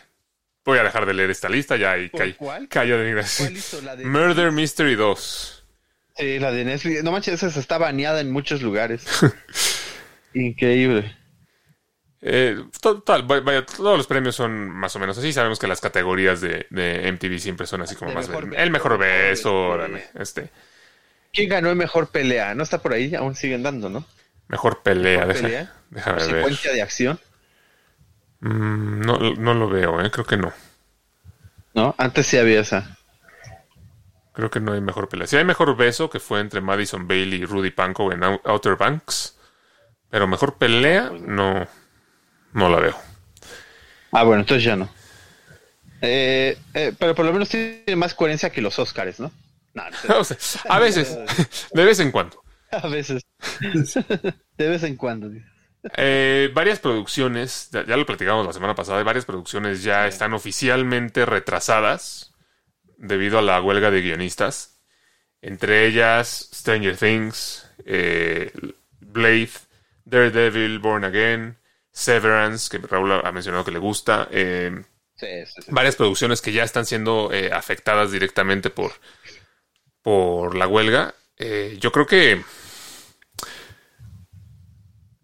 Voy 0.65 0.77
a 0.77 0.83
dejar 0.83 1.05
de 1.05 1.13
leer 1.13 1.31
esta 1.31 1.49
lista, 1.49 1.75
ya, 1.75 1.97
y 1.97 2.09
¿Por 2.09 2.21
calla, 2.21 2.35
cuál? 2.37 2.67
calla 2.69 2.97
de 2.97 3.11
gracia. 3.11 3.45
¿Cuál 3.45 3.57
hizo 3.57 3.81
la 3.81 3.95
de 3.95 4.05
Murder 4.05 4.51
Mystery 4.51 4.95
2. 4.95 5.62
Sí, 6.15 6.39
la 6.39 6.51
de 6.51 6.63
Netflix. 6.65 7.03
No 7.03 7.11
manches, 7.11 7.41
esa 7.41 7.59
está 7.59 7.77
baneada 7.77 8.21
en 8.21 8.31
muchos 8.31 8.61
lugares. 8.61 9.05
Increíble. 10.33 11.15
Eh, 12.21 12.57
total, 12.79 13.23
vaya, 13.23 13.65
todos 13.65 13.97
los 13.97 14.07
premios 14.07 14.35
son 14.35 14.69
más 14.69 14.95
o 14.95 14.99
menos 14.99 15.17
así. 15.17 15.33
Sabemos 15.33 15.59
que 15.59 15.67
las 15.67 15.81
categorías 15.81 16.39
de, 16.39 16.67
de 16.69 17.11
MTV 17.11 17.39
siempre 17.39 17.67
son 17.67 17.81
así 17.81 17.95
como 17.95 18.13
más. 18.13 18.29
mejor 18.29 18.55
el 18.55 18.71
mejor 18.71 18.97
beso, 18.97 19.77
este. 20.15 20.49
¿Quién 21.33 21.49
ganó 21.49 21.69
el 21.71 21.75
mejor 21.75 22.09
pelea? 22.09 22.53
No 22.55 22.63
está 22.63 22.77
por 22.81 22.93
ahí, 22.93 23.13
aún 23.15 23.35
siguen 23.35 23.63
dando, 23.63 23.89
¿no? 23.89 24.05
Mejor 24.47 24.83
pelea, 24.83 25.25
Mejor 25.25 25.33
deja- 25.33 25.41
pelea. 25.47 25.73
déjame 25.89 26.17
ver. 26.21 26.35
Secuencia 26.35 26.71
de 26.73 26.81
acción, 26.81 27.19
Mm, 28.39 28.99
no, 29.01 29.17
no 29.35 29.53
lo 29.53 29.69
veo, 29.69 30.01
eh, 30.01 30.11
creo 30.11 30.25
que 30.25 30.35
no. 30.37 30.51
¿no? 31.73 31.95
Antes 31.97 32.27
sí 32.27 32.37
había 32.37 32.59
esa. 32.59 32.97
Creo 34.33 34.49
que 34.49 34.59
no 34.59 34.73
hay 34.73 34.81
mejor 34.81 35.09
pelea. 35.09 35.27
Sí 35.27 35.37
hay 35.37 35.45
mejor 35.45 35.75
beso, 35.77 36.09
que 36.09 36.19
fue 36.19 36.39
entre 36.39 36.61
Madison 36.61 37.07
Bailey 37.07 37.41
y 37.41 37.45
Rudy 37.45 37.71
Pankow 37.71 38.11
en 38.11 38.23
Out- 38.23 38.41
Outer 38.45 38.75
Banks. 38.75 39.37
Pero 40.09 40.27
mejor 40.27 40.55
pelea, 40.57 41.11
no, 41.11 41.67
no 42.53 42.69
la 42.69 42.79
veo. 42.79 42.95
Ah, 44.11 44.23
bueno, 44.23 44.41
entonces 44.41 44.63
ya 44.63 44.75
no. 44.75 44.89
Eh, 46.01 46.57
eh, 46.73 46.93
pero 46.99 47.15
por 47.15 47.25
lo 47.25 47.31
menos 47.33 47.49
tiene 47.49 47.95
más 47.95 48.13
coherencia 48.13 48.49
que 48.51 48.61
los 48.61 48.77
Oscars, 48.79 49.19
¿no? 49.19 49.31
No, 49.73 49.83
no, 50.07 50.17
O 50.19 50.23
sea, 50.23 50.37
a 50.69 50.79
veces, 50.79 51.17
de 51.73 51.83
vez 51.85 51.99
en 51.99 52.11
cuando. 52.11 52.43
a 52.71 52.87
veces. 52.87 53.23
De 54.57 54.67
vez 54.69 54.83
en 54.83 54.95
cuando. 54.97 55.29
dice. 55.29 55.45
Eh, 55.97 56.51
varias 56.53 56.79
producciones, 56.79 57.69
ya, 57.71 57.85
ya 57.85 57.97
lo 57.97 58.05
platicamos 58.05 58.45
la 58.45 58.53
semana 58.53 58.75
pasada, 58.75 59.01
varias 59.03 59.25
producciones 59.25 59.83
ya 59.83 60.07
están 60.07 60.33
oficialmente 60.33 61.25
retrasadas 61.25 62.32
debido 63.03 63.37
a 63.37 63.41
la 63.41 63.61
huelga 63.61 63.91
de 63.91 64.01
guionistas. 64.01 64.79
Entre 65.41 65.85
ellas 65.85 66.49
Stranger 66.53 66.97
Things, 66.97 67.69
eh, 67.85 68.51
Blade, 69.01 69.49
Daredevil, 70.05 70.79
Born 70.79 71.03
Again, 71.03 71.57
Severance, 71.91 72.69
que 72.69 72.85
Raúl 72.87 73.11
ha 73.11 73.31
mencionado 73.31 73.65
que 73.65 73.71
le 73.71 73.79
gusta. 73.79 74.27
eh, 74.31 74.83
Sí, 75.15 75.27
sí, 75.45 75.61
sí. 75.61 75.71
varias 75.71 75.95
producciones 75.95 76.41
que 76.41 76.51
ya 76.51 76.63
están 76.63 76.85
siendo 76.85 77.29
eh, 77.31 77.51
afectadas 77.53 78.11
directamente 78.11 78.69
por, 78.71 78.93
por 80.01 80.55
la 80.55 80.67
huelga. 80.67 81.13
Eh, 81.37 81.77
yo 81.79 81.91
creo 81.91 82.05
que 82.07 82.43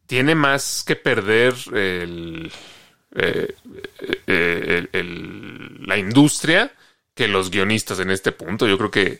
tiene 0.06 0.36
más 0.36 0.84
que 0.86 0.96
perder 0.96 1.54
el, 1.74 2.52
el- 3.16 4.90
el- 4.94 5.86
la 5.88 5.98
industria 5.98 6.72
que 7.20 7.28
los 7.28 7.52
guionistas 7.52 8.00
en 8.00 8.12
este 8.12 8.32
punto. 8.32 8.66
Yo 8.66 8.78
creo 8.78 8.92
que 8.92 9.20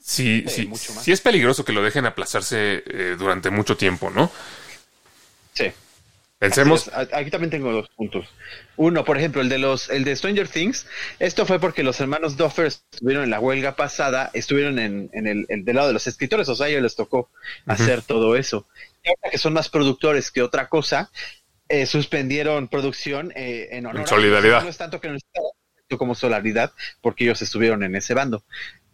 sí, 0.00 0.44
Sí, 0.48 0.70
sí, 0.74 1.12
es 1.12 1.20
peligroso 1.20 1.62
que 1.62 1.74
lo 1.74 1.82
dejen 1.82 2.06
aplazarse 2.06 2.82
eh, 2.86 3.16
durante 3.18 3.50
mucho 3.50 3.76
tiempo, 3.76 4.08
¿no? 4.08 4.32
Sí. 5.52 5.70
Pensemos, 6.38 6.90
Aquí 7.12 7.30
también 7.30 7.50
tengo 7.50 7.70
dos 7.70 7.90
puntos. 7.90 8.26
Uno, 8.76 9.04
por 9.04 9.18
ejemplo, 9.18 9.42
el 9.42 9.50
de 9.50 9.58
los, 9.58 9.90
el 9.90 10.04
de 10.04 10.16
Stranger 10.16 10.48
Things. 10.48 10.86
Esto 11.18 11.44
fue 11.44 11.60
porque 11.60 11.82
los 11.82 12.00
hermanos 12.00 12.38
Duffer 12.38 12.66
estuvieron 12.66 13.24
en 13.24 13.30
la 13.30 13.38
huelga 13.38 13.76
pasada, 13.76 14.30
estuvieron 14.32 14.78
en, 14.78 15.10
en 15.12 15.26
el, 15.26 15.44
el 15.50 15.66
del 15.66 15.76
lado 15.76 15.88
de 15.88 15.94
los 15.94 16.06
escritores, 16.06 16.48
o 16.48 16.56
sea, 16.56 16.66
a 16.66 16.68
ellos 16.70 16.82
les 16.82 16.96
tocó 16.96 17.28
hacer 17.66 18.00
todo 18.00 18.36
eso. 18.36 18.66
Y 19.04 19.10
ahora 19.10 19.30
que 19.30 19.36
son 19.38 19.52
más 19.52 19.68
productores 19.68 20.30
que 20.30 20.40
otra 20.40 20.70
cosa, 20.70 21.10
eh, 21.68 21.84
suspendieron 21.84 22.68
producción 22.68 23.32
eh, 23.36 23.68
en 23.72 23.84
honor 23.84 24.00
En 24.00 24.06
solidaridad. 24.06 24.62
No 24.62 24.70
es 24.70 24.78
tanto 24.78 24.98
que 24.98 25.10
no 25.10 25.18
como 25.98 26.14
solidaridad, 26.14 26.72
porque 27.00 27.24
ellos 27.24 27.42
estuvieron 27.42 27.82
en 27.82 27.96
ese 27.96 28.14
bando. 28.14 28.44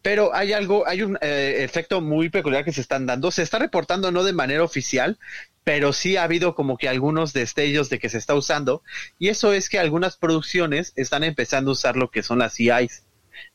Pero 0.03 0.35
hay 0.35 0.53
algo, 0.53 0.87
hay 0.87 1.03
un 1.03 1.19
eh, 1.21 1.57
efecto 1.59 2.01
muy 2.01 2.29
peculiar 2.29 2.65
que 2.65 2.73
se 2.73 2.81
están 2.81 3.07
dando. 3.07 3.31
Se 3.31 3.43
está 3.43 3.59
reportando 3.59 4.13
no 4.13 4.23
de 4.23 4.33
manera 4.33 4.63
oficial, 4.63 5.19
pero 5.65 5.93
sí 5.93 6.17
ha 6.17 6.23
habido 6.23 6.55
como 6.55 6.79
que 6.79 6.89
algunos 6.89 7.33
destellos 7.33 7.91
de 7.91 7.99
que 7.99 8.09
se 8.09 8.19
está 8.19 8.35
usando. 8.35 8.83
Y 9.19 9.29
eso 9.29 9.53
es 9.53 9.69
que 9.69 9.79
algunas 9.79 10.17
producciones 10.17 10.93
están 10.97 11.25
empezando 11.25 11.71
a 11.71 11.73
usar 11.73 11.97
lo 11.97 12.11
que 12.11 12.23
son 12.23 12.39
las 12.39 12.59
EIs. 12.59 13.03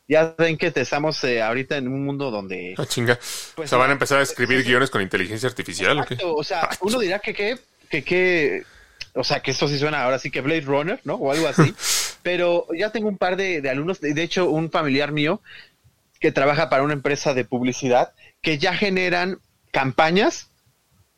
Ya 0.06 0.34
ven 0.36 0.58
que 0.58 0.72
estamos 0.74 1.22
eh, 1.24 1.42
ahorita 1.42 1.76
en 1.76 1.88
un 1.88 2.04
mundo 2.04 2.30
donde... 2.30 2.74
ah, 2.76 2.86
chinga, 2.86 3.18
Pues 3.54 3.66
o 3.66 3.70
sea, 3.70 3.78
van 3.78 3.86
a 3.86 3.88
no, 3.88 3.92
empezar 3.94 4.20
a 4.20 4.22
escribir 4.22 4.62
guiones 4.62 4.90
con 4.90 5.00
inteligencia 5.00 5.48
artificial, 5.48 5.98
¿o 5.98 6.04
qué? 6.04 6.18
O 6.22 6.44
sea, 6.44 6.68
uno 6.82 6.98
dirá 6.98 7.18
que 7.18 7.32
qué, 7.32 7.58
que 7.88 8.04
qué, 8.04 8.64
o 9.14 9.24
sea, 9.24 9.40
que 9.40 9.52
esto 9.52 9.66
sí 9.66 9.78
suena 9.78 10.02
ahora 10.02 10.18
sí 10.18 10.30
que 10.30 10.40
Blade 10.40 10.62
Runner, 10.62 11.00
¿no? 11.04 11.14
O 11.14 11.32
algo 11.32 11.48
así. 11.48 11.74
Pero 12.24 12.66
ya 12.76 12.90
tengo 12.90 13.08
un 13.08 13.18
par 13.18 13.36
de, 13.36 13.60
de 13.60 13.70
alumnos, 13.70 14.00
de 14.00 14.14
de 14.14 14.22
hecho, 14.24 14.50
un 14.50 14.72
familiar 14.72 15.12
mío 15.12 15.40
que 16.18 16.32
trabaja 16.32 16.68
para 16.68 16.82
una 16.82 16.94
empresa 16.94 17.34
de 17.34 17.44
publicidad 17.44 18.14
que 18.40 18.58
ya 18.58 18.74
generan 18.74 19.38
campañas 19.70 20.50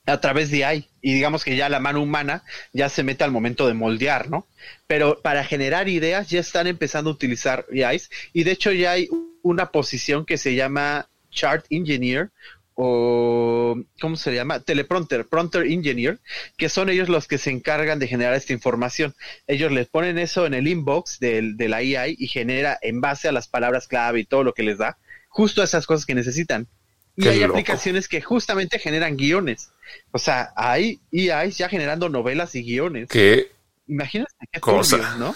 a 0.04 0.20
través 0.20 0.50
de 0.50 0.64
AI 0.64 0.88
y 1.00 1.14
digamos 1.14 1.44
que 1.44 1.56
ya 1.56 1.68
la 1.68 1.80
mano 1.80 2.02
humana 2.02 2.42
ya 2.72 2.88
se 2.88 3.02
mete 3.02 3.24
al 3.24 3.30
momento 3.30 3.66
de 3.68 3.74
moldear, 3.74 4.28
¿no? 4.30 4.46
Pero 4.86 5.20
para 5.22 5.44
generar 5.44 5.88
ideas 5.88 6.28
ya 6.28 6.40
están 6.40 6.66
empezando 6.66 7.10
a 7.10 7.12
utilizar 7.12 7.66
AIs 7.70 8.10
y 8.32 8.44
de 8.44 8.50
hecho 8.52 8.72
ya 8.72 8.92
hay 8.92 9.08
una 9.42 9.70
posición 9.70 10.26
que 10.26 10.38
se 10.38 10.54
llama 10.54 11.08
Chart 11.30 11.64
Engineer 11.70 12.30
o 12.76 13.82
¿cómo 14.00 14.16
se 14.16 14.34
llama? 14.34 14.60
Teleprompter, 14.60 15.26
Prompter 15.26 15.62
Engineer, 15.66 16.20
que 16.56 16.68
son 16.68 16.88
ellos 16.90 17.08
los 17.08 17.26
que 17.26 17.38
se 17.38 17.50
encargan 17.50 17.98
de 17.98 18.06
generar 18.06 18.34
esta 18.34 18.52
información. 18.52 19.14
Ellos 19.46 19.72
les 19.72 19.88
ponen 19.88 20.18
eso 20.18 20.46
en 20.46 20.54
el 20.54 20.68
inbox 20.68 21.18
del, 21.18 21.56
de 21.56 21.68
la 21.68 21.78
AI 21.78 22.14
y 22.18 22.28
genera 22.28 22.78
en 22.82 23.00
base 23.00 23.28
a 23.28 23.32
las 23.32 23.48
palabras 23.48 23.88
clave 23.88 24.20
y 24.20 24.24
todo 24.24 24.44
lo 24.44 24.52
que 24.52 24.62
les 24.62 24.78
da, 24.78 24.98
justo 25.28 25.62
esas 25.62 25.86
cosas 25.86 26.06
que 26.06 26.14
necesitan. 26.14 26.68
Y 27.16 27.22
Qué 27.22 27.30
hay 27.30 27.40
loco. 27.40 27.54
aplicaciones 27.54 28.08
que 28.08 28.20
justamente 28.20 28.78
generan 28.78 29.16
guiones. 29.16 29.70
O 30.12 30.18
sea, 30.18 30.52
hay 30.54 31.00
EIs 31.10 31.56
ya 31.56 31.70
generando 31.70 32.10
novelas 32.10 32.54
y 32.54 32.62
guiones. 32.62 33.08
¿Qué, 33.08 33.50
Imagínate 33.88 34.32
qué 34.52 34.60
Cosa. 34.60 35.16
¿no? 35.18 35.34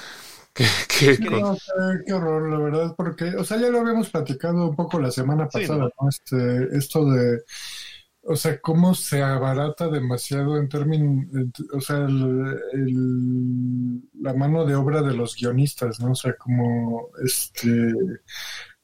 qué, 0.98 1.18
qué. 1.18 1.40
No, 1.40 1.54
qué, 1.54 2.04
qué 2.06 2.12
horror, 2.12 2.50
la 2.50 2.58
verdad, 2.58 2.94
porque, 2.96 3.24
o 3.36 3.44
sea, 3.44 3.58
ya 3.58 3.70
lo 3.70 3.80
habíamos 3.80 4.10
platicado 4.10 4.68
un 4.68 4.76
poco 4.76 4.98
la 5.00 5.10
semana 5.10 5.48
Sí, 5.48 5.58
pasada, 5.58 5.78
¿no? 5.78 5.90
¿no? 6.00 6.08
Este, 6.08 6.76
esto 6.76 7.04
de, 7.10 7.42
o 8.22 8.36
sea, 8.36 8.60
cómo 8.60 8.94
se 8.94 9.22
abarata 9.22 9.88
demasiado 9.88 10.58
en 10.58 10.68
términos, 10.68 11.26
o 11.74 11.80
sea, 11.80 11.98
el- 11.98 12.58
el- 12.74 14.02
la 14.20 14.34
mano 14.34 14.64
de 14.66 14.74
obra 14.74 15.02
de 15.02 15.14
los 15.14 15.36
guionistas, 15.36 16.00
¿no? 16.00 16.12
O 16.12 16.14
sea, 16.14 16.34
como, 16.36 17.08
este, 17.24 17.92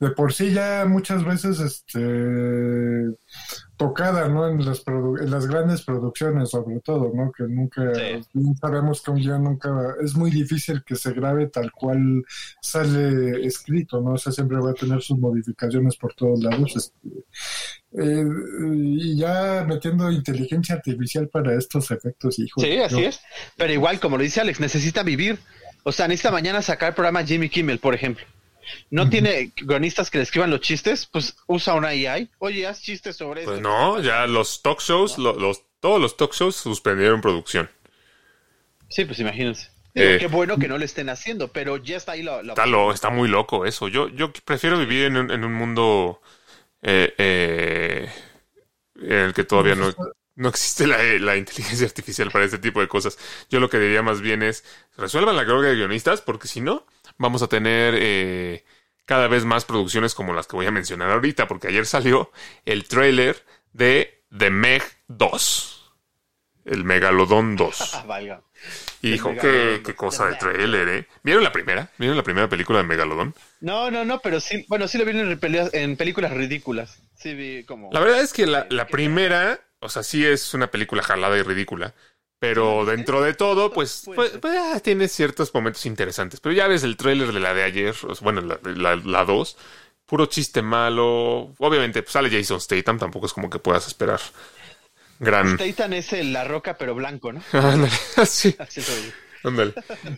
de 0.00 0.10
por 0.10 0.32
sí 0.32 0.52
ya 0.52 0.84
muchas 0.86 1.24
veces, 1.24 1.60
este, 1.60 2.00
tocada, 3.76 4.28
¿no? 4.28 4.48
En 4.48 4.64
las, 4.64 4.84
produ- 4.84 5.20
en 5.22 5.30
las 5.30 5.46
grandes 5.46 5.82
producciones, 5.82 6.50
sobre 6.50 6.80
todo, 6.80 7.12
¿no? 7.14 7.30
Que 7.32 7.44
nunca, 7.44 7.82
Sí. 7.94 8.22
sabemos 8.60 9.02
que 9.02 9.10
un 9.10 9.16
guion 9.18 9.44
nunca, 9.44 9.70
es 10.02 10.14
muy 10.16 10.30
difícil 10.30 10.82
que 10.84 10.96
se 10.96 11.12
grabe 11.12 11.48
tal 11.48 11.70
cual 11.72 12.24
sale 12.62 13.44
escrito, 13.46 14.00
¿no? 14.00 14.12
O 14.14 14.18
sea, 14.18 14.32
siempre 14.32 14.58
va 14.58 14.70
a 14.70 14.74
tener 14.74 15.02
sus 15.02 15.18
modificaciones 15.18 15.96
por 15.96 16.14
todos 16.14 16.42
lados. 16.42 16.74
este, 16.76 17.08
eh, 17.98 18.24
y 18.74 19.16
ya 19.16 19.64
metiendo 19.66 20.10
inteligencia 20.10 20.74
artificial 20.74 21.28
para 21.28 21.54
estos 21.56 21.90
efectos, 21.90 22.38
hijo. 22.38 22.60
Sí, 22.60 22.78
así 22.78 23.04
es. 23.04 23.20
Pero 23.56 23.72
igual, 23.72 24.00
como 24.00 24.16
lo 24.16 24.22
dice 24.22 24.40
Alex, 24.40 24.60
necesita 24.60 25.02
vivir. 25.02 25.38
O 25.84 25.92
sea, 25.92 26.08
necesita 26.08 26.30
mañana 26.32 26.62
sacar 26.62 26.88
el 26.90 26.94
programa 26.94 27.22
Jimmy 27.24 27.48
Kimmel, 27.48 27.78
por 27.78 27.94
ejemplo. 27.94 28.24
No 28.90 29.08
tiene 29.08 29.52
guionistas 29.56 30.10
que 30.10 30.18
le 30.18 30.24
escriban 30.24 30.50
los 30.50 30.60
chistes, 30.60 31.06
pues 31.06 31.36
usa 31.46 31.74
una 31.74 31.88
AI. 31.88 32.30
Oye, 32.38 32.66
haz 32.66 32.82
chistes 32.82 33.16
sobre 33.16 33.44
Pues 33.44 33.58
eso. 33.58 33.62
no, 33.62 34.00
ya 34.02 34.26
los 34.26 34.60
talk 34.62 34.80
shows, 34.80 35.16
los, 35.18 35.62
todos 35.80 36.00
los 36.00 36.16
talk 36.16 36.32
shows 36.34 36.56
suspendieron 36.56 37.20
producción. 37.20 37.70
Sí, 38.88 39.04
pues 39.04 39.18
imagínense. 39.18 39.68
Digo, 39.94 40.10
Eh, 40.10 40.18
qué 40.18 40.26
bueno 40.26 40.58
que 40.58 40.68
no 40.68 40.78
lo 40.78 40.84
estén 40.84 41.08
haciendo, 41.08 41.48
pero 41.52 41.76
ya 41.78 41.96
está 41.96 42.12
ahí 42.12 42.22
la, 42.22 42.42
la 42.42 42.52
Está, 42.52 42.66
lo- 42.66 42.92
está 42.92 43.10
muy 43.10 43.28
loco 43.28 43.64
eso. 43.64 43.88
Yo, 43.88 44.08
yo 44.08 44.32
prefiero 44.44 44.78
vivir 44.78 45.04
en 45.06 45.16
un, 45.16 45.30
en 45.30 45.44
un 45.44 45.54
mundo 45.54 46.20
eh, 46.82 47.14
eh, 47.18 48.10
en 48.96 49.12
el 49.12 49.34
que 49.34 49.44
todavía 49.44 49.74
no, 49.74 49.92
no 50.36 50.48
existe 50.48 50.86
la, 50.86 50.98
la 51.20 51.36
inteligencia 51.36 51.86
artificial 51.86 52.30
para 52.30 52.44
este 52.46 52.58
tipo 52.58 52.80
de 52.80 52.88
cosas. 52.88 53.18
Yo 53.50 53.60
lo 53.60 53.70
que 53.70 53.78
diría 53.78 54.02
más 54.02 54.20
bien 54.20 54.42
es, 54.42 54.64
resuelvan 54.98 55.36
la 55.36 55.46
carga 55.46 55.68
de 55.68 55.76
guionistas, 55.76 56.22
porque 56.22 56.48
si 56.48 56.60
no, 56.60 56.86
vamos 57.18 57.42
a 57.42 57.48
tener 57.48 57.94
eh, 57.98 58.64
cada 59.04 59.28
vez 59.28 59.44
más 59.44 59.64
producciones 59.64 60.14
como 60.14 60.34
las 60.34 60.46
que 60.46 60.56
voy 60.56 60.66
a 60.66 60.70
mencionar 60.70 61.10
ahorita, 61.10 61.46
porque 61.48 61.68
ayer 61.68 61.86
salió 61.86 62.30
el 62.64 62.86
tráiler 62.88 63.44
de 63.72 64.22
The 64.36 64.50
Meg 64.50 64.82
2. 65.08 65.72
El 66.64 66.84
Megalodón 66.84 67.56
2. 67.56 67.94
Ah, 67.94 68.04
valga. 68.06 68.42
Y 69.02 69.12
dijo, 69.12 69.30
El 69.30 69.38
qué, 69.38 69.46
Megalodón 69.46 69.82
qué 69.84 69.92
2. 69.92 69.96
cosa 69.96 70.26
de 70.26 70.34
tráiler, 70.36 70.88
¿eh? 70.88 71.06
¿Vieron 71.22 71.44
la 71.44 71.52
primera? 71.52 71.90
¿Vieron 71.98 72.16
la 72.16 72.22
primera 72.24 72.48
película 72.48 72.78
de 72.78 72.84
Megalodón? 72.84 73.34
No, 73.60 73.90
no, 73.90 74.04
no, 74.04 74.20
pero 74.20 74.40
sí, 74.40 74.64
bueno, 74.68 74.88
sí 74.88 74.98
lo 74.98 75.04
vi 75.04 75.12
en, 75.18 75.38
pele- 75.40 75.70
en 75.72 75.96
películas 75.96 76.32
ridículas. 76.32 77.02
Sí 77.14 77.34
vi 77.34 77.64
como... 77.64 77.90
La 77.92 78.00
verdad 78.00 78.20
es 78.20 78.32
que 78.32 78.46
la, 78.46 78.66
la 78.70 78.90
primera, 78.90 79.60
o 79.78 79.88
sea, 79.88 80.02
sí 80.02 80.26
es 80.26 80.52
una 80.54 80.70
película 80.70 81.02
jalada 81.02 81.38
y 81.38 81.42
ridícula. 81.42 81.94
Pero 82.38 82.84
dentro 82.84 83.22
de 83.22 83.32
todo, 83.32 83.72
pues, 83.72 84.02
pues, 84.04 84.32
pues, 84.42 84.54
ah, 84.58 84.78
tiene 84.80 85.08
ciertos 85.08 85.54
momentos 85.54 85.86
interesantes. 85.86 86.38
Pero 86.40 86.54
ya 86.54 86.68
ves 86.68 86.82
el 86.84 86.96
tráiler 86.96 87.32
de 87.32 87.40
la 87.40 87.54
de 87.54 87.62
ayer, 87.62 87.94
bueno, 88.20 88.42
la, 88.42 88.58
la, 88.62 88.96
la 88.96 89.24
2, 89.24 89.56
puro 90.04 90.26
chiste 90.26 90.60
malo. 90.60 91.54
Obviamente, 91.58 92.02
pues 92.02 92.12
sale 92.12 92.30
Jason 92.30 92.60
Statham, 92.60 92.98
tampoco 92.98 93.26
es 93.26 93.32
como 93.32 93.48
que 93.48 93.58
puedas 93.58 93.86
esperar 93.86 94.20
gran... 95.18 95.58
Statham 95.58 95.94
es 95.94 96.12
el 96.12 96.32
La 96.32 96.44
Roca, 96.44 96.76
pero 96.76 96.94
blanco, 96.94 97.32
¿no? 97.32 97.40
Ándale, 97.52 97.90
sí, 98.26 98.54
Así 98.58 98.82
soy. 98.82 99.12
ándale. 99.42 99.72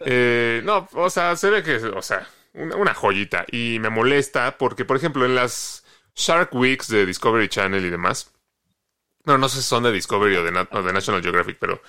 Eh, 0.05 0.61
no, 0.65 0.89
o 0.95 1.11
sea, 1.11 1.37
se 1.37 1.51
ve 1.51 1.63
que, 1.63 1.77
o 1.77 2.03
sea, 2.03 2.27
una, 2.55 2.77
una 2.77 2.95
joyita. 2.95 3.45
Y 3.53 3.79
me 3.81 3.91
molesta 3.91 4.59
porque, 4.59 4.85
por 4.85 4.97
ejemplo, 4.97 5.25
en 5.25 5.35
las 5.37 5.85
Shark 6.17 6.53
Weeks 6.53 6.89
de 6.89 7.07
Discovery 7.07 7.49
Channel 7.49 7.85
y 7.85 7.91
demás, 7.91 8.33
no, 9.25 9.39
no 9.39 9.49
sé 9.49 9.59
si 9.59 9.69
son 9.69 9.83
de 9.85 9.93
Discovery 9.93 10.37
o 10.37 10.45
de, 10.45 10.53
Na- 10.53 10.69
o 10.73 10.83
de 10.83 10.93
National 10.93 11.23
Geographic, 11.23 11.59
pero 11.61 11.83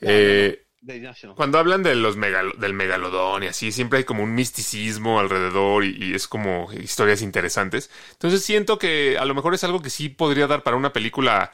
eh, 0.00 0.64
De 0.82 0.98
National. 1.00 1.36
cuando 1.36 1.58
hablan 1.58 1.82
de 1.82 1.94
los 1.94 2.16
megalo- 2.18 2.56
del 2.56 2.74
megalodón 2.74 3.42
y 3.44 3.46
así, 3.48 3.72
siempre 3.72 3.98
hay 3.98 4.04
como 4.04 4.22
un 4.24 4.34
misticismo 4.34 5.20
alrededor 5.20 5.84
y, 5.84 5.96
y 5.98 6.14
es 6.14 6.28
como 6.28 6.72
historias 6.72 7.22
interesantes. 7.22 7.90
Entonces 8.12 8.44
siento 8.44 8.78
que 8.78 9.18
a 9.18 9.24
lo 9.24 9.34
mejor 9.34 9.54
es 9.54 9.64
algo 9.64 9.82
que 9.82 9.90
sí 9.90 10.08
podría 10.08 10.46
dar 10.46 10.62
para 10.62 10.76
una 10.76 10.92
película 10.92 11.52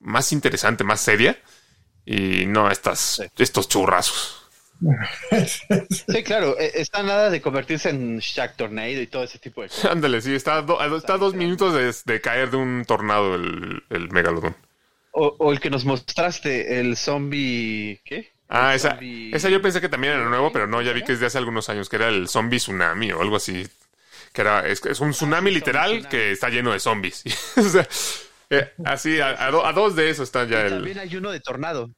más 0.00 0.32
interesante, 0.32 0.84
más 0.84 1.00
seria. 1.00 1.38
Y 2.06 2.46
no 2.46 2.70
estas, 2.70 3.20
estos 3.38 3.68
churrazos. 3.68 4.48
Sí, 5.90 6.22
claro, 6.24 6.58
eh, 6.58 6.72
está 6.74 7.02
nada 7.02 7.30
de 7.30 7.40
convertirse 7.40 7.90
en 7.90 8.18
Shaq 8.18 8.56
Tornado 8.56 9.00
y 9.00 9.06
todo 9.06 9.24
ese 9.24 9.38
tipo 9.38 9.62
de 9.62 9.70
cosas. 9.70 9.92
Ándale, 9.92 10.20
sí, 10.20 10.34
está, 10.34 10.62
do- 10.62 10.80
está 10.96 11.14
a 11.14 11.18
dos 11.18 11.34
minutos 11.34 11.74
de, 11.74 12.12
de 12.12 12.20
caer 12.20 12.50
de 12.50 12.56
un 12.56 12.84
tornado 12.86 13.34
el, 13.34 13.82
el 13.90 14.10
megalodón. 14.10 14.56
O, 15.20 15.36
o 15.38 15.52
el 15.52 15.60
que 15.60 15.70
nos 15.70 15.84
mostraste, 15.84 16.80
el 16.80 16.96
zombie... 16.96 18.00
¿Qué? 18.04 18.30
Ah, 18.48 18.70
El 18.70 18.76
esa, 18.76 18.90
zombie- 18.96 19.34
esa 19.34 19.48
yo 19.48 19.60
pensé 19.60 19.80
que 19.80 19.88
también 19.88 20.14
era 20.14 20.28
nuevo, 20.28 20.52
pero 20.52 20.66
no, 20.66 20.80
ya 20.80 20.92
vi 20.92 21.02
que 21.02 21.12
es 21.12 21.20
de 21.20 21.26
hace 21.26 21.38
algunos 21.38 21.68
años, 21.68 21.88
que 21.88 21.96
era 21.96 22.08
el 22.08 22.28
zombie 22.28 22.58
tsunami 22.58 23.12
o 23.12 23.20
algo 23.20 23.36
así. 23.36 23.66
Que 24.32 24.42
era, 24.42 24.66
es, 24.66 24.84
es 24.86 25.00
un 25.00 25.10
tsunami 25.10 25.50
literal 25.50 25.90
tsunami. 25.90 26.08
que 26.08 26.30
está 26.32 26.48
lleno 26.48 26.72
de 26.72 26.80
zombies. 26.80 27.24
o 27.56 27.62
sea, 27.62 27.86
eh, 28.50 28.72
así, 28.84 29.20
a, 29.20 29.46
a 29.46 29.50
do- 29.50 29.66
a 29.66 29.72
dos 29.72 29.96
de 29.96 30.08
esos 30.10 30.24
están 30.28 30.48
ya 30.48 30.62
Y 30.62 30.62
el... 30.66 30.70
También 30.70 30.98
hay 30.98 31.16
uno 31.16 31.30
de 31.30 31.40
tornado. 31.40 31.90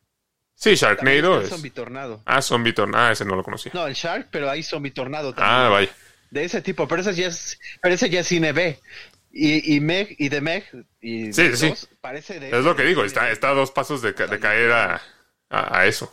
Sí, 0.55 0.75
Sharknado 0.75 1.39
el 1.39 1.45
es... 1.45 1.49
zombie 1.49 1.71
tornado. 1.71 2.23
Ah, 2.27 2.43
zombie 2.43 2.73
tornado. 2.73 3.05
Ah, 3.07 3.13
ese 3.13 3.25
no 3.25 3.35
lo 3.37 3.43
conocía. 3.43 3.73
No, 3.75 3.87
el 3.87 3.95
Shark, 3.95 4.29
pero 4.31 4.51
hay 4.51 4.63
zombie 4.63 4.91
tornado 4.91 5.33
también. 5.35 5.57
Ah, 5.57 5.69
vaya. 5.69 5.91
De 6.31 6.45
ese 6.45 6.61
tipo, 6.63 6.87
pero 6.87 7.01
ese 7.03 7.15
ya 7.15 7.29
es, 7.29 7.59
pero 7.83 7.95
ese 7.95 8.11
ya 8.11 8.21
es 8.21 8.27
cine 8.29 8.53
B. 8.53 8.79
Y, 9.33 9.77
y 9.77 9.81
Meg, 9.81 10.15
y 10.19 10.29
de 10.29 10.41
Meg, 10.41 10.65
y 11.01 11.33
Sí, 11.33 11.57
sí. 11.57 11.69
dos, 11.69 11.89
parece 12.01 12.41
de... 12.41 12.51
Es 12.51 12.65
lo 12.65 12.77
que 12.77 12.85
digo, 12.85 13.05
está, 13.05 13.31
está 13.31 13.51
a 13.51 13.55
dos 13.55 13.71
pasos 13.71 14.03
de, 14.03 14.15
ca- 14.15 14.27
de 14.27 14.39
caer 14.41 14.71
a, 14.73 15.03
a, 15.51 15.79
a 15.81 15.87
eso. 15.87 16.13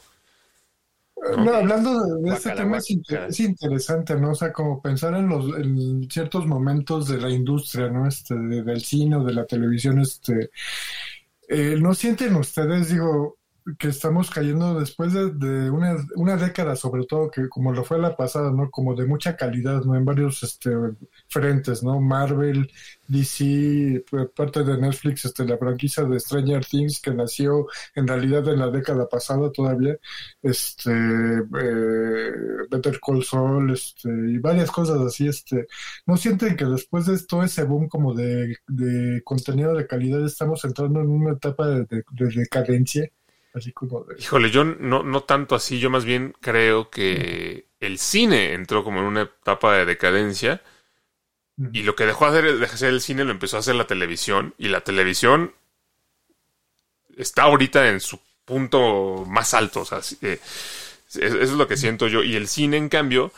No, 1.35 1.51
hablando 1.53 1.99
de, 1.99 2.29
de 2.29 2.35
este 2.35 2.51
tema 2.51 2.77
es, 2.77 2.89
inter- 2.91 3.17
guácala. 3.17 3.29
es 3.29 3.39
interesante, 3.39 4.15
¿no? 4.15 4.31
O 4.31 4.35
sea, 4.35 4.53
como 4.53 4.81
pensar 4.81 5.15
en 5.15 5.27
los 5.27 5.45
en 5.57 6.09
ciertos 6.09 6.45
momentos 6.45 7.07
de 7.07 7.17
la 7.19 7.29
industria, 7.31 7.89
¿no? 7.89 8.07
Este, 8.07 8.35
de- 8.35 8.61
del 8.63 8.81
cine 8.81 9.15
o 9.17 9.23
de 9.23 9.33
la 9.33 9.45
televisión, 9.45 9.99
este, 9.99 10.51
eh, 11.49 11.77
¿no 11.79 11.93
sienten 11.95 12.35
ustedes, 12.35 12.89
digo, 12.89 13.37
que 13.77 13.89
estamos 13.89 14.29
cayendo 14.29 14.79
después 14.79 15.13
de, 15.13 15.31
de 15.31 15.69
una, 15.69 15.97
una 16.15 16.37
década, 16.37 16.75
sobre 16.75 17.05
todo, 17.05 17.29
que 17.29 17.49
como 17.49 17.73
lo 17.73 17.83
fue 17.83 17.99
la 17.99 18.15
pasada, 18.15 18.51
¿no? 18.51 18.69
Como 18.71 18.95
de 18.95 19.05
mucha 19.05 19.35
calidad, 19.35 19.83
¿no? 19.83 19.95
En 19.95 20.05
varios 20.05 20.41
este, 20.43 20.71
frentes, 21.27 21.83
¿no? 21.83 21.99
Marvel, 21.99 22.71
DC, 23.07 24.05
parte 24.35 24.63
de 24.63 24.77
Netflix, 24.77 25.25
este, 25.25 25.45
la 25.45 25.57
franquicia 25.57 26.03
de 26.03 26.19
Stranger 26.19 26.65
Things 26.65 27.01
que 27.01 27.11
nació 27.11 27.67
en 27.95 28.07
realidad 28.07 28.47
en 28.47 28.59
la 28.59 28.69
década 28.69 29.07
pasada 29.09 29.51
todavía, 29.51 29.97
este, 30.41 30.91
eh, 30.91 32.31
Better 32.69 32.99
Call 33.05 33.23
Saul, 33.23 33.71
este, 33.71 34.09
y 34.09 34.37
varias 34.39 34.71
cosas 34.71 34.99
así, 35.01 35.27
este, 35.27 35.67
¿no 36.05 36.17
sienten 36.17 36.55
que 36.55 36.65
después 36.65 37.05
de 37.05 37.17
todo 37.25 37.43
ese 37.43 37.63
boom 37.63 37.87
como 37.89 38.13
de, 38.13 38.55
de 38.67 39.21
contenido 39.23 39.73
de 39.73 39.87
calidad 39.87 40.25
estamos 40.25 40.63
entrando 40.65 41.01
en 41.01 41.09
una 41.09 41.33
etapa 41.33 41.67
de 41.67 42.03
decadencia? 42.17 43.09
Así 43.57 43.71
como 43.73 44.03
de... 44.03 44.15
Híjole, 44.19 44.51
yo 44.51 44.63
no, 44.63 45.03
no 45.03 45.21
tanto 45.23 45.55
así, 45.55 45.79
yo 45.79 45.89
más 45.89 46.05
bien 46.05 46.33
creo 46.41 46.89
que 46.89 47.67
el 47.79 47.97
cine 47.99 48.53
entró 48.53 48.83
como 48.83 48.99
en 48.99 49.05
una 49.05 49.21
etapa 49.23 49.75
de 49.77 49.85
decadencia 49.85 50.61
y 51.71 51.83
lo 51.83 51.95
que 51.95 52.05
dejó 52.05 52.29
de 52.31 52.39
hacer, 52.39 52.57
de 52.57 52.65
hacer 52.65 52.89
el 52.89 53.01
cine 53.01 53.23
lo 53.23 53.31
empezó 53.31 53.57
a 53.57 53.59
hacer 53.61 53.75
la 53.75 53.87
televisión 53.87 54.53
y 54.57 54.67
la 54.69 54.81
televisión 54.81 55.53
está 57.17 57.43
ahorita 57.43 57.89
en 57.89 57.99
su 57.99 58.19
punto 58.45 59.25
más 59.27 59.53
alto, 59.53 59.81
o 59.81 59.85
sea, 59.85 59.99
eh, 60.21 60.39
es- 61.09 61.15
eso 61.17 61.37
es 61.41 61.51
lo 61.51 61.67
que 61.67 61.77
siento 61.77 62.07
yo 62.07 62.23
y 62.23 62.35
el 62.35 62.47
cine 62.47 62.77
en 62.77 62.89
cambio, 62.89 63.31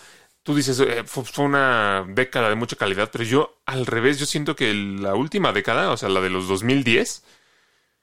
tú 0.43 0.55
dices, 0.55 0.79
eh, 0.79 1.03
fue, 1.05 1.23
una 1.45 2.05
década 2.09 2.49
de 2.49 2.55
mucha 2.55 2.75
calidad, 2.75 3.09
pero 3.11 3.23
yo 3.23 3.57
al 3.65 3.85
revés, 3.85 4.19
yo 4.19 4.25
siento 4.25 4.55
que 4.55 4.73
la 4.73 5.15
última 5.15 5.51
década, 5.53 5.91
o 5.91 5.97
sea, 5.97 6.09
la 6.09 6.21
de 6.21 6.29
los 6.29 6.47
2010, 6.47 7.23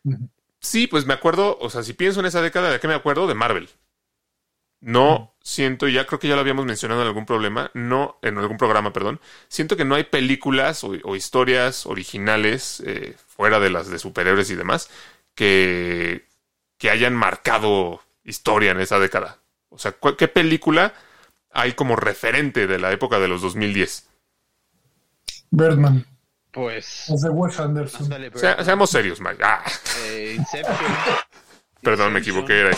Ujú. 0.04 0.28
Sí, 0.60 0.86
pues 0.86 1.06
me 1.06 1.14
acuerdo, 1.14 1.56
o 1.60 1.70
sea, 1.70 1.82
si 1.82 1.94
pienso 1.94 2.20
en 2.20 2.26
esa 2.26 2.42
década, 2.42 2.70
¿de 2.70 2.78
qué 2.80 2.88
me 2.88 2.94
acuerdo? 2.94 3.26
De 3.26 3.34
Marvel. 3.34 3.70
No 4.80 5.34
siento, 5.42 5.88
ya 5.88 6.06
creo 6.06 6.18
que 6.18 6.28
ya 6.28 6.34
lo 6.34 6.42
habíamos 6.42 6.66
mencionado 6.66 7.00
en 7.02 7.08
algún 7.08 7.26
problema, 7.26 7.70
no, 7.74 8.18
en 8.22 8.38
algún 8.38 8.58
programa, 8.58 8.92
perdón. 8.92 9.20
Siento 9.48 9.76
que 9.76 9.84
no 9.84 9.94
hay 9.94 10.04
películas 10.04 10.84
o, 10.84 10.92
o 11.02 11.16
historias 11.16 11.86
originales 11.86 12.82
eh, 12.86 13.16
fuera 13.26 13.58
de 13.58 13.70
las 13.70 13.88
de 13.88 13.98
superhéroes 13.98 14.50
y 14.50 14.54
demás 14.54 14.90
que, 15.34 16.26
que 16.78 16.90
hayan 16.90 17.14
marcado 17.16 18.02
historia 18.24 18.72
en 18.72 18.80
esa 18.80 18.98
década. 18.98 19.38
O 19.70 19.78
sea, 19.78 19.92
¿cuál- 19.92 20.16
¿qué 20.16 20.28
película 20.28 20.94
hay 21.52 21.72
como 21.72 21.96
referente 21.96 22.66
de 22.66 22.78
la 22.78 22.92
época 22.92 23.18
de 23.18 23.28
los 23.28 23.42
2010? 23.42 24.08
Birdman, 25.50 26.04
Pues... 26.56 27.08
es 27.10 27.20
de 27.20 27.28
Wes 27.28 27.60
Anderson. 27.60 28.08
seamos 28.64 28.88
serios, 28.90 29.20
Mike. 29.20 29.42
Ah, 29.44 29.62
Eh, 30.06 30.34
Inception. 30.38 30.74
perdón, 31.82 32.14
me 32.14 32.20
equivoqué. 32.20 32.60
Era. 32.60 32.70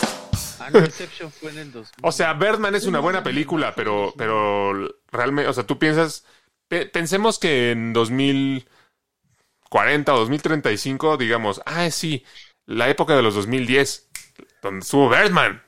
Ah, 0.59 0.69
no, 0.71 0.79
Inception 0.79 1.31
fue 1.31 1.51
en 1.51 1.59
el 1.59 1.71
2000. 1.71 1.93
O 2.03 2.11
sea, 2.11 2.33
Birdman 2.33 2.75
es 2.75 2.85
una 2.85 2.99
buena 2.99 3.23
película, 3.23 3.73
pero, 3.73 4.13
pero 4.17 4.73
realmente, 5.11 5.49
o 5.49 5.53
sea, 5.53 5.65
tú 5.65 5.79
piensas, 5.79 6.25
pe- 6.67 6.87
pensemos 6.87 7.39
que 7.39 7.71
en 7.71 7.93
2040 7.93 10.13
o 10.13 10.19
2035, 10.19 11.15
digamos, 11.17 11.61
ah, 11.65 11.89
sí, 11.89 12.25
la 12.65 12.89
época 12.89 13.15
de 13.15 13.21
los 13.21 13.33
2010, 13.35 14.09
donde 14.61 14.81
estuvo 14.81 15.09
Birdman. 15.09 15.63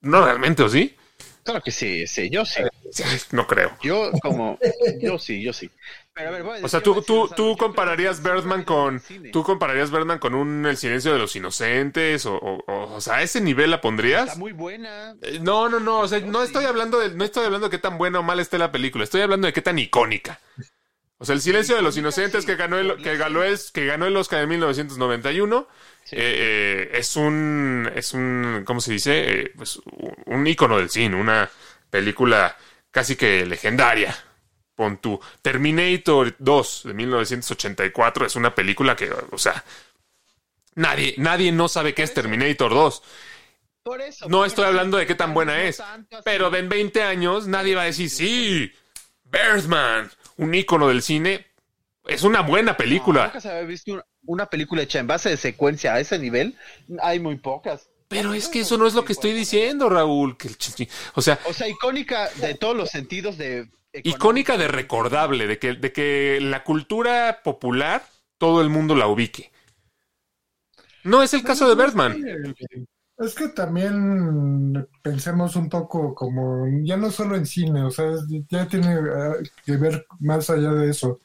No 0.00 0.24
realmente, 0.24 0.62
¿o 0.62 0.68
sí? 0.70 0.96
Claro 1.44 1.60
que 1.62 1.70
sí, 1.70 2.06
sí, 2.06 2.30
yo 2.30 2.44
sí. 2.46 2.62
Sí, 2.92 3.04
No 3.32 3.46
creo. 3.46 3.76
Yo 3.82 4.10
como... 4.22 4.58
Yo 5.00 5.18
sí, 5.18 5.42
yo 5.42 5.52
sí. 5.52 5.70
Pero 6.20 6.28
a 6.28 6.32
ver, 6.32 6.42
voy 6.42 6.60
a 6.60 6.64
O 6.64 6.68
sea, 6.68 6.82
tú, 6.82 7.02
tú, 7.02 7.30
tú 7.34 7.56
compararías 7.56 8.22
Birdman 8.22 8.64
con, 8.64 9.02
tú 9.32 9.42
compararías 9.42 9.90
Birdman 9.90 10.18
con 10.18 10.34
un 10.34 10.66
El 10.66 10.76
silencio 10.76 11.12
de 11.12 11.18
los 11.18 11.34
inocentes, 11.36 12.26
o, 12.26 12.34
o, 12.36 12.62
o, 12.66 12.94
o 12.94 13.00
sea, 13.00 13.16
¿a 13.16 13.22
ese 13.22 13.40
nivel 13.40 13.70
la 13.70 13.80
pondrías? 13.80 14.28
Está 14.28 14.38
muy 14.38 14.52
buena. 14.52 15.16
Eh, 15.22 15.38
No, 15.40 15.68
no, 15.68 15.80
no, 15.80 16.00
o 16.00 16.08
sea, 16.08 16.20
no 16.20 16.42
estoy 16.42 16.64
hablando 16.64 16.98
de, 16.98 17.10
no 17.10 17.24
estoy 17.24 17.44
hablando 17.44 17.68
de 17.68 17.70
qué 17.70 17.78
tan 17.82 17.98
buena 17.98 18.20
o 18.20 18.22
mala 18.22 18.42
esté 18.42 18.58
la 18.58 18.70
película, 18.72 19.04
estoy 19.04 19.22
hablando 19.22 19.46
de 19.46 19.52
qué 19.52 19.62
tan 19.62 19.78
icónica. 19.78 20.40
O 21.18 21.24
sea, 21.26 21.34
el 21.34 21.42
silencio 21.42 21.76
de 21.76 21.82
los 21.82 21.96
inocentes 21.98 22.46
que 22.46 22.56
ganó 22.56 22.78
el, 22.78 22.96
que 23.02 23.16
ganó 23.18 23.42
el, 23.42 23.58
que 23.74 23.84
ganó 23.84 24.06
el 24.06 24.16
Oscar 24.16 24.42
en 24.42 24.48
1991 24.48 25.68
Sí. 26.04 26.16
eh, 26.16 26.20
eh, 26.22 26.90
es 26.94 27.14
un, 27.14 27.90
es 27.94 28.14
un, 28.14 28.62
¿cómo 28.64 28.80
se 28.80 28.92
dice? 28.92 29.42
Eh, 29.42 29.52
pues, 29.54 29.78
un 30.26 30.46
ícono 30.46 30.78
del 30.78 30.88
cine, 30.88 31.14
una 31.14 31.48
película 31.90 32.56
casi 32.90 33.16
que 33.16 33.44
legendaria. 33.44 34.16
Pon 34.80 34.96
tú. 34.96 35.20
Terminator 35.42 36.34
2 36.38 36.82
de 36.86 36.94
1984 36.94 38.24
es 38.24 38.34
una 38.34 38.54
película 38.54 38.96
que, 38.96 39.10
o 39.30 39.36
sea, 39.36 39.62
nadie, 40.74 41.14
nadie 41.18 41.52
no 41.52 41.68
sabe 41.68 41.92
qué 41.92 42.02
es 42.02 42.14
Terminator 42.14 42.70
2. 42.72 43.02
Por 43.82 44.00
eso. 44.00 44.26
No 44.30 44.46
estoy 44.46 44.64
hablando 44.64 44.96
de 44.96 45.06
qué 45.06 45.14
tan 45.14 45.34
buena 45.34 45.64
es. 45.64 45.82
Pero 46.24 46.54
en 46.56 46.70
20 46.70 47.02
años 47.02 47.46
nadie 47.46 47.74
va 47.74 47.82
a 47.82 47.84
decir, 47.84 48.08
sí, 48.08 48.72
Birdman, 49.24 50.10
un 50.38 50.54
ícono 50.54 50.88
del 50.88 51.02
cine. 51.02 51.46
Es 52.06 52.22
una 52.22 52.40
buena 52.40 52.72
No, 52.72 52.78
película. 52.78 53.24
nunca 53.26 53.42
se 53.42 53.50
había 53.50 53.64
visto 53.64 54.02
una, 54.24 54.46
película 54.46 54.80
hecha 54.80 54.98
en 54.98 55.08
base 55.08 55.28
de 55.28 55.36
secuencia 55.36 55.92
a 55.92 56.00
ese 56.00 56.18
nivel. 56.18 56.56
Hay 57.02 57.20
muy 57.20 57.36
pocas. 57.36 57.90
Pero 58.08 58.32
es 58.32 58.48
que 58.48 58.60
eso 58.60 58.78
no 58.78 58.86
es 58.86 58.94
lo 58.94 59.04
que 59.04 59.12
estoy 59.12 59.34
diciendo, 59.34 59.90
Raúl. 59.90 60.38
Que 60.38 60.48
o 61.16 61.20
sea, 61.20 61.38
O 61.44 61.52
sea, 61.52 61.68
icónica 61.68 62.30
de 62.36 62.54
todos 62.54 62.74
los 62.74 62.88
sentidos 62.88 63.36
de... 63.36 63.68
icónica 63.92 64.56
de 64.56 64.68
recordable, 64.68 65.46
de 65.46 65.58
que, 65.58 65.74
de 65.74 65.92
que 65.92 66.38
la 66.40 66.64
cultura 66.64 67.40
popular 67.42 68.02
todo 68.38 68.62
el 68.62 68.70
mundo 68.70 68.94
la 68.94 69.06
ubique. 69.06 69.50
No 71.04 71.22
es 71.22 71.34
el 71.34 71.42
caso 71.42 71.68
de 71.68 71.82
Birdman. 71.82 72.54
Es 73.18 73.34
que 73.34 73.48
también 73.48 74.88
pensemos 75.02 75.54
un 75.54 75.68
poco 75.68 76.14
como, 76.14 76.66
ya 76.82 76.96
no 76.96 77.10
solo 77.10 77.36
en 77.36 77.44
cine, 77.44 77.84
o 77.84 77.90
sea, 77.90 78.12
ya 78.48 78.66
tiene 78.66 78.94
eh, 78.94 79.50
que 79.64 79.76
ver 79.76 80.06
más 80.20 80.48
allá 80.48 80.72
de 80.72 80.90
eso. 80.90 81.20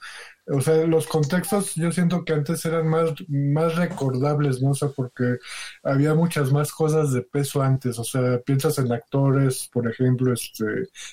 O 0.48 0.62
sea, 0.62 0.86
los 0.86 1.08
contextos 1.08 1.74
yo 1.76 1.92
siento 1.92 2.24
que 2.24 2.34
antes 2.34 2.64
eran 2.66 2.88
más, 2.88 3.12
más 3.28 3.76
recordables, 3.76 4.62
¿no? 4.62 4.72
O 4.72 4.74
sea, 4.76 4.90
porque 4.90 5.38
había 5.84 6.14
muchas 6.14 6.52
más 6.52 6.72
cosas 6.72 7.12
de 7.14 7.22
peso 7.24 7.62
antes. 7.64 7.98
O 7.98 8.04
sea, 8.04 8.40
piensas 8.42 8.78
en 8.78 8.92
actores, 8.92 9.68
por 9.74 9.90
ejemplo, 9.90 10.32
este, 10.34 10.66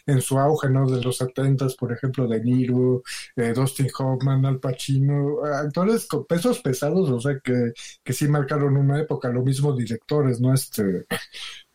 en 0.07 0.21
su 0.21 0.39
auge, 0.39 0.69
¿no? 0.69 0.87
De 0.91 1.03
los 1.03 1.17
setentas, 1.17 1.75
por 1.77 1.93
ejemplo, 1.93 2.27
De 2.29 2.43
Niro, 2.43 3.03
eh, 3.37 3.53
Dustin 3.55 3.89
Hoffman, 3.99 4.45
Al 4.45 4.61
Pacino, 4.61 5.45
actores 5.45 6.07
con 6.07 6.27
pesos 6.27 6.61
pesados, 6.61 7.09
o 7.11 7.21
sea, 7.21 7.39
que, 7.43 7.73
que 8.05 8.13
sí 8.13 8.29
marcaron 8.29 8.77
una 8.77 9.01
época. 9.01 9.31
Lo 9.31 9.43
mismo 9.43 9.73
directores, 9.75 10.41
¿no? 10.41 10.53
Este, 10.53 11.07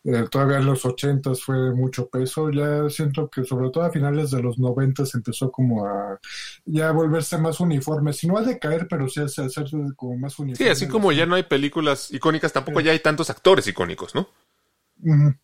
eh, 0.04 0.24
todavía 0.30 0.58
en 0.58 0.66
los 0.66 0.84
ochentas 0.84 1.42
fue 1.42 1.74
mucho 1.74 2.08
peso. 2.08 2.50
Ya 2.50 2.88
siento 2.88 3.28
que 3.28 3.44
sobre 3.44 3.70
todo 3.70 3.84
a 3.84 3.90
finales 3.90 4.30
de 4.30 4.42
los 4.42 4.58
noventas 4.58 5.14
empezó 5.14 5.50
como 5.50 5.86
a 5.86 6.18
ya 6.64 6.92
volverse 6.92 7.38
más 7.38 7.60
uniforme. 7.60 8.12
Si 8.12 8.26
no 8.26 8.38
a 8.38 8.42
decaer, 8.42 8.86
pero 8.88 9.08
sí 9.08 9.20
a 9.20 9.24
hacerse 9.24 9.76
como 9.96 10.16
más 10.16 10.38
uniforme. 10.38 10.64
Sí, 10.64 10.70
así 10.70 10.88
como 10.88 11.12
ya 11.12 11.26
no 11.26 11.34
hay 11.34 11.42
películas 11.42 12.12
icónicas, 12.12 12.52
tampoco 12.52 12.80
ya 12.80 12.92
hay 12.92 13.00
tantos 13.00 13.30
actores 13.30 13.66
icónicos, 13.66 14.14
¿no? 14.14 14.28
Eh, 15.04 15.34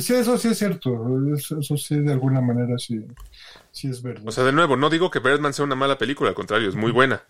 Sí, 0.00 0.14
eso 0.14 0.38
sí 0.38 0.48
es 0.48 0.58
cierto. 0.58 0.98
Eso, 1.34 1.58
eso 1.60 1.76
sí, 1.76 2.00
de 2.00 2.12
alguna 2.12 2.40
manera 2.40 2.78
sí, 2.78 3.04
sí 3.70 3.88
es 3.88 4.02
verdad. 4.02 4.26
O 4.26 4.32
sea, 4.32 4.44
de 4.44 4.52
nuevo, 4.52 4.76
no 4.76 4.88
digo 4.88 5.10
que 5.10 5.18
Birdman 5.18 5.52
sea 5.52 5.66
una 5.66 5.74
mala 5.74 5.98
película, 5.98 6.30
al 6.30 6.34
contrario, 6.34 6.68
es 6.68 6.74
muy 6.74 6.90
buena. 6.90 7.22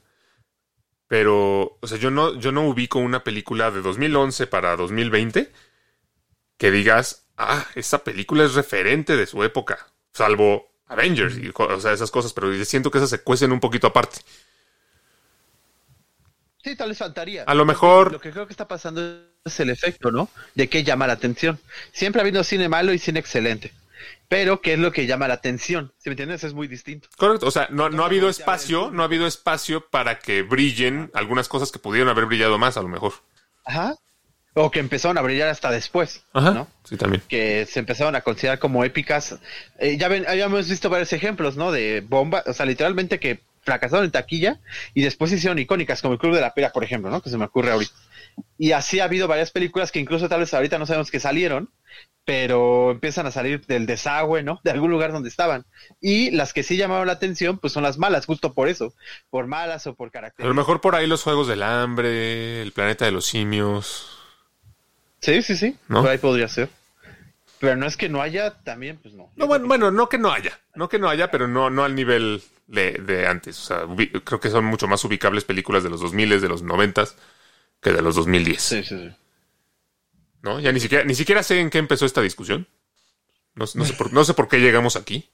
Pero, 1.09 1.79
o 1.81 1.87
sea, 1.87 1.99
yo 1.99 2.11
no, 2.11 2.39
yo 2.39 2.53
no 2.53 2.69
ubico 2.69 2.99
una 3.01 3.25
película 3.25 3.71
de 3.71 3.83
2011 3.83 4.47
para 4.47 4.77
2020 4.77 5.51
que 6.59 6.71
digas, 6.71 7.27
ah, 7.37 7.67
esa 7.75 8.05
película 8.05 8.45
es 8.45 8.55
referente 8.55 9.17
de 9.17 9.27
su 9.27 9.43
época, 9.45 9.87
salvo 10.13 10.71
Avengers, 10.87 11.37
y, 11.39 11.51
o 11.55 11.81
sea, 11.81 11.93
esas 11.93 12.11
cosas, 12.11 12.33
pero 12.33 12.53
yo 12.53 12.65
siento 12.65 12.91
que 12.91 12.99
esas 12.99 13.11
se 13.11 13.23
cuecen 13.23 13.53
un 13.53 13.61
poquito 13.61 13.87
aparte. 13.87 14.21
Sí, 16.63 16.77
tal 16.77 16.89
vez 16.89 16.99
faltaría. 16.99 17.45
A 17.45 17.55
lo 17.55 17.65
mejor- 17.65 18.13
Lo 18.13 18.21
que 18.21 18.31
creo 18.31 18.47
que 18.47 18.53
está 18.53 18.67
pasando 18.67 19.03
es 19.45 19.61
el 19.61 19.69
efecto, 19.71 20.11
¿no? 20.11 20.31
De 20.55 20.69
que 20.69 20.83
llama 20.83 21.07
la 21.07 21.13
atención. 21.15 21.59
Siempre 21.93 22.21
ha 22.21 22.25
habido 22.25 22.43
cine 22.43 22.69
malo 22.69 22.93
y 22.95 22.99
cine 22.99 23.21
excelente. 23.21 23.73
Pero, 24.29 24.63
¿qué 24.63 24.73
es 24.73 24.79
lo 24.79 24.91
que 24.91 25.07
llama 25.07 25.29
la 25.29 25.35
atención? 25.35 25.93
¿Sí 25.99 26.09
me 26.09 26.13
entiendes? 26.13 26.43
Es 26.45 26.55
muy 26.55 26.67
distinto. 26.67 27.09
Correcto, 27.19 27.47
o 27.47 27.51
sea, 27.51 27.69
no, 27.71 27.91
no 27.91 28.03
ha 28.03 28.07
habido 28.07 28.31
espacio, 28.31 28.91
no 28.91 29.03
ha 29.03 29.05
habido 29.07 29.27
espacio 29.27 29.87
para 29.91 30.19
que 30.19 30.43
brillen 30.43 31.11
algunas 31.13 31.49
cosas 31.49 31.71
que 31.71 31.79
pudieron 31.79 32.09
haber 32.09 32.25
brillado 32.27 32.57
más, 32.59 32.79
a 32.79 32.83
lo 32.83 32.89
mejor. 32.89 33.13
Ajá. 33.67 33.95
O 34.57 34.71
que 34.71 34.79
empezaron 34.79 35.19
a 35.19 35.23
brillar 35.23 35.49
hasta 35.49 35.71
después, 35.71 36.23
Ajá, 36.33 36.53
¿no? 36.53 36.69
sí, 36.85 36.97
también. 36.97 37.23
que 37.29 37.67
se 37.67 37.81
empezaron 37.81 38.15
a 38.15 38.21
considerar 38.21 38.59
como 38.61 38.85
épicas. 38.85 39.37
Eh, 39.79 39.97
ya 39.99 40.07
ven, 40.09 40.25
habíamos 40.29 40.69
visto 40.69 40.89
varios 40.89 41.13
ejemplos, 41.13 41.57
¿no? 41.57 41.73
De 41.73 42.03
bombas, 42.07 42.47
o 42.47 42.53
sea, 42.53 42.65
literalmente 42.65 43.19
que 43.19 43.41
fracasaron 43.63 44.05
en 44.05 44.11
taquilla 44.13 44.61
y 44.93 45.03
después 45.03 45.31
se 45.31 45.39
hicieron 45.39 45.59
icónicas, 45.59 46.03
como 46.03 46.15
el 46.15 46.21
Club 46.21 46.35
de 46.35 46.41
la 46.41 46.55
Pera, 46.55 46.71
por 46.71 46.85
ejemplo, 46.85 47.11
¿no? 47.11 47.21
Que 47.21 47.31
se 47.31 47.39
me 47.39 47.47
ocurre 47.47 47.73
ahorita. 47.73 47.93
Y 48.59 48.73
así 48.73 49.01
ha 49.01 49.05
habido 49.05 49.27
varias 49.29 49.51
películas 49.51 49.91
que 49.91 50.01
incluso 50.01 50.29
tal 50.29 50.41
vez 50.41 50.53
ahorita 50.55 50.79
no 50.79 50.87
sabemos 50.87 51.11
que 51.11 51.19
salieron, 51.21 51.71
pero 52.25 52.91
empiezan 52.91 53.27
a 53.27 53.31
salir 53.31 53.65
del 53.67 53.87
desagüe, 53.87 54.43
¿no? 54.43 54.61
De 54.65 54.71
algún 54.71 54.91
lugar 54.91 55.13
donde 55.13 55.29
estaban. 55.29 55.65
Y 56.01 56.31
las 56.31 56.53
que 56.53 56.63
sí 56.63 56.77
llamaron 56.77 57.07
la 57.07 57.13
atención, 57.15 57.59
pues 57.59 57.73
son 57.73 57.83
las 57.83 57.99
malas, 57.99 58.27
justo 58.27 58.53
por 58.55 58.69
eso, 58.69 58.95
por 59.31 59.47
malas 59.47 59.87
o 59.87 59.95
por 59.95 60.09
A 60.09 60.11
carácter. 60.13 60.47
lo 60.47 60.55
mejor 60.55 60.81
por 60.81 60.95
ahí 60.95 61.07
los 61.07 61.23
Juegos 61.23 61.49
del 61.49 61.63
Hambre, 61.63 62.63
el 62.63 62.73
Planeta 62.73 63.05
de 63.05 63.13
los 63.13 63.27
Simios. 63.27 64.14
Sí, 65.25 65.43
sí, 65.43 65.57
sí, 65.57 65.77
¿No? 65.89 66.03
por 66.03 66.11
ahí 66.11 66.19
podría 66.19 66.49
ser. 66.49 66.69
Pero 67.59 67.77
no 67.77 67.87
es 67.87 67.97
que 67.97 68.09
no 68.09 68.21
haya, 68.21 68.63
también, 68.63 68.99
pues 68.99 69.15
no. 69.15 69.33
No, 69.37 69.47
bueno, 69.47 69.67
bueno, 69.67 69.91
no 69.91 70.09
que 70.09 70.19
no 70.19 70.31
haya, 70.31 70.61
no 70.75 70.89
que 70.89 70.99
no 70.99 71.09
haya, 71.09 71.31
pero 71.31 71.49
no, 71.49 71.71
no 71.71 71.85
al 71.85 71.95
nivel 71.95 72.43
de, 72.67 72.93
de 72.93 73.27
antes. 73.27 73.59
O 73.59 73.63
sea, 73.65 73.87
creo 74.25 74.41
que 74.41 74.51
son 74.51 74.65
mucho 74.67 74.87
más 74.87 75.03
ubicables 75.05 75.45
películas 75.45 75.83
de 75.83 75.89
los 75.91 76.01
2000, 76.01 76.41
de 76.41 76.49
los 76.49 76.63
90 76.63 77.05
que 77.81 77.93
de 77.93 78.03
los 78.03 78.17
2010. 78.17 78.61
Sí, 78.61 78.83
sí, 78.83 78.99
sí. 78.99 79.17
¿No? 80.43 80.61
Ya 80.61 80.73
ni 80.73 80.81
siquiera, 80.81 81.05
ni 81.05 81.15
siquiera 81.15 81.43
sé 81.43 81.59
en 81.59 81.71
qué 81.71 81.79
empezó 81.79 82.05
esta 82.05 82.21
discusión. 82.21 82.69
No, 83.55 83.65
no 83.75 83.85
sé, 83.85 83.95
por, 83.95 84.13
no 84.13 84.25
sé 84.25 84.35
por 84.35 84.49
qué 84.49 84.59
llegamos 84.59 84.97
aquí. 84.97 85.31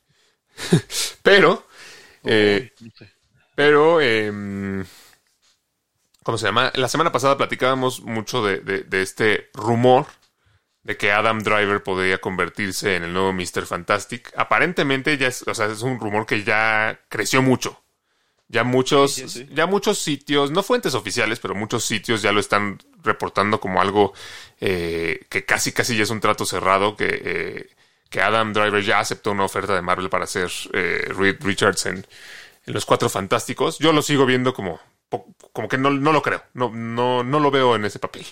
pero, 1.22 1.66
eh, 2.24 2.70
No 2.80 2.90
sé. 2.96 3.10
pero, 3.56 4.00
em, 4.00 4.84
¿cómo 6.24 6.38
se 6.38 6.46
llama? 6.46 6.72
La 6.74 6.88
semana 6.88 7.12
pasada 7.12 7.36
platicábamos 7.36 8.00
mucho 8.02 8.44
de, 8.44 8.58
de- 8.60 8.82
de 8.84 9.02
este 9.02 9.50
rumor 9.54 10.06
de 10.82 10.96
que 10.96 11.12
Adam 11.12 11.40
Driver 11.40 11.82
podría 11.82 12.18
convertirse 12.20 12.96
en 12.96 13.04
el 13.04 13.12
nuevo 13.12 13.32
Mr. 13.32 13.66
Fantastic. 13.66 14.32
Aparentemente 14.36 15.16
ya 15.18 15.28
es, 15.28 15.42
o 15.46 15.54
sea, 15.54 15.66
es 15.66 15.82
un 15.82 16.00
rumor 16.00 16.26
que 16.26 16.42
ya 16.44 17.00
creció 17.08 17.42
mucho. 17.42 17.82
Ya 18.48 18.64
muchos, 18.64 19.14
Sí, 19.14 19.28
sí, 19.28 19.40
sí. 19.46 19.48
ya 19.52 19.66
muchos 19.66 19.98
sitios, 20.00 20.50
no 20.50 20.62
fuentes 20.64 20.94
oficiales, 20.94 21.38
pero 21.38 21.54
muchos 21.54 21.84
sitios 21.84 22.20
ya 22.22 22.32
lo 22.32 22.40
están 22.40 22.80
reportando 23.04 23.60
como 23.60 23.80
algo 23.80 24.12
eh, 24.60 25.20
que 25.28 25.44
casi 25.44 25.70
casi 25.72 25.96
ya 25.96 26.02
es 26.02 26.10
un 26.10 26.18
trato 26.20 26.44
cerrado, 26.44 26.96
que, 26.96 27.06
eh, 27.24 27.70
que 28.08 28.20
Adam 28.20 28.52
Driver 28.52 28.82
ya 28.82 28.98
aceptó 28.98 29.30
una 29.30 29.44
oferta 29.44 29.74
de 29.76 29.82
Marvel 29.82 30.10
para 30.10 30.26
ser 30.26 30.50
eh, 30.72 31.12
Reed 31.16 31.36
Richards 31.42 31.86
en, 31.86 32.04
Los 32.66 32.86
Cuatro 32.86 33.08
Fantásticos. 33.08 33.78
Yo 33.78 33.92
lo 33.92 34.02
sigo 34.02 34.26
viendo 34.26 34.52
como, 34.52 34.80
como 35.52 35.68
que 35.68 35.78
no, 35.78 35.90
no 35.90 36.12
lo 36.12 36.22
creo, 36.22 36.42
no, 36.54 36.70
no, 36.70 37.22
no 37.22 37.40
lo 37.40 37.50
veo 37.50 37.76
en 37.76 37.84
ese 37.84 37.98
papel. 37.98 38.24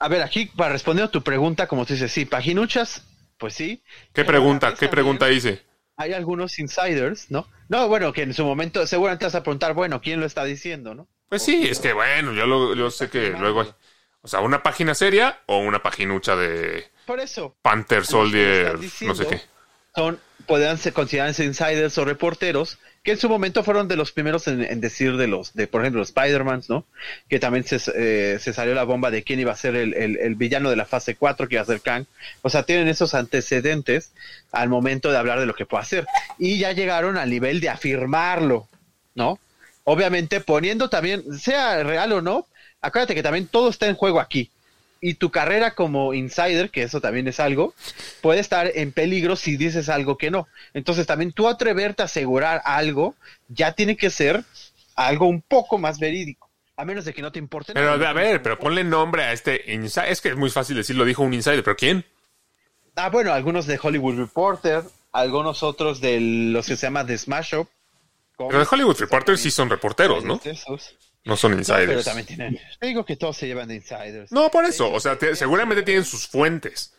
A 0.00 0.08
ver, 0.08 0.22
aquí 0.22 0.46
para 0.46 0.72
responder 0.72 1.04
a 1.06 1.10
tu 1.10 1.22
pregunta, 1.22 1.66
como 1.66 1.84
tú 1.84 1.94
dices, 1.94 2.12
sí, 2.12 2.24
paginuchas, 2.24 3.04
pues 3.36 3.54
sí. 3.54 3.82
¿Qué 4.12 4.24
pregunta? 4.24 4.74
¿Qué 4.74 4.88
pregunta 4.88 5.30
hice? 5.30 5.62
Hay 5.96 6.12
algunos 6.12 6.58
insiders, 6.60 7.30
¿no? 7.30 7.48
No, 7.68 7.88
bueno, 7.88 8.12
que 8.12 8.22
en 8.22 8.32
su 8.32 8.44
momento 8.44 8.86
seguramente 8.86 9.24
vas 9.24 9.34
a 9.34 9.42
preguntar, 9.42 9.74
bueno, 9.74 10.00
¿quién 10.00 10.20
lo 10.20 10.26
está 10.26 10.44
diciendo, 10.44 10.94
no? 10.94 11.08
Pues 11.28 11.42
sí, 11.42 11.66
es 11.68 11.80
que 11.80 11.92
bueno, 11.92 12.32
yo, 12.32 12.46
lo, 12.46 12.74
yo 12.74 12.90
sé 12.90 13.10
que 13.10 13.30
luego 13.30 13.62
hay. 13.62 13.68
O 14.20 14.28
sea, 14.28 14.40
una 14.40 14.62
página 14.62 14.94
seria 14.94 15.40
o 15.46 15.58
una 15.58 15.82
paginucha 15.82 16.36
de 16.36 16.90
Por 17.06 17.20
eso, 17.20 17.56
Panther 17.62 18.04
Soldier, 18.04 18.78
no 19.02 19.14
sé 19.14 19.26
qué. 19.26 19.40
Son, 19.98 20.20
podrían 20.46 20.78
ser 20.78 20.92
considerarse 20.92 21.44
insiders 21.44 21.98
o 21.98 22.04
reporteros 22.04 22.78
que 23.02 23.12
en 23.12 23.18
su 23.18 23.28
momento 23.28 23.64
fueron 23.64 23.88
de 23.88 23.96
los 23.96 24.12
primeros 24.12 24.46
en, 24.46 24.80
decir 24.80 25.16
de 25.16 25.26
los, 25.26 25.54
de 25.54 25.66
por 25.66 25.80
ejemplo, 25.80 26.00
los 26.00 26.08
Spider-Man, 26.10 26.62
¿no? 26.68 26.84
Que 27.28 27.40
también 27.40 27.64
se, 27.64 27.78
eh, 27.96 28.38
se 28.38 28.52
salió 28.52 28.74
la 28.74 28.84
bomba 28.84 29.10
de 29.10 29.22
quién 29.24 29.40
iba 29.40 29.50
a 29.52 29.56
ser 29.56 29.74
el, 29.76 29.94
el- 29.94 30.16
el 30.18 30.34
villano 30.36 30.70
de 30.70 30.76
la 30.76 30.84
fase 30.84 31.16
4, 31.16 31.48
que 31.48 31.54
iba 31.56 31.62
a 31.62 31.66
ser 31.66 31.80
Kang. 31.80 32.04
O 32.42 32.50
sea, 32.50 32.62
tienen 32.64 32.86
esos 32.88 33.14
antecedentes 33.14 34.12
al 34.52 34.68
momento 34.68 35.10
de 35.10 35.16
hablar 35.18 35.40
de 35.40 35.46
lo 35.46 35.54
que 35.54 35.66
puede 35.66 35.82
hacer. 35.82 36.06
Y 36.38 36.58
ya 36.58 36.72
llegaron 36.72 37.16
al 37.16 37.30
nivel 37.30 37.60
de 37.60 37.70
afirmarlo, 37.70 38.68
¿no? 39.16 39.38
Obviamente 39.84 40.40
poniendo 40.40 40.88
también, 40.90 41.24
sea 41.38 41.82
real 41.82 42.12
o 42.12 42.20
no, 42.22 42.46
acuérdate 42.82 43.14
que 43.14 43.22
también 43.22 43.46
todo 43.46 43.70
está 43.70 43.86
en 43.88 43.94
juego 43.96 44.20
aquí. 44.20 44.50
Y 45.00 45.14
tu 45.14 45.30
carrera 45.30 45.74
como 45.74 46.12
insider, 46.12 46.70
que 46.70 46.82
eso 46.82 47.00
también 47.00 47.28
es 47.28 47.38
algo, 47.38 47.74
puede 48.20 48.40
estar 48.40 48.70
en 48.74 48.92
peligro 48.92 49.36
si 49.36 49.56
dices 49.56 49.88
algo 49.88 50.18
que 50.18 50.30
no. 50.30 50.48
Entonces 50.74 51.06
también 51.06 51.32
tú 51.32 51.48
atreverte 51.48 52.02
a 52.02 52.06
asegurar 52.06 52.62
algo 52.64 53.14
ya 53.48 53.72
tiene 53.72 53.96
que 53.96 54.10
ser 54.10 54.44
algo 54.96 55.26
un 55.26 55.40
poco 55.40 55.78
más 55.78 55.98
verídico. 55.98 56.48
A 56.76 56.84
menos 56.84 57.04
de 57.04 57.12
que 57.12 57.22
no 57.22 57.32
te 57.32 57.40
importe 57.40 57.72
Pero 57.72 57.96
nada. 57.96 58.10
a 58.10 58.12
ver, 58.12 58.40
pero 58.40 58.58
ponle 58.58 58.84
nombre 58.84 59.24
a 59.24 59.32
este 59.32 59.72
insider. 59.72 60.10
Es 60.10 60.20
que 60.20 60.28
es 60.28 60.36
muy 60.36 60.50
fácil 60.50 60.76
decirlo, 60.76 61.04
dijo 61.04 61.22
un 61.22 61.34
insider, 61.34 61.62
pero 61.64 61.76
¿quién? 61.76 62.04
Ah, 62.94 63.10
bueno, 63.10 63.32
algunos 63.32 63.66
de 63.66 63.78
Hollywood 63.80 64.16
Reporter, 64.16 64.82
algunos 65.12 65.62
otros 65.62 66.00
de 66.00 66.20
los 66.20 66.66
que 66.66 66.76
se 66.76 66.86
llama 66.86 67.06
The 67.06 67.18
Smash 67.18 67.54
Up. 67.54 67.68
Pero 68.36 68.58
de 68.60 68.66
Hollywood 68.70 68.98
Reporter 68.98 69.36
sí 69.38 69.50
son 69.50 69.70
reporteros, 69.70 70.24
¿no? 70.24 70.40
Esos. 70.44 70.94
No 71.28 71.36
son 71.36 71.52
No, 71.52 71.56
pero 71.64 71.78
insiders. 71.80 72.04
también 72.04 72.26
tienen. 72.26 72.60
Te 72.80 72.86
digo 72.86 73.04
que 73.04 73.14
todos 73.16 73.36
se 73.36 73.46
llevan 73.46 73.68
de 73.68 73.76
insiders. 73.76 74.32
No, 74.32 74.50
por 74.50 74.64
eso. 74.64 74.90
O 74.90 74.98
sea, 74.98 75.16
te- 75.18 75.36
seguramente 75.36 75.82
tienen 75.84 76.04
sus 76.04 76.26
fuentes. 76.26 76.94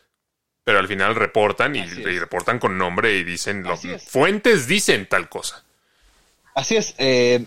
Pero 0.64 0.78
al 0.80 0.88
final 0.88 1.16
reportan 1.16 1.76
y, 1.76 1.84
reportan 1.84 2.60
con 2.60 2.78
nombre 2.78 3.18
y 3.18 3.24
dicen, 3.24 3.64
lo- 3.64 3.76
fuentes 3.76 4.68
dicen 4.68 5.08
tal 5.08 5.28
cosa. 5.28 5.64
Así 6.54 6.76
es. 6.78 6.94
Eh, 7.00 7.44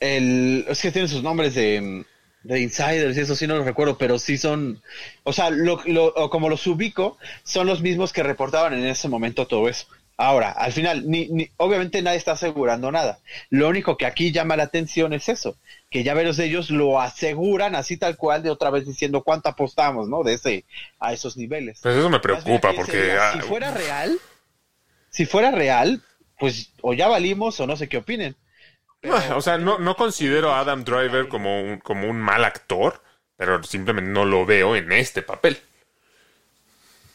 el, 0.00 0.64
es 0.68 0.80
que 0.82 0.90
tienen 0.90 1.08
sus 1.08 1.22
nombres 1.22 1.54
de. 1.54 2.04
de 2.42 2.60
Insiders 2.60 3.16
y 3.16 3.20
eso 3.20 3.36
sí 3.36 3.46
no 3.46 3.56
lo 3.56 3.64
recuerdo, 3.64 3.96
pero 3.98 4.18
sí 4.18 4.36
son, 4.38 4.82
o 5.24 5.32
sea, 5.32 5.50
lo, 5.50 5.80
lo, 5.84 6.06
o 6.06 6.28
como 6.30 6.48
los 6.48 6.66
ubico, 6.66 7.18
son 7.44 7.66
los 7.66 7.82
mismos 7.82 8.12
que 8.12 8.22
reportaban 8.22 8.72
en 8.72 8.86
ese 8.86 9.08
momento 9.08 9.46
todo 9.46 9.68
eso. 9.68 9.86
Ahora, 10.22 10.50
al 10.50 10.70
final, 10.72 11.08
ni, 11.08 11.28
ni, 11.28 11.48
obviamente 11.56 12.02
nadie 12.02 12.18
está 12.18 12.32
asegurando 12.32 12.92
nada. 12.92 13.20
Lo 13.48 13.68
único 13.68 13.96
que 13.96 14.04
aquí 14.04 14.32
llama 14.32 14.54
la 14.54 14.64
atención 14.64 15.14
es 15.14 15.30
eso, 15.30 15.56
que 15.90 16.02
ya 16.02 16.12
veros 16.12 16.38
ellos 16.38 16.68
lo 16.68 17.00
aseguran 17.00 17.74
así 17.74 17.96
tal 17.96 18.18
cual, 18.18 18.42
de 18.42 18.50
otra 18.50 18.68
vez 18.68 18.84
diciendo 18.84 19.22
cuánto 19.22 19.48
apostamos, 19.48 20.10
¿no? 20.10 20.22
De 20.22 20.34
ese, 20.34 20.66
a 20.98 21.14
esos 21.14 21.38
niveles. 21.38 21.80
Pues 21.82 21.96
eso 21.96 22.10
me 22.10 22.20
preocupa 22.20 22.70
porque... 22.76 22.92
sería, 22.92 23.30
ah, 23.30 23.32
si 23.32 23.40
fuera 23.40 23.70
real, 23.70 24.18
si 25.08 25.24
fuera 25.24 25.50
real, 25.52 26.02
pues 26.38 26.70
o 26.82 26.92
ya 26.92 27.08
valimos 27.08 27.58
o 27.58 27.66
no 27.66 27.76
sé 27.76 27.88
qué 27.88 27.96
opinen. 27.96 28.36
Pero- 29.00 29.16
Ah, 29.16 29.36
o 29.36 29.40
sea, 29.40 29.56
no, 29.56 29.78
no 29.78 29.96
considero 29.96 30.52
a 30.52 30.60
Adam 30.60 30.84
Driver 30.84 31.28
como 31.28 31.62
un, 31.62 31.78
como 31.78 32.06
un 32.10 32.18
mal 32.20 32.44
actor, 32.44 33.02
pero 33.38 33.62
simplemente 33.62 34.10
no 34.10 34.26
lo 34.26 34.44
veo 34.44 34.76
en 34.76 34.92
este 34.92 35.22
papel. 35.22 35.58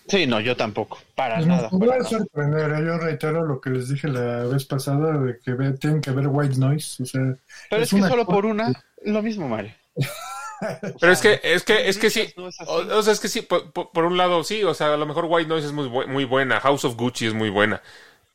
Sí, 0.07 0.27
no, 0.27 0.39
yo 0.39 0.55
tampoco, 0.55 0.99
para 1.15 1.39
nada. 1.41 1.69
podría 1.69 1.89
para 1.97 2.03
nada. 2.03 2.09
sorprender. 2.09 2.71
¿eh? 2.71 2.85
Yo 2.85 2.97
reitero 2.99 3.43
lo 3.45 3.59
que 3.59 3.71
les 3.71 3.89
dije 3.89 4.07
la 4.07 4.43
vez 4.45 4.65
pasada 4.65 5.17
de 5.17 5.39
que 5.39 5.53
ve- 5.53 5.73
tienen 5.73 6.01
que 6.01 6.11
ver 6.11 6.27
White 6.27 6.57
Noise. 6.57 7.03
O 7.03 7.05
sea, 7.05 7.21
Pero 7.69 7.81
es, 7.83 7.89
que 7.89 7.95
una 7.95 8.09
solo 8.09 8.25
por 8.25 8.45
una, 8.45 8.71
lo 9.03 9.21
mismo, 9.23 9.47
Mario. 9.49 9.73
Pero 10.99 11.11
es 11.11 11.21
que, 11.21 11.39
es 11.43 11.63
que, 11.63 11.89
es 11.89 11.97
que 11.97 12.09
sí. 12.09 12.33
No 12.37 12.47
es. 12.47 12.55
O, 12.61 12.75
o 12.97 13.03
sea, 13.03 13.13
es 13.13 13.19
que 13.19 13.27
sí, 13.27 13.41
por, 13.41 13.71
por- 13.71 13.91
por 13.91 14.05
un 14.05 14.17
lado 14.17 14.43
sí, 14.43 14.63
o 14.63 14.73
sea, 14.73 14.93
a 14.93 14.97
lo 14.97 15.05
mejor 15.05 15.25
White 15.27 15.49
Noise 15.49 15.67
es 15.67 15.73
muy, 15.73 15.87
bu- 15.87 16.07
muy 16.07 16.25
buena, 16.25 16.59
House 16.61 16.85
of 16.85 16.95
Gucci 16.95 17.25
es 17.27 17.33
muy 17.33 17.49
buena, 17.49 17.81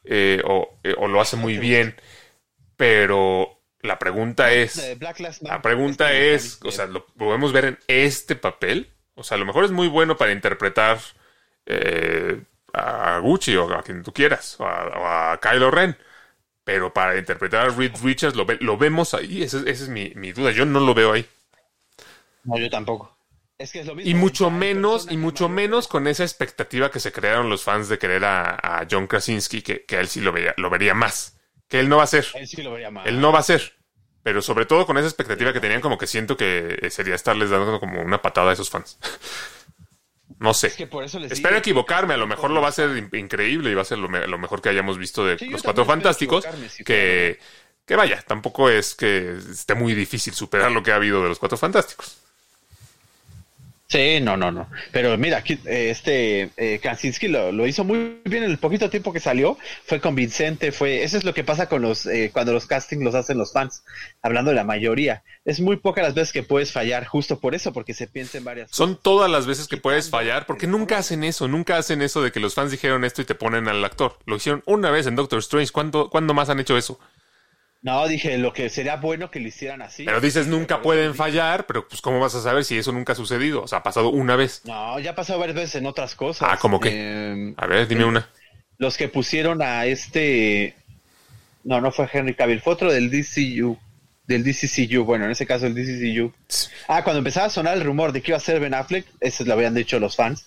eh, 0.04 0.42
o, 0.44 0.78
eh, 0.84 0.94
o 0.98 1.08
lo 1.08 1.20
hace 1.20 1.36
muy 1.36 1.56
bien, 1.58 1.94
pero 2.76 3.60
la 3.82 3.98
pregunta 3.98 4.52
es, 4.52 4.96
la 5.40 5.62
pregunta 5.62 6.12
es, 6.12 6.60
o 6.64 6.70
sea, 6.70 6.86
lo 6.86 7.06
podemos 7.06 7.52
ver 7.52 7.64
en 7.64 7.78
este 7.88 8.36
papel, 8.36 8.90
o 9.14 9.22
sea, 9.22 9.36
a 9.36 9.38
lo 9.40 9.46
mejor 9.46 9.64
es 9.64 9.70
muy 9.70 9.88
bueno 9.88 10.16
para 10.16 10.32
interpretar 10.32 10.98
eh, 11.66 12.42
a 12.74 13.18
Gucci 13.20 13.56
o 13.56 13.72
a 13.74 13.82
quien 13.82 14.02
tú 14.02 14.12
quieras, 14.12 14.56
o 14.60 14.66
a, 14.66 14.86
o 14.88 15.06
a 15.32 15.40
Kylo 15.40 15.70
Ren. 15.70 15.96
Pero 16.64 16.92
para 16.94 17.18
interpretar 17.18 17.68
a 17.68 17.70
Reed 17.70 17.92
Richards 18.04 18.36
lo, 18.36 18.46
ve- 18.46 18.58
lo 18.60 18.78
vemos 18.78 19.14
ahí, 19.14 19.42
esa, 19.42 19.58
es- 19.58 19.66
esa 19.66 19.84
es 19.84 19.88
mi, 19.90 20.12
mi 20.16 20.32
duda. 20.32 20.52
Yo 20.52 20.66
no 20.66 20.80
lo 20.80 20.94
veo 20.94 21.12
ahí. 21.14 21.26
No, 22.44 22.58
yo 22.58 22.70
tampoco. 22.70 23.16
Es 23.58 23.72
que 23.72 23.80
es 23.80 23.86
lo 23.86 23.94
mismo. 23.94 24.10
Y 24.10 24.14
mucho 24.14 24.50
menos, 24.50 25.06
y 25.10 25.16
mucho 25.16 25.48
menos 25.48 25.88
con 25.88 26.06
esa 26.06 26.24
expectativa 26.24 26.90
que 26.90 27.00
se 27.00 27.12
crearon 27.12 27.50
los 27.50 27.62
fans 27.64 27.88
de 27.88 27.98
querer 27.98 28.24
a, 28.24 28.54
a 28.80 28.86
John 28.90 29.06
Krasinski, 29.06 29.60
que, 29.62 29.84
que 29.84 29.98
él 29.98 30.08
sí 30.08 30.20
lo 30.20 30.32
vería, 30.32 30.54
lo 30.56 30.70
vería 30.70 30.94
más. 30.94 31.38
Que 31.68 31.80
él 31.80 31.88
no 31.88 31.98
va 31.98 32.04
a 32.04 32.06
ser. 32.06 32.26
Él 32.32 32.46
sí 32.48 32.62
lo 32.62 32.72
vería 32.72 32.90
mal. 32.90 33.06
Él 33.08 33.20
no 33.20 33.32
va 33.32 33.40
a 33.40 33.42
ser. 33.42 33.74
Pero 34.22 34.42
sobre 34.42 34.66
todo 34.66 34.86
con 34.86 34.98
esa 34.98 35.06
expectativa 35.08 35.52
que 35.52 35.60
tenían, 35.60 35.80
como 35.80 35.98
que 35.98 36.06
siento 36.06 36.36
que 36.36 36.88
sería 36.90 37.14
estarles 37.14 37.50
dando 37.50 37.80
como 37.80 38.02
una 38.02 38.20
patada 38.22 38.50
a 38.50 38.52
esos 38.54 38.70
fans. 38.70 38.98
No 40.40 40.52
sé. 40.54 40.66
Es 40.68 40.74
que 40.74 40.86
por 40.88 41.04
eso 41.04 41.20
les 41.20 41.30
Espero 41.30 41.56
equivocarme, 41.56 42.14
a 42.14 42.16
lo 42.16 42.26
mejor 42.26 42.50
lo 42.50 42.60
va 42.60 42.68
a 42.68 42.72
ser 42.72 42.96
in- 42.96 43.10
increíble 43.12 43.70
y 43.70 43.74
va 43.74 43.82
a 43.82 43.84
ser 43.84 43.98
lo, 43.98 44.08
me- 44.08 44.26
lo 44.26 44.38
mejor 44.38 44.60
que 44.60 44.70
hayamos 44.70 44.98
visto 44.98 45.24
de 45.24 45.38
Sí, 45.38 45.46
los 45.50 45.62
Cuatro 45.62 45.84
Fantásticos. 45.84 46.44
si 46.74 46.82
Que, 46.82 47.38
que 47.86 47.94
vaya, 47.94 48.22
tampoco 48.26 48.68
es 48.70 48.94
que 48.94 49.36
esté 49.36 49.74
muy 49.74 49.94
difícil 49.94 50.32
superar 50.34 50.72
lo 50.72 50.82
que 50.82 50.92
ha 50.92 50.96
habido 50.96 51.22
de 51.22 51.28
los 51.28 51.38
Cuatro 51.38 51.58
Fantásticos. 51.58 52.16
Sí, 53.90 54.20
no, 54.20 54.36
no, 54.36 54.52
no. 54.52 54.68
Pero 54.92 55.18
mira, 55.18 55.38
aquí 55.38 55.58
eh, 55.66 55.90
este 55.90 56.50
eh, 56.56 56.80
lo, 57.22 57.50
lo 57.50 57.66
hizo 57.66 57.82
muy 57.82 58.20
bien 58.24 58.44
en 58.44 58.52
el 58.52 58.58
poquito 58.58 58.88
tiempo 58.88 59.12
que 59.12 59.18
salió. 59.18 59.58
Fue 59.84 60.00
convincente, 60.00 60.70
fue. 60.70 61.02
Eso 61.02 61.18
es 61.18 61.24
lo 61.24 61.34
que 61.34 61.42
pasa 61.42 61.68
con 61.68 61.82
los 61.82 62.06
eh, 62.06 62.30
cuando 62.32 62.52
los 62.52 62.66
castings 62.66 63.02
los 63.02 63.16
hacen 63.16 63.36
los 63.36 63.52
fans. 63.52 63.82
Hablando 64.22 64.52
de 64.52 64.54
la 64.54 64.62
mayoría, 64.62 65.24
es 65.44 65.58
muy 65.58 65.76
pocas 65.76 66.04
las 66.04 66.14
veces 66.14 66.32
que 66.32 66.44
puedes 66.44 66.70
fallar, 66.70 67.04
justo 67.04 67.40
por 67.40 67.56
eso, 67.56 67.72
porque 67.72 67.92
se 67.92 68.06
piensa 68.06 68.38
en 68.38 68.44
varias. 68.44 68.70
Son 68.70 68.96
todas 68.96 69.28
las 69.28 69.48
veces 69.48 69.66
que 69.66 69.76
puedes 69.76 70.08
fallar, 70.08 70.46
porque 70.46 70.68
nunca 70.68 70.96
hacen 70.98 71.24
eso, 71.24 71.48
nunca 71.48 71.76
hacen 71.76 72.00
eso 72.00 72.22
de 72.22 72.30
que 72.30 72.38
los 72.38 72.54
fans 72.54 72.70
dijeron 72.70 73.04
esto 73.04 73.22
y 73.22 73.24
te 73.24 73.34
ponen 73.34 73.66
al 73.66 73.84
actor. 73.84 74.18
Lo 74.24 74.36
hicieron 74.36 74.62
una 74.66 74.92
vez 74.92 75.08
en 75.08 75.16
Doctor 75.16 75.40
Strange. 75.40 75.72
¿Cuándo, 75.72 76.10
¿cuándo 76.10 76.32
más 76.32 76.48
han 76.48 76.60
hecho 76.60 76.78
eso? 76.78 77.00
No, 77.82 78.06
dije 78.08 78.36
lo 78.36 78.52
que 78.52 78.68
sería 78.68 78.96
bueno 78.96 79.30
que 79.30 79.40
lo 79.40 79.48
hicieran 79.48 79.80
así. 79.80 80.04
Pero 80.04 80.20
dices 80.20 80.46
nunca 80.46 80.82
pueden 80.82 81.14
fallar, 81.14 81.66
pero 81.66 81.88
pues 81.88 82.02
¿cómo 82.02 82.20
vas 82.20 82.34
a 82.34 82.42
saber 82.42 82.64
si 82.64 82.76
eso 82.76 82.92
nunca 82.92 83.12
ha 83.14 83.16
sucedido? 83.16 83.62
O 83.62 83.68
sea, 83.68 83.78
ha 83.78 83.82
pasado 83.82 84.10
una 84.10 84.36
vez. 84.36 84.60
No, 84.66 84.98
ya 85.00 85.12
ha 85.12 85.14
pasado 85.14 85.38
varias 85.38 85.56
veces 85.56 85.76
en 85.76 85.86
otras 85.86 86.14
cosas. 86.14 86.46
Ah, 86.50 86.58
¿cómo 86.60 86.78
qué? 86.78 86.90
Eh, 86.92 87.54
A 87.56 87.66
ver, 87.66 87.88
dime 87.88 88.04
una. 88.04 88.28
los 88.76 88.96
que 88.98 89.08
pusieron 89.08 89.62
a 89.62 89.86
este. 89.86 90.74
No, 91.64 91.80
no 91.80 91.90
fue 91.90 92.08
Henry 92.12 92.34
Cavill, 92.34 92.60
fue 92.60 92.74
otro 92.74 92.92
del 92.92 93.10
DCU. 93.10 93.78
Del 94.26 94.44
DCCU, 94.44 95.02
bueno, 95.04 95.24
en 95.24 95.32
ese 95.32 95.44
caso 95.46 95.66
el 95.66 95.74
DCCU. 95.74 96.32
Ah, 96.86 97.02
cuando 97.02 97.18
empezaba 97.18 97.46
a 97.46 97.50
sonar 97.50 97.76
el 97.76 97.82
rumor 97.84 98.12
de 98.12 98.22
que 98.22 98.30
iba 98.30 98.36
a 98.36 98.40
ser 98.40 98.60
Ben 98.60 98.74
Affleck, 98.74 99.04
eso 99.20 99.44
lo 99.44 99.54
habían 99.54 99.74
dicho 99.74 99.98
los 99.98 100.14
fans. 100.14 100.46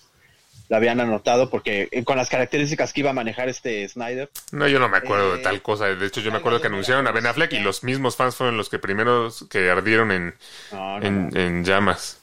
Lo 0.70 0.76
habían 0.76 0.98
anotado 1.00 1.50
porque 1.50 1.88
eh, 1.92 2.04
con 2.04 2.16
las 2.16 2.30
características 2.30 2.92
que 2.92 3.00
iba 3.00 3.10
a 3.10 3.12
manejar 3.14 3.48
este 3.50 3.86
Snyder. 3.88 4.30
No, 4.52 4.66
yo 4.66 4.78
no 4.78 4.88
me 4.88 4.96
acuerdo 4.96 5.32
de 5.34 5.40
Eh, 5.40 5.42
tal 5.42 5.60
cosa. 5.60 5.86
De 5.94 6.06
hecho, 6.06 6.20
yo 6.22 6.30
me 6.32 6.38
acuerdo 6.38 6.60
que 6.60 6.68
anunciaron 6.68 7.06
a 7.06 7.12
Ben 7.12 7.26
Affleck 7.26 7.52
y 7.52 7.60
los 7.60 7.84
mismos 7.84 8.16
fans 8.16 8.34
fueron 8.36 8.56
los 8.56 8.70
que 8.70 8.78
primeros 8.78 9.46
que 9.50 9.68
ardieron 9.70 10.10
en, 10.10 10.34
No, 10.72 10.98
no, 11.00 11.06
en, 11.06 11.36
en 11.36 11.64
llamas. 11.64 12.18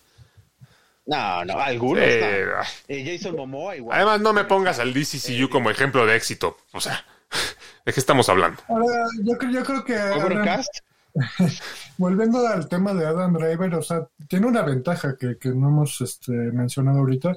no, 1.05 1.45
no, 1.45 1.59
algunos. 1.59 2.03
Eh. 2.03 2.45
Eh, 2.87 3.05
Jason 3.17 3.35
Momoa 3.35 3.75
igual. 3.75 3.95
Además, 3.97 4.21
no 4.21 4.33
me 4.33 4.43
pongas 4.45 4.79
al 4.79 4.93
DCCU 4.93 5.49
como 5.49 5.69
ejemplo 5.69 6.05
de 6.05 6.15
éxito. 6.15 6.57
O 6.73 6.81
sea, 6.81 7.05
¿de 7.85 7.93
qué 7.93 7.99
estamos 7.99 8.27
hablando? 8.29 8.61
Ahora, 8.69 9.05
yo, 9.23 9.37
creo- 9.37 9.51
yo 9.51 9.63
creo 9.63 9.83
que 9.85 9.95
Adam- 9.95 10.25
Overcast. 10.25 10.69
volviendo 11.97 12.47
al 12.47 12.67
tema 12.69 12.93
de 12.93 13.05
Adam 13.05 13.33
Driver, 13.33 13.75
o 13.75 13.81
sea, 13.81 14.07
tiene 14.29 14.47
una 14.47 14.61
ventaja 14.61 15.15
que, 15.19 15.37
que 15.37 15.49
no 15.49 15.67
hemos 15.69 15.99
este, 16.01 16.31
mencionado 16.31 16.99
ahorita. 16.99 17.33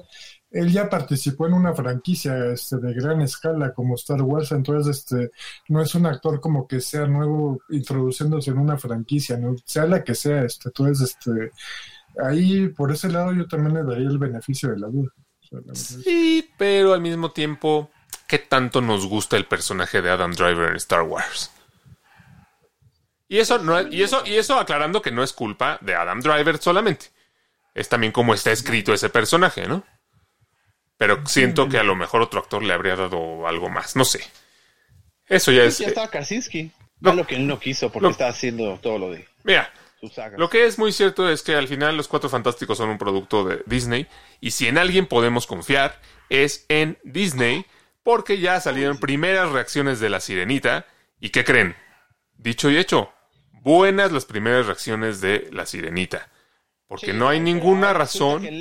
Él 0.55 0.71
ya 0.71 0.89
participó 0.89 1.47
en 1.47 1.53
una 1.53 1.73
franquicia 1.73 2.45
este, 2.45 2.77
de 2.77 2.93
gran 2.93 3.19
escala 3.19 3.73
como 3.73 3.95
Star 3.95 4.21
Wars, 4.21 4.53
entonces 4.53 4.99
este, 4.99 5.31
no 5.67 5.81
es 5.81 5.93
un 5.95 6.05
actor 6.05 6.39
como 6.39 6.65
que 6.65 6.79
sea 6.79 7.05
nuevo 7.07 7.59
introduciéndose 7.67 8.51
en 8.51 8.59
una 8.59 8.77
franquicia, 8.77 9.35
¿no? 9.35 9.57
sea 9.65 9.85
la 9.85 10.01
que 10.01 10.15
sea. 10.15 10.43
Este, 10.43 10.69
entonces, 10.69 11.09
este, 11.09 11.51
ahí 12.23 12.69
por 12.69 12.89
ese 12.89 13.09
lado 13.09 13.33
yo 13.33 13.45
también 13.47 13.75
le 13.75 13.83
daría 13.83 14.07
el 14.07 14.17
beneficio 14.17 14.69
de 14.69 14.79
la 14.79 14.87
duda. 14.87 15.11
Sí, 15.73 16.49
pero 16.57 16.93
al 16.93 17.01
mismo 17.01 17.31
tiempo, 17.31 17.89
¿qué 18.25 18.39
tanto 18.39 18.79
nos 18.79 19.05
gusta 19.07 19.35
el 19.35 19.47
personaje 19.47 20.01
de 20.01 20.09
Adam 20.09 20.31
Driver 20.31 20.69
en 20.69 20.77
Star 20.77 21.01
Wars? 21.01 21.51
Y 23.27 23.39
eso, 23.39 23.59
no, 23.59 23.81
y 23.81 24.03
eso, 24.03 24.23
y 24.25 24.35
eso 24.35 24.57
aclarando 24.57 25.01
que 25.01 25.11
no 25.11 25.21
es 25.21 25.33
culpa 25.33 25.79
de 25.81 25.95
Adam 25.95 26.21
Driver 26.21 26.59
solamente. 26.59 27.07
Es 27.73 27.89
también 27.89 28.13
como 28.13 28.33
está 28.33 28.53
escrito 28.53 28.93
ese 28.93 29.09
personaje, 29.09 29.67
¿no? 29.67 29.83
Pero 30.97 31.25
siento 31.25 31.67
que 31.67 31.77
a 31.77 31.83
lo 31.83 31.95
mejor 31.95 32.21
otro 32.21 32.39
actor 32.39 32.63
le 32.63 32.73
habría 32.73 32.95
dado 32.95 33.47
algo 33.47 33.69
más. 33.69 33.95
No 33.95 34.05
sé. 34.05 34.21
Eso 35.27 35.51
ya 35.51 35.63
es. 35.63 35.79
Ya 35.79 35.87
estaba 35.87 36.09
Krasinski. 36.09 36.71
No. 36.99 37.13
Lo 37.13 37.27
que 37.27 37.35
él 37.35 37.45
no 37.47 37.59
quiso 37.59 37.91
porque 37.91 38.05
No. 38.05 38.11
está 38.11 38.27
haciendo 38.29 38.79
todo 38.81 38.97
lo 38.97 39.11
de 39.11 39.27
Mira, 39.43 39.69
sus 39.99 40.13
sagas. 40.13 40.39
Lo 40.39 40.49
que 40.49 40.65
es 40.65 40.79
muy 40.79 40.91
cierto 40.93 41.29
es 41.29 41.43
que 41.43 41.55
al 41.55 41.67
final 41.67 41.97
los 41.97 42.07
Cuatro 42.07 42.29
Fantásticos 42.29 42.77
son 42.77 42.89
un 42.89 42.97
producto 42.97 43.43
de 43.43 43.61
Disney 43.65 44.07
y 44.39 44.51
si 44.51 44.67
en 44.67 44.77
alguien 44.77 45.05
podemos 45.05 45.45
confiar 45.47 45.99
es 46.29 46.65
en 46.69 46.97
Disney 47.03 47.65
porque 48.03 48.39
ya 48.39 48.59
salieron 48.61 48.97
primeras 48.99 49.51
reacciones 49.51 49.99
de 49.99 50.09
la 50.09 50.19
sirenita 50.21 50.85
y 51.19 51.29
¿qué 51.29 51.43
creen? 51.43 51.75
Dicho 52.37 52.69
y 52.71 52.77
hecho, 52.77 53.11
buenas 53.51 54.11
las 54.11 54.25
primeras 54.25 54.67
reacciones 54.67 55.19
de 55.21 55.49
la 55.51 55.65
sirenita 55.65 56.29
porque 56.87 57.07
Sí, 57.07 57.13
no 57.13 57.27
hay 57.27 57.39
ninguna 57.39 57.93
razón 57.93 58.41
Que 58.43 58.51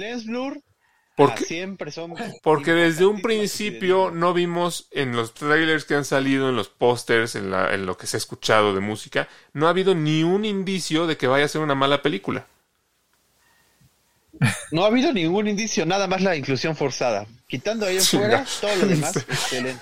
porque, 1.17 1.45
ah, 1.45 1.47
siempre 1.47 1.91
son. 1.93 2.15
porque 2.43 2.73
desde 2.73 3.07
un 3.07 3.23
principio 3.23 4.11
no 4.11 4.33
vimos 4.35 4.89
en 4.91 5.15
los 5.15 5.33
trailers 5.35 5.85
que 5.85 5.95
han 5.95 6.05
salido, 6.05 6.49
en 6.49 6.57
los 6.57 6.69
pósters, 6.69 7.35
en, 7.37 7.51
la- 7.51 7.73
en 7.75 7.87
lo 7.87 7.97
que 7.97 8.07
se 8.07 8.17
ha 8.17 8.19
escuchado 8.19 8.75
de 8.75 8.81
música, 8.81 9.29
no 9.53 9.67
ha 9.67 9.71
habido 9.71 9.95
ni 9.95 10.25
un 10.25 10.45
indicio 10.45 11.07
de 11.07 11.17
que 11.17 11.27
vaya 11.29 11.45
a 11.45 11.49
ser 11.49 11.61
una 11.61 11.75
mala 11.77 12.03
película. 12.03 12.47
No 14.73 14.83
ha 14.85 14.89
habido 14.89 15.13
ningún 15.13 15.47
indicio, 15.47 15.87
nada 15.87 16.09
más 16.09 16.21
la 16.21 16.35
inclusión 16.35 16.75
forzada. 16.77 17.27
Quitando 17.47 17.87
ahí 17.87 17.97
en 17.97 18.03
Chinga. 18.03 18.45
fuera, 18.45 18.47
todo 18.61 18.77
lo 18.77 18.87
demás, 18.89 19.17
excelente. 19.29 19.81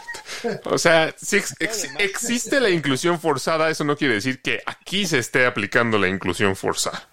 O 0.65 0.77
sea, 0.77 1.15
si 1.17 1.37
ex- 1.37 1.55
ex- 1.59 1.89
existe 1.99 2.61
la 2.61 2.69
inclusión 2.69 3.19
forzada, 3.19 3.71
eso 3.71 3.85
no 3.85 3.97
quiere 3.97 4.15
decir 4.15 4.43
que 4.43 4.61
aquí 4.67 5.07
se 5.07 5.19
esté 5.19 5.47
aplicando 5.47 5.99
la 5.99 6.09
inclusión 6.09 6.55
forzada. 6.55 7.09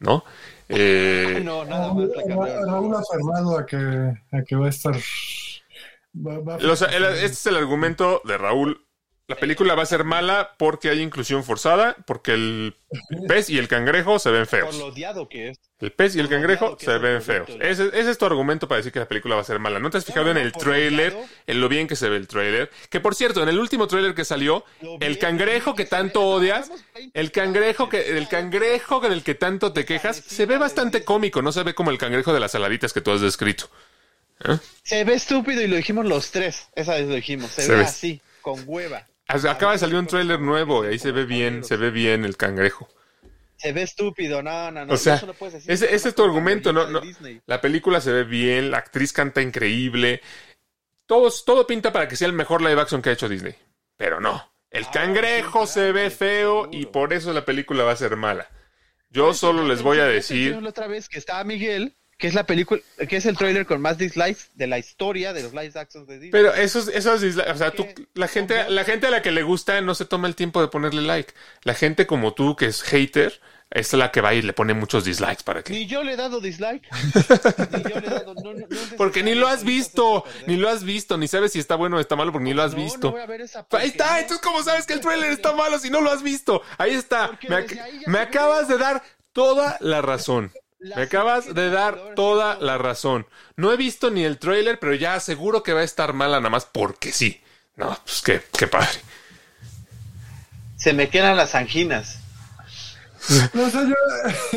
¿No? 0.00 0.24
Eh, 0.68 1.40
No, 1.44 1.64
nada 1.64 1.92
más 1.92 2.08
la. 2.08 2.64
Raúl 2.66 2.94
aferrado 2.94 3.58
a 3.58 3.66
que, 3.66 3.76
a 3.76 4.42
que 4.46 4.56
va 4.56 4.66
a 4.66 4.70
estar. 4.70 4.94
va- 6.14 6.38
va 6.40 6.54
a- 6.56 6.58
los- 6.58 6.82
el- 6.82 7.04
este 7.04 7.26
es 7.26 7.46
el 7.46 7.56
argumento 7.56 8.20
de 8.24 8.38
Raúl. 8.38 8.86
La 9.34 9.40
película 9.40 9.74
va 9.74 9.82
a 9.82 9.86
ser 9.86 10.04
mala 10.04 10.54
porque 10.58 10.90
hay 10.90 11.00
inclusión 11.00 11.42
forzada, 11.44 11.96
porque 12.06 12.32
el 12.32 12.76
pez 13.28 13.48
y 13.50 13.58
el 13.58 13.68
cangrejo 13.68 14.18
se 14.18 14.30
ven 14.30 14.42
Por 14.42 14.48
feos. 14.48 14.76
lo 14.76 14.86
odiado 14.86 15.28
que 15.28 15.48
es. 15.50 15.58
El 15.80 15.90
pez 15.92 16.14
y 16.14 16.20
el 16.20 16.26
por 16.26 16.34
cangrejo 16.36 16.76
se 16.78 16.98
ven 16.98 17.22
feos. 17.22 17.48
Ese, 17.60 17.88
ese 17.94 18.10
es 18.10 18.18
tu 18.18 18.26
argumento 18.26 18.68
para 18.68 18.76
decir 18.78 18.92
que 18.92 18.98
la 19.00 19.08
película 19.08 19.34
va 19.34 19.40
a 19.40 19.44
ser 19.44 19.58
mala. 19.58 19.78
¿No 19.78 19.90
te 19.90 19.98
has 19.98 20.04
fijado 20.04 20.26
No, 20.26 20.30
en 20.32 20.36
el 20.38 20.52
por 20.52 20.68
odiado. 20.68 21.24
en 21.46 21.60
lo 21.60 21.68
bien 21.68 21.88
que 21.88 21.96
se 21.96 22.08
ve 22.08 22.16
el 22.16 22.28
trailer? 22.28 22.70
Que 22.90 23.00
por 23.00 23.14
cierto, 23.14 23.42
en 23.42 23.48
el 23.48 23.58
último 23.58 23.86
trailer 23.88 24.14
que 24.14 24.24
salió, 24.24 24.64
el 25.00 25.18
cangrejo 25.18 25.74
que 25.74 25.86
tanto 25.86 26.20
odias, 26.22 26.66
Llevamos 26.68 26.84
20 26.94 27.20
el 27.20 27.32
cangrejo 27.32 27.88
que, 27.88 28.16
el 28.18 28.28
cangrejo 28.28 29.00
del 29.00 29.22
que 29.22 29.34
tanto 29.34 29.72
te 29.72 29.84
quejas, 29.84 30.16
se 30.16 30.46
ve 30.46 30.58
bastante 30.58 31.04
cómico, 31.04 31.40
no 31.42 31.50
se 31.52 31.62
ve 31.62 31.74
como 31.74 31.90
el 31.90 31.98
cangrejo 31.98 32.32
de 32.34 32.40
las 32.40 32.52
saladitas 32.52 32.92
que 32.92 33.00
tú 33.00 33.10
has 33.10 33.20
descrito. 33.20 33.70
¿Eh? 34.44 34.58
Se 34.82 35.04
ve 35.04 35.14
estúpido 35.14 35.62
y 35.62 35.68
lo 35.68 35.76
dijimos 35.76 36.04
los 36.04 36.30
tres. 36.32 36.68
Esa 36.74 36.94
vez 36.94 37.06
lo 37.06 37.14
dijimos. 37.14 37.50
Se, 37.50 37.62
Se 37.62 37.72
ve 37.72 37.78
ve. 37.78 37.84
así, 37.84 38.20
con 38.40 38.60
hueva. 38.66 39.06
Acaba 39.32 39.72
de 39.72 39.78
salir 39.78 39.96
un 39.96 40.06
trailer 40.06 40.40
nuevo 40.40 40.84
y 40.84 40.88
ahí 40.88 40.98
se 40.98 41.12
ve 41.12 41.24
bien, 41.24 41.64
se 41.64 41.76
ve 41.76 41.90
bien 41.90 42.24
el 42.24 42.36
cangrejo. 42.36 42.88
Se 43.56 43.72
ve 43.72 43.82
estúpido, 43.82 44.42
no, 44.42 44.70
no, 44.70 44.84
no. 44.84 44.94
O 44.94 44.96
sea, 44.96 45.14
eso 45.16 45.26
no 45.26 45.34
puedes 45.34 45.54
decir. 45.54 45.70
ese, 45.70 46.08
es 46.08 46.14
tu 46.14 46.24
argumento, 46.24 46.72
¿no? 46.72 46.86
no 46.88 47.00
la 47.46 47.60
película 47.60 48.00
se 48.00 48.10
ve 48.12 48.24
bien, 48.24 48.70
la 48.70 48.78
actriz 48.78 49.12
canta 49.12 49.40
increíble. 49.40 50.20
Todos, 51.06 51.44
todo 51.44 51.66
pinta 51.66 51.92
para 51.92 52.08
que 52.08 52.16
sea 52.16 52.26
el 52.26 52.32
mejor 52.32 52.60
live 52.62 52.80
action 52.80 53.00
que 53.02 53.10
ha 53.10 53.12
hecho 53.12 53.28
Disney. 53.28 53.54
Pero 53.96 54.20
no. 54.20 54.52
El 54.70 54.84
Ah, 54.84 54.90
cangrejo 54.92 55.66
sí, 55.66 55.74
se 55.74 55.92
ve 55.92 56.10
feo 56.10 56.62
seguro. 56.62 56.70
y 56.72 56.86
por 56.86 57.12
eso 57.12 57.32
la 57.32 57.44
película 57.44 57.84
va 57.84 57.92
a 57.92 57.96
ser 57.96 58.16
mala. 58.16 58.48
Yo 59.10 59.34
solo 59.34 59.62
les 59.66 59.82
voy 59.82 59.98
a 59.98 60.06
decir. 60.06 60.60
la 60.60 60.70
otra 60.70 60.86
vez 60.86 61.08
que 61.08 61.18
estaba 61.18 61.44
Miguel, 61.44 61.94
que 62.22 62.28
es 62.28 62.34
la 62.34 62.46
película, 62.46 62.80
que 63.08 63.16
es 63.16 63.26
el 63.26 63.36
trailer 63.36 63.66
con 63.66 63.80
más 63.80 63.98
dislikes 63.98 64.42
de 64.54 64.68
la 64.68 64.78
historia 64.78 65.32
de 65.32 65.42
los 65.42 65.52
live 65.52 65.72
actions 65.74 66.06
de 66.06 66.14
Disney. 66.14 66.30
Pero 66.30 66.54
esos, 66.54 66.86
esos 66.86 67.20
disli- 67.20 67.50
o 67.52 67.56
sea, 67.58 67.72
tú, 67.72 67.84
la 68.14 68.28
gente, 68.28 68.58
¿Cómo? 68.58 68.70
la 68.70 68.84
gente 68.84 69.08
a 69.08 69.10
la 69.10 69.22
que 69.22 69.32
le 69.32 69.42
gusta 69.42 69.80
no 69.80 69.96
se 69.96 70.04
toma 70.04 70.28
el 70.28 70.36
tiempo 70.36 70.60
de 70.60 70.68
ponerle 70.68 71.02
like. 71.02 71.34
La 71.64 71.74
gente 71.74 72.06
como 72.06 72.32
tú, 72.32 72.54
que 72.54 72.66
es 72.66 72.82
hater, 72.84 73.40
es 73.72 73.92
la 73.94 74.12
que 74.12 74.20
va 74.20 74.34
y 74.34 74.42
le 74.42 74.52
pone 74.52 74.72
muchos 74.72 75.04
dislikes 75.04 75.42
para 75.44 75.64
que. 75.64 75.72
Ni 75.72 75.86
yo 75.86 76.04
le 76.04 76.12
he 76.12 76.16
dado 76.16 76.40
dislike. 76.40 76.86
ni 76.92 77.82
yo 77.90 78.00
le 78.00 78.06
he 78.06 78.10
dado. 78.10 78.34
No, 78.34 78.52
no, 78.54 78.66
no 78.70 78.76
es 78.80 78.94
Porque 78.96 79.24
ni 79.24 79.34
lo 79.34 79.48
has 79.48 79.64
visto, 79.64 80.24
ni 80.46 80.56
lo 80.56 80.68
has 80.68 80.84
visto, 80.84 81.18
ni 81.18 81.26
sabes 81.26 81.50
si 81.50 81.58
está 81.58 81.74
bueno 81.74 81.96
o 81.96 82.00
está 82.00 82.14
malo 82.14 82.30
porque 82.30 82.44
ni 82.44 82.54
lo 82.54 82.62
has 82.62 82.70
No, 82.74 82.78
no 82.78 82.84
visto. 82.84 83.10
voy 83.10 83.20
a 83.20 83.26
ver 83.26 83.40
esa 83.40 83.66
Ahí 83.72 83.88
está, 83.88 84.20
entonces 84.20 84.44
¿cómo 84.46 84.62
sabes 84.62 84.86
que 84.86 84.92
el 84.92 85.00
trailer 85.00 85.32
está 85.32 85.52
malo 85.54 85.76
si 85.80 85.90
no 85.90 86.00
lo 86.00 86.12
has 86.12 86.22
visto? 86.22 86.62
Ahí 86.78 86.92
está. 86.94 87.26
Porque 87.30 87.48
Me, 87.48 87.56
ac- 87.56 87.80
ahí 87.82 88.02
acabas 88.16 88.68
de 88.68 88.78
dar 88.78 89.02
toda 89.32 89.76
la 89.80 90.02
razón. 90.02 90.52
Me 90.82 91.02
acabas 91.02 91.54
de 91.54 91.70
dar 91.70 92.14
toda 92.16 92.56
la 92.58 92.76
razón. 92.76 93.26
No 93.56 93.72
he 93.72 93.76
visto 93.76 94.10
ni 94.10 94.24
el 94.24 94.38
trailer, 94.38 94.78
pero 94.80 94.94
ya 94.94 95.14
aseguro 95.14 95.62
que 95.62 95.72
va 95.72 95.80
a 95.80 95.84
estar 95.84 96.12
mala 96.12 96.38
nada 96.38 96.50
más 96.50 96.64
porque 96.64 97.12
sí. 97.12 97.40
No, 97.76 97.96
pues 98.04 98.20
qué, 98.22 98.42
qué 98.58 98.66
padre. 98.66 98.98
Se 100.76 100.92
me 100.92 101.08
quedan 101.08 101.36
las 101.36 101.54
anginas. 101.54 102.18
No, 103.54 103.66
o 103.66 103.70
sea, 103.70 103.82
yo, 103.84 103.94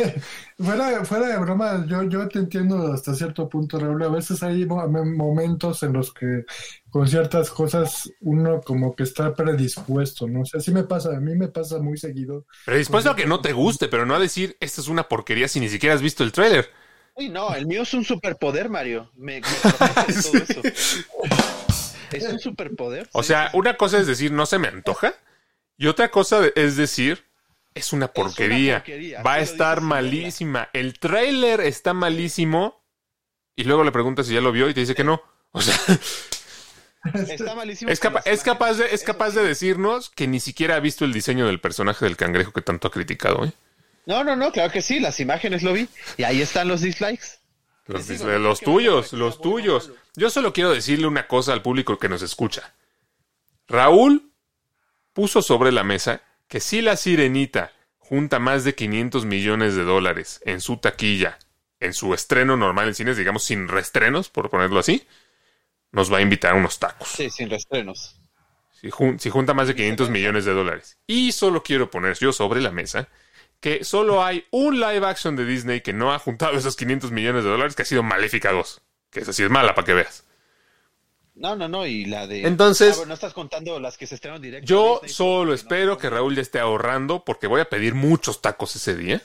fuera, 0.58 1.06
fuera 1.06 1.28
de 1.28 1.38
broma, 1.40 1.86
yo, 1.88 2.04
yo 2.04 2.28
te 2.28 2.40
entiendo 2.40 2.92
hasta 2.94 3.14
cierto 3.16 3.48
punto, 3.50 3.80
Raúl. 3.80 4.04
A 4.04 4.10
veces 4.10 4.42
hay 4.44 4.66
mo- 4.66 4.88
momentos 4.88 5.84
en 5.84 5.94
los 5.94 6.14
que 6.14 6.46
con 6.90 7.08
ciertas 7.08 7.50
cosas 7.52 8.12
uno 8.22 8.62
como 8.62 8.96
que 8.96 9.04
está 9.04 9.34
predispuesto, 9.34 10.28
¿no? 10.28 10.42
O 10.42 10.46
sea, 10.46 10.60
sí 10.62 10.72
me 10.72 10.84
pasa, 10.84 11.16
a 11.16 11.20
mí 11.20 11.36
me 11.36 11.48
pasa 11.50 11.80
muy 11.80 11.98
seguido. 11.98 12.46
Pero 12.64 12.78
dispuesto 12.78 13.10
a 13.12 13.16
que 13.16 13.26
no 13.28 13.42
te 13.42 13.54
guste, 13.54 13.88
pero 13.88 14.06
no 14.06 14.16
a 14.16 14.20
decir, 14.20 14.56
esta 14.60 14.82
es 14.82 14.88
una 14.88 15.08
porquería 15.08 15.48
si 15.48 15.60
ni 15.60 15.70
siquiera 15.70 15.96
has 15.96 16.02
visto 16.02 16.24
el 16.24 16.32
trailer. 16.32 16.70
Uy, 17.16 17.30
no, 17.30 17.54
el 17.56 17.66
mío 17.66 17.82
es 17.84 17.94
un 17.94 18.04
superpoder, 18.06 18.70
Mario. 18.70 19.12
Me, 19.16 19.44
me 19.48 19.62
todo 20.22 20.42
eso. 20.44 20.70
Es 22.10 22.28
un 22.30 22.40
superpoder. 22.40 23.10
O 23.12 23.24
sí, 23.24 23.24
sea, 23.24 23.50
una 23.54 23.78
cosa 23.78 24.00
es 24.00 24.08
decir, 24.08 24.32
no 24.32 24.46
se 24.46 24.60
me 24.60 24.68
antoja. 24.68 25.14
Y 25.78 25.88
otra 25.88 26.12
cosa 26.12 26.42
es 26.56 26.78
decir, 26.78 27.25
es 27.76 27.94
una 27.94 28.08
porquería. 28.08 28.78
porquería, 28.80 29.22
Va 29.22 29.34
a 29.36 29.40
estar 29.42 29.82
malísima. 29.82 30.70
El 30.74 30.98
trailer 30.98 31.60
está 31.62 31.94
malísimo. 31.94 32.84
Y 33.56 33.64
luego 33.66 33.84
le 33.84 33.92
preguntas 33.92 34.26
si 34.28 34.34
ya 34.34 34.42
lo 34.42 34.52
vio 34.52 34.68
y 34.70 34.74
te 34.74 34.80
dice 34.80 34.96
que 34.96 35.04
no. 35.04 35.22
O 35.52 35.62
sea. 35.62 35.78
Está 37.14 37.54
malísimo. 37.54 37.92
es, 37.92 38.00
capa- 38.00 38.24
es 38.26 38.42
capaz 38.42 38.74
de, 38.78 38.88
es 38.92 39.04
capaz 39.04 39.30
de 39.36 39.44
decirnos 39.44 40.10
que 40.10 40.26
ni 40.28 40.40
siquiera 40.40 40.76
ha 40.76 40.80
visto 40.80 41.06
el 41.06 41.14
diseño 41.14 41.46
del 41.46 41.60
personaje 41.62 42.04
del 42.04 42.18
cangrejo 42.18 42.52
que 42.52 42.64
tanto 42.64 42.88
ha 42.88 42.92
criticado. 42.92 43.46
¿eh? 43.46 43.52
No, 44.08 44.24
no, 44.24 44.36
no, 44.36 44.52
claro 44.52 44.72
que 44.74 44.82
sí, 44.82 45.00
las 45.00 45.20
imágenes 45.20 45.62
lo 45.62 45.72
vi. 45.74 45.88
Y 46.18 46.24
ahí 46.24 46.42
están 46.42 46.68
los 46.68 46.82
dislikes. 46.82 47.26
Los, 47.86 48.10
dis- 48.10 48.24
los 48.40 48.60
tuyos, 48.60 49.14
los 49.14 49.40
tuyos. 49.40 49.92
Yo 50.16 50.32
solo 50.32 50.52
quiero 50.52 50.72
decirle 50.72 51.06
una 51.06 51.28
cosa 51.28 51.54
al 51.54 51.62
público 51.62 52.00
que 52.00 52.10
nos 52.10 52.24
escucha. 52.24 52.74
Raúl 53.68 54.32
puso 55.14 55.44
sobre 55.44 55.72
la 55.72 55.84
mesa 55.84 56.24
que 56.48 56.60
si 56.60 56.82
la 56.82 56.96
sirenita 56.98 57.72
junta 57.98 58.40
más 58.40 58.64
de 58.64 58.76
500 58.76 59.26
millones 59.26 59.76
de 59.76 59.84
dólares 59.84 60.42
en 60.46 60.62
su 60.62 60.78
taquilla, 60.78 61.40
en 61.80 61.94
su 61.94 62.14
estreno 62.14 62.56
normal 62.58 62.88
en 62.88 62.96
cines, 62.96 63.18
digamos 63.18 63.44
sin 63.44 63.68
restrenos, 63.68 64.30
por 64.30 64.50
ponerlo 64.50 64.80
así, 64.80 65.08
nos 65.92 66.12
va 66.12 66.18
a 66.18 66.22
invitar 66.22 66.54
a 66.54 66.56
unos 66.56 66.80
tacos. 66.80 67.08
Sí, 67.10 67.30
sin 67.30 67.50
restrenos. 67.50 68.20
Si, 68.80 68.90
jun- 68.92 69.18
si 69.20 69.30
junta 69.30 69.54
más 69.54 69.68
de 69.68 69.76
500 69.76 70.10
millones 70.10 70.46
de 70.46 70.54
dólares. 70.54 70.98
Y 71.08 71.32
solo 71.32 71.64
quiero 71.64 71.90
poner 71.90 72.18
yo 72.18 72.32
sobre 72.34 72.62
la 72.62 72.72
mesa 72.72 73.08
que 73.62 73.84
solo 73.84 74.24
hay 74.24 74.46
un 74.52 74.80
live 74.80 75.06
action 75.08 75.36
de 75.36 75.46
Disney 75.46 75.82
que 75.82 75.94
no 75.94 76.14
ha 76.14 76.20
juntado 76.20 76.56
esos 76.58 76.76
500 76.76 77.12
millones 77.12 77.44
de 77.44 77.50
dólares, 77.50 77.76
que 77.76 77.82
ha 77.82 77.86
sido 77.86 78.04
Maléfica 78.04 78.52
2. 78.52 78.82
Que 79.10 79.22
esa 79.22 79.34
sí 79.34 79.44
es 79.44 79.50
mala 79.50 79.74
para 79.74 79.86
que 79.86 79.94
veas. 79.94 80.26
No, 81.36 81.56
no, 81.56 81.68
no, 81.68 81.86
y 81.86 82.06
la 82.06 82.28
de... 82.28 82.48
Entonces- 82.48 82.94
Ah, 82.94 82.98
bueno, 82.98 83.10
no 83.10 83.14
estás 83.16 83.34
contando 83.34 83.80
las 83.80 83.98
que 83.98 84.08
se 84.08 84.16
estrenaron 84.16 84.42
directo. 84.42 84.66
Yo 84.68 85.02
solo 85.08 85.48
no- 85.50 85.54
espero 85.54 85.98
que 85.98 86.10
Raúl 86.10 86.36
ya 86.36 86.42
esté 86.42 86.60
ahorrando 86.60 87.24
porque 87.26 87.48
voy 87.48 87.60
a 87.62 87.70
pedir 87.70 87.94
muchos 87.94 88.42
tacos 88.42 88.76
ese 88.76 88.96
día. 88.96 89.22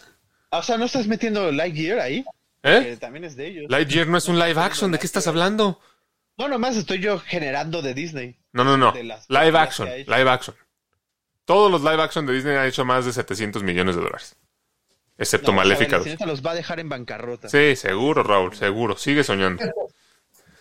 Ah, 0.50 0.58
O 0.58 0.62
sea, 0.62 0.76
¿no 0.76 0.86
estás 0.86 1.06
metiendo 1.06 1.50
Lightyear 1.52 2.00
ahí? 2.00 2.24
¿Eh? 2.64 2.80
Que 2.90 2.96
también 2.96 3.24
es 3.24 3.36
de 3.36 3.46
ellos. 3.46 3.66
Lightyear 3.70 4.08
no 4.08 4.18
es 4.18 4.26
un 4.28 4.38
live 4.38 4.60
action, 4.60 4.90
¿de 4.90 4.98
qué 4.98 5.06
estás 5.06 5.26
hablando? 5.28 5.80
No, 6.36 6.48
nomás 6.48 6.76
estoy 6.76 6.98
yo 6.98 7.18
generando 7.20 7.80
de 7.80 7.94
Disney. 7.94 8.36
No, 8.52 8.64
no, 8.64 8.76
no. 8.76 8.92
Live 8.92 9.58
action, 9.58 9.88
live 9.88 10.28
action. 10.30 10.56
Todos 11.44 11.70
los 11.70 11.82
live 11.82 12.02
action 12.02 12.26
de 12.26 12.32
Disney 12.34 12.56
han 12.56 12.66
hecho 12.66 12.84
más 12.84 13.04
de 13.06 13.12
700 13.12 13.62
millones 13.62 13.94
de 13.96 14.02
dólares. 14.02 14.36
Excepto 15.16 15.52
No, 15.52 15.58
Maléfica 15.58 15.92
la 15.92 15.98
2. 15.98 16.04
sirenita 16.04 16.26
los 16.26 16.44
va 16.44 16.52
a 16.52 16.54
dejar 16.54 16.80
en 16.80 16.88
bancarrota. 16.88 17.48
Sí, 17.48 17.76
seguro, 17.76 18.22
Raúl, 18.22 18.54
seguro. 18.56 18.96
Sigue 18.96 19.22
soñando. 19.22 19.62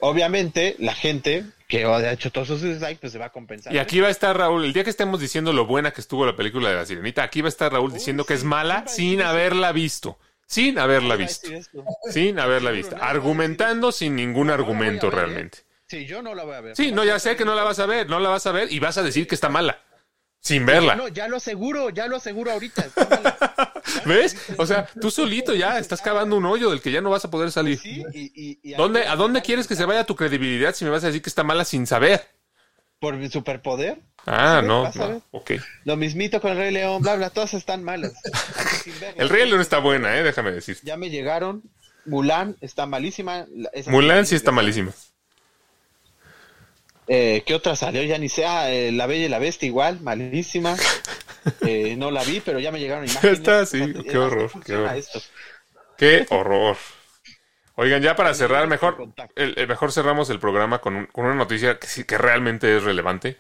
Obviamente, 0.02 0.76
la 0.80 0.93
gente 0.93 1.45
que 1.68 1.86
ha 1.86 2.12
hecho 2.12 2.32
todos 2.32 2.50
esos 2.50 2.62
dislikes, 2.64 2.97
pues 3.00 3.12
se 3.12 3.20
va 3.20 3.26
a 3.26 3.32
compensar. 3.32 3.74
Y 3.74 3.78
aquí 3.78 4.00
va 4.00 4.08
a 4.08 4.12
estar 4.12 4.36
Raúl, 4.36 4.66
el 4.66 4.74
día 4.74 4.84
que 4.84 4.89
estemos 4.89 5.20
diciendo 5.20 5.54
lo 5.54 5.66
buena 5.66 5.91
que 5.91 6.02
estuvo 6.02 6.26
la 6.26 6.36
película 6.36 6.70
de 6.70 6.76
la 6.76 6.86
sirenita, 6.86 7.24
aquí 7.24 7.41
va 7.41 7.47
a 7.47 7.50
estar 7.50 7.72
Raúl 7.72 7.93
diciendo 7.93 8.26
que 8.26 8.34
es 8.34 8.43
mala 8.43 8.88
sin 8.88 9.22
haberla 9.22 9.72
visto. 9.72 10.18
Sin 10.47 10.80
haberla 10.80 11.16
visto. 11.16 11.47
Sin 12.12 12.39
haberla 12.39 12.72
visto. 12.72 12.95
Argumentando 13.00 13.91
sin 13.91 14.16
ningún 14.16 14.50
argumento 14.50 15.08
¿eh? 15.08 15.12
realmente. 15.12 15.60
Sí, 15.86 16.08
yo 16.08 16.24
no 16.24 16.34
la 16.34 16.43
voy 16.43 16.56
a 16.56 16.62
ver. 16.62 16.76
Sí, 16.76 16.91
no, 16.91 17.04
ya 17.04 17.20
sé 17.20 17.36
que 17.36 17.45
no 17.45 17.54
la 17.54 17.64
vas 17.64 17.80
a 17.80 17.86
ver, 17.86 18.10
no 18.10 18.20
la 18.20 18.30
vas 18.30 18.47
a 18.47 18.52
ver 18.52 18.72
y 18.72 18.80
vas 18.80 18.97
a 18.97 19.04
decir 19.04 19.28
que 19.28 19.36
está 19.36 19.50
mala. 19.50 19.80
Sin 20.41 20.65
verla. 20.65 20.95
No, 20.95 21.07
ya 21.09 21.27
lo 21.27 21.37
aseguro, 21.37 21.89
ya 21.89 22.07
lo 22.07 22.15
aseguro 22.15 22.51
ahorita. 22.51 22.85
¿Ves? 24.05 24.35
O 24.57 24.65
sea, 24.65 24.87
tú 25.01 25.11
solito 25.11 25.53
ya 25.53 25.77
estás 25.79 26.01
cavando 26.01 26.37
un 26.37 26.45
hoyo 26.45 26.69
del 26.69 26.81
que 26.81 26.91
ya 26.91 27.01
no 27.01 27.09
vas 27.09 27.25
a 27.25 27.29
poder 27.31 27.51
salir. 27.51 27.77
Sí, 27.77 28.03
y, 28.13 28.31
y- 28.33 28.59
y- 28.63 28.73
¿Dónde, 28.75 29.05
¿A 29.05 29.15
dónde 29.15 29.41
quieres 29.41 29.67
que 29.67 29.75
se 29.75 29.85
vaya 29.85 30.05
tu 30.05 30.15
credibilidad 30.15 30.73
si 30.73 30.85
me 30.85 30.91
vas 30.91 31.03
a 31.03 31.07
decir 31.07 31.21
que 31.21 31.29
está 31.29 31.43
mala 31.43 31.65
sin 31.65 31.85
saber? 31.87 32.25
Por 32.99 33.15
mi 33.15 33.29
superpoder. 33.29 33.99
Ah, 34.25 34.61
no, 34.63 34.91
no. 34.93 35.21
Ok. 35.31 35.51
Lo 35.85 35.95
mismito 35.97 36.41
con 36.41 36.51
el 36.51 36.57
Rey 36.57 36.71
León, 36.71 37.01
bla, 37.01 37.15
bla, 37.15 37.29
todas 37.29 37.53
están 37.53 37.83
malas. 37.83 38.13
El 39.15 39.29
Rey 39.29 39.47
León 39.47 39.61
está 39.61 39.79
buena, 39.79 40.17
eh, 40.17 40.23
déjame 40.23 40.51
decir. 40.51 40.77
Ya 40.83 40.97
me 40.97 41.09
llegaron. 41.09 41.63
Mulan 42.05 42.57
está 42.61 42.85
malísima. 42.85 43.45
Esa 43.73 43.91
Mulan 43.91 44.25
sí 44.25 44.35
está 44.35 44.51
malísima. 44.51 44.91
Eh, 47.10 47.43
¿Qué 47.45 47.55
otra 47.55 47.76
salió? 47.76 48.03
Ya 48.03 48.18
ni 48.18 48.30
sé. 48.30 48.45
Ah, 48.45 48.72
eh, 48.72 48.91
La 48.91 49.07
Bella 49.07 49.26
y 49.26 49.30
la 49.30 49.39
Bestia 49.39 49.68
igual, 49.68 49.99
malísima. 50.01 50.76
Eh, 51.62 51.95
no 51.97 52.12
la 52.12 52.24
vi, 52.26 52.41
pero 52.41 52.60
ya 52.60 52.70
me 52.72 52.80
llegaron 52.80 53.05
imágenes. 53.05 53.39
Está, 53.39 53.62
qué 53.62 53.66
sea, 53.66 53.88
¿cómo 53.93 54.26
horror, 54.26 54.51
qué 54.66 54.76
horror. 54.76 54.95
esto? 54.97 55.20
Qué 55.97 56.26
horror. 56.30 56.78
Oigan, 57.76 58.01
ya 58.01 58.16
para 58.16 58.34
cerrar, 58.34 58.68
mejor, 58.68 58.97
el, 59.36 59.53
el 59.57 59.68
mejor 59.68 59.91
cerramos 59.93 60.30
el 60.30 60.39
programa 60.39 60.80
con, 60.80 60.95
un- 60.97 61.05
con 61.07 61.26
una 61.26 61.36
noticia 61.36 61.80
que 61.80 61.88
sí 61.88 62.03
que 62.03 62.18
realmente 62.18 62.76
es 62.76 62.84
relevante. 62.84 63.38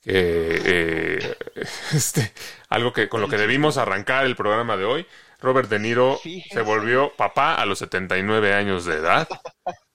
Que 0.00 0.62
eh, 0.64 1.34
este, 1.92 2.32
algo 2.68 2.92
que 2.92 3.08
con 3.08 3.20
lo 3.20 3.28
que 3.28 3.36
debimos 3.36 3.76
arrancar 3.78 4.24
el 4.26 4.36
programa 4.36 4.76
de 4.76 4.84
hoy. 4.84 5.06
Robert 5.40 5.68
De 5.68 5.78
Niro 5.80 6.20
se 6.22 6.62
volvió 6.62 7.12
papá 7.16 7.54
a 7.56 7.66
los 7.66 7.80
79 7.80 8.54
años 8.54 8.84
de 8.84 8.94
edad. 8.96 9.28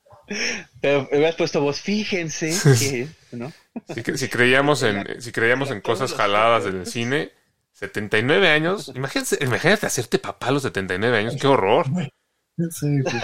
Pero 0.82 1.07
me 1.11 1.17
habías 1.17 1.36
puesto 1.36 1.61
vos, 1.61 1.80
fíjense 1.82 2.51
que, 2.80 3.07
¿no? 3.32 3.51
Si, 3.93 4.01
cre- 4.01 4.17
si 4.17 4.28
creíamos 4.30 4.82
en, 4.84 5.21
si 5.21 5.32
creíamos 5.32 5.71
en 5.71 5.82
cosas 5.82 6.13
jaladas 6.13 6.65
en 6.65 6.80
el 6.80 6.86
cine, 6.86 7.32
79 7.73 8.49
años. 8.49 8.91
Imagínate, 8.95 9.43
imagínate 9.43 9.86
hacerte 9.86 10.17
papá 10.19 10.47
a 10.47 10.51
los 10.51 10.63
79 10.63 11.17
años. 11.17 11.36
Qué 11.39 11.47
horror. 11.47 11.86
Sí, 12.71 13.01
pues, 13.03 13.15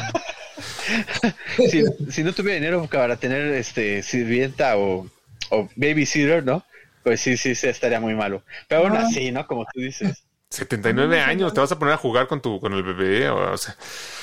Si, 1.72 1.84
si 2.12 2.24
no 2.24 2.34
tuviera 2.34 2.56
dinero 2.60 2.86
para 2.88 3.16
tener 3.18 3.54
este 3.54 4.04
sirvienta 4.04 4.78
o, 4.78 5.08
o 5.50 5.70
babysitter, 5.76 6.44
¿no? 6.44 6.66
Pues 7.04 7.22
sí, 7.22 7.38
sí, 7.38 7.56
sí, 7.56 7.68
estaría 7.68 8.00
muy 8.00 8.14
malo. 8.14 8.44
Pero 8.68 8.82
aún 8.82 8.96
Ah. 8.98 9.06
así, 9.08 9.32
¿no? 9.32 9.48
Como 9.48 9.66
tú 9.74 9.80
dices. 9.80 10.24
79 10.50 11.20
años, 11.22 11.54
te 11.54 11.62
vas 11.62 11.72
a 11.72 11.80
poner 11.80 11.94
a 11.94 11.98
jugar 11.98 12.28
con 12.28 12.42
tu 12.42 12.60
con 12.60 12.74
el 12.74 12.84
bebé, 12.84 13.30
o, 13.30 13.54
o 13.54 13.58
sea, 13.58 13.76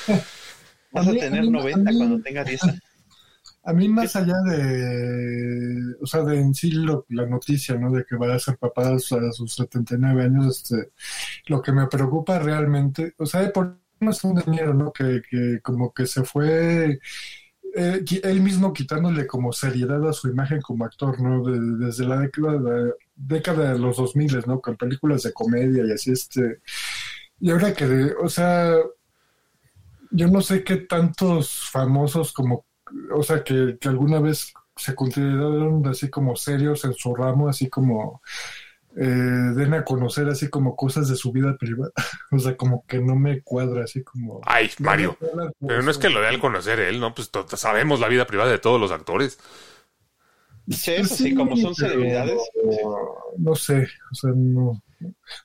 Vas 0.91 1.07
a 1.07 1.09
A 1.09 1.13
mí- 1.13 1.19
tener 1.19 1.39
a 1.39 1.43
mí- 1.43 1.49
90 1.51 1.89
a 1.89 1.93
mí- 1.93 1.97
cuando 1.99 2.21
tenga 2.21 2.43
10 2.43 2.63
años. 2.63 2.79
A 3.63 3.73
mí 3.73 3.87
más 3.89 4.15
allá 4.15 4.35
de, 4.47 5.95
o 6.01 6.05
sea, 6.07 6.23
de 6.23 6.39
en 6.39 6.53
sí 6.53 6.71
lo- 6.71 7.05
la 7.09 7.25
noticia, 7.25 7.75
¿no? 7.75 7.91
De 7.91 8.05
que 8.05 8.15
vaya 8.15 8.35
a 8.35 8.39
ser 8.39 8.57
papá 8.57 8.93
a 8.93 8.99
sus- 8.99 9.11
a 9.19 9.31
sus 9.31 9.53
79 9.53 10.23
años, 10.23 10.57
este, 10.63 10.91
lo 11.47 11.61
que 11.61 11.71
me 11.73 11.85
preocupa 11.87 12.39
realmente, 12.39 13.13
o 13.17 13.25
sea, 13.25 13.51
por 13.51 13.77
no 13.99 14.11
es 14.11 14.23
un 14.23 14.35
dinero, 14.41 14.73
¿no? 14.73 14.93
Que, 14.93 15.21
que 15.29 15.59
como 15.61 15.93
que 15.93 16.07
se 16.07 16.23
fue 16.23 16.99
eh, 17.75 18.03
él 18.23 18.41
mismo 18.41 18.71
quitándole 18.73 19.27
como 19.27 19.51
seriedad 19.53 20.07
a 20.07 20.13
su 20.13 20.29
imagen 20.29 20.61
como 20.61 20.85
actor, 20.85 21.19
¿no? 21.21 21.43
De- 21.43 21.85
desde 21.85 22.05
la 22.07 22.17
década 22.17 22.57
de, 22.57 22.93
década 23.15 23.73
de 23.73 23.79
los 23.79 23.97
2000, 23.97 24.41
¿no? 24.47 24.61
Con 24.61 24.77
películas 24.77 25.23
de 25.23 25.33
comedia 25.33 25.83
y 25.85 25.91
así, 25.91 26.11
este, 26.11 26.61
y 27.41 27.51
ahora 27.51 27.73
que, 27.73 27.85
de- 27.87 28.13
o 28.13 28.29
sea, 28.29 28.73
yo 30.11 30.27
no 30.27 30.41
sé 30.41 30.63
qué 30.63 30.77
tantos 30.77 31.69
famosos 31.71 32.33
como, 32.33 32.65
o 33.13 33.23
sea, 33.23 33.43
que, 33.43 33.77
que 33.79 33.87
alguna 33.87 34.19
vez 34.19 34.53
se 34.75 34.95
consideraron 34.95 35.85
así 35.87 36.09
como 36.09 36.35
serios 36.35 36.85
en 36.85 36.93
su 36.93 37.13
ramo, 37.13 37.49
así 37.49 37.69
como 37.69 38.21
eh, 38.95 39.03
den 39.03 39.73
a 39.73 39.83
conocer 39.83 40.27
así 40.29 40.49
como 40.49 40.75
cosas 40.75 41.07
de 41.07 41.15
su 41.15 41.31
vida 41.31 41.55
privada. 41.57 41.91
o 42.31 42.39
sea, 42.39 42.55
como 42.57 42.85
que 42.87 42.99
no 42.99 43.15
me 43.15 43.41
cuadra, 43.41 43.83
así 43.83 44.03
como... 44.03 44.41
ay, 44.45 44.69
Mario. 44.79 45.17
Pero 45.19 45.81
no 45.81 45.91
es 45.91 45.97
que 45.97 46.09
lo 46.09 46.21
dé 46.21 46.27
al 46.27 46.39
conocer 46.39 46.79
él, 46.79 46.99
¿no? 46.99 47.13
Pues 47.13 47.29
sabemos 47.55 47.99
la 47.99 48.07
vida 48.07 48.25
privada 48.25 48.51
de 48.51 48.59
todos 48.59 48.79
los 48.79 48.91
actores. 48.91 49.39
Sí, 50.69 50.91
eso 50.91 51.15
sí, 51.15 51.33
como 51.33 51.57
son 51.57 51.73
celebridades. 51.75 52.39
No 53.37 53.55
sé, 53.55 53.87
o 54.11 54.15
sea, 54.15 54.31
no. 54.35 54.81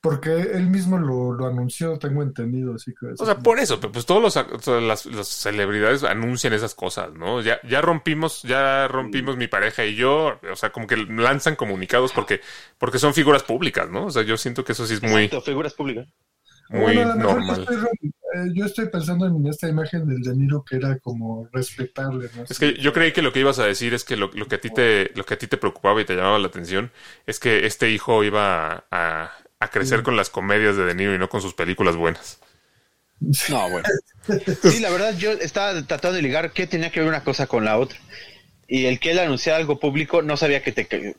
Porque 0.03 0.31
él 0.33 0.69
mismo 0.71 0.99
lo, 0.99 1.33
lo 1.33 1.47
anunció, 1.47 1.99
tengo 1.99 2.23
entendido, 2.23 2.75
así 2.75 2.93
que... 2.99 3.07
O 3.17 3.27
sea, 3.27 3.39
por 3.39 3.61
eso, 3.61 3.79
pero 3.79 3.93
pues 3.93 4.07
todos 4.07 4.21
los, 4.21 4.37
ac- 4.37 4.61
todas 4.63 4.83
las, 4.83 5.07
las 5.07 5.29
celebridades 5.29 6.03
anuncian 6.03 6.53
esas 6.53 6.75
cosas, 6.75 7.13
¿no? 7.15 7.41
Ya, 7.43 7.61
ya 7.63 7.81
rompimos, 7.81 8.43
ya 8.43 8.89
rompimos 8.89 9.37
mi 9.37 9.47
pareja 9.47 9.85
y 9.85 9.95
yo, 9.95 10.41
o 10.51 10.57
sea, 10.57 10.73
como 10.73 10.89
que 10.89 10.97
lanzan 10.97 11.55
comunicados 11.55 12.13
porque, 12.13 12.41
porque 12.77 12.99
son 12.99 13.15
figuras 13.15 13.45
públicas, 13.45 13.89
¿no? 13.89 14.07
O 14.07 14.11
sea, 14.11 14.23
yo 14.25 14.37
siento 14.37 14.65
que 14.65 14.73
eso 14.73 14.85
sí 14.87 14.95
es 14.95 15.03
muy, 15.03 15.29
Exacto, 15.29 15.41
figuras 15.43 15.75
públicas. 15.75 16.09
muy 16.69 16.97
Bueno, 16.97 17.01
a 17.03 17.07
lo 17.07 17.17
mejor 17.17 17.47
yo 17.47 17.53
normal. 17.53 17.71
estoy, 17.73 17.77
eh, 18.35 18.51
yo 18.55 18.65
estoy 18.67 18.89
pensando 18.91 19.27
en 19.27 19.47
esta 19.47 19.69
imagen 19.69 20.07
del 20.07 20.23
De 20.23 20.37
Niro 20.37 20.63
que 20.65 20.77
era 20.77 20.99
como 20.99 21.49
respetable, 21.53 22.29
¿no? 22.35 22.45
Es 22.49 22.59
que 22.59 22.75
yo 22.75 22.93
creí 22.93 23.13
que 23.13 23.23
lo 23.23 23.33
que 23.33 23.41
ibas 23.41 23.59
a 23.59 23.65
decir 23.67 23.95
es 23.95 24.05
que 24.05 24.17
lo, 24.17 24.31
lo 24.35 24.47
que 24.49 24.57
a 24.57 24.61
ti 24.61 24.71
te, 24.71 25.11
lo 25.15 25.25
que 25.25 25.35
a 25.35 25.39
ti 25.39 25.47
te 25.47 25.57
preocupaba 25.57 26.01
y 26.01 26.05
te 26.05 26.15
llamaba 26.15 26.39
la 26.39 26.49
atención 26.49 26.93
es 27.27 27.41
que 27.41 27.67
este 27.67 27.91
hijo 27.91 28.23
iba 28.25 28.73
a, 28.73 28.85
a 28.91 29.33
crecer 29.71 30.03
con 30.03 30.17
las 30.17 30.31
comedias 30.31 30.77
de 30.77 30.85
De 30.85 30.95
Niro 30.95 31.15
y 31.15 31.19
no 31.19 31.29
con 31.29 31.41
sus 31.41 31.55
películas 31.55 31.97
buenas. 31.97 32.39
No, 33.49 33.71
bueno. 33.71 33.89
Sí, 34.63 34.81
la 34.81 34.91
verdad, 34.91 35.17
yo 35.17 35.33
estaba 35.33 35.73
tratando 35.87 36.17
de 36.17 36.23
ligar 36.23 36.53
qué 36.53 36.67
tenía 36.67 36.91
que 36.91 37.01
ver 37.01 37.09
una 37.09 37.25
cosa 37.25 37.47
con 37.47 37.65
la 37.65 37.79
otra. 37.79 37.99
Y 38.67 38.87
el 38.87 38.99
que 39.01 39.13
él 39.13 39.19
anunciara 39.19 39.59
algo 39.59 39.79
público 39.79 40.23
no 40.23 40.37
sabía 40.37 40.63
que 40.63 40.73
te, 40.73 40.87
que 40.87 41.17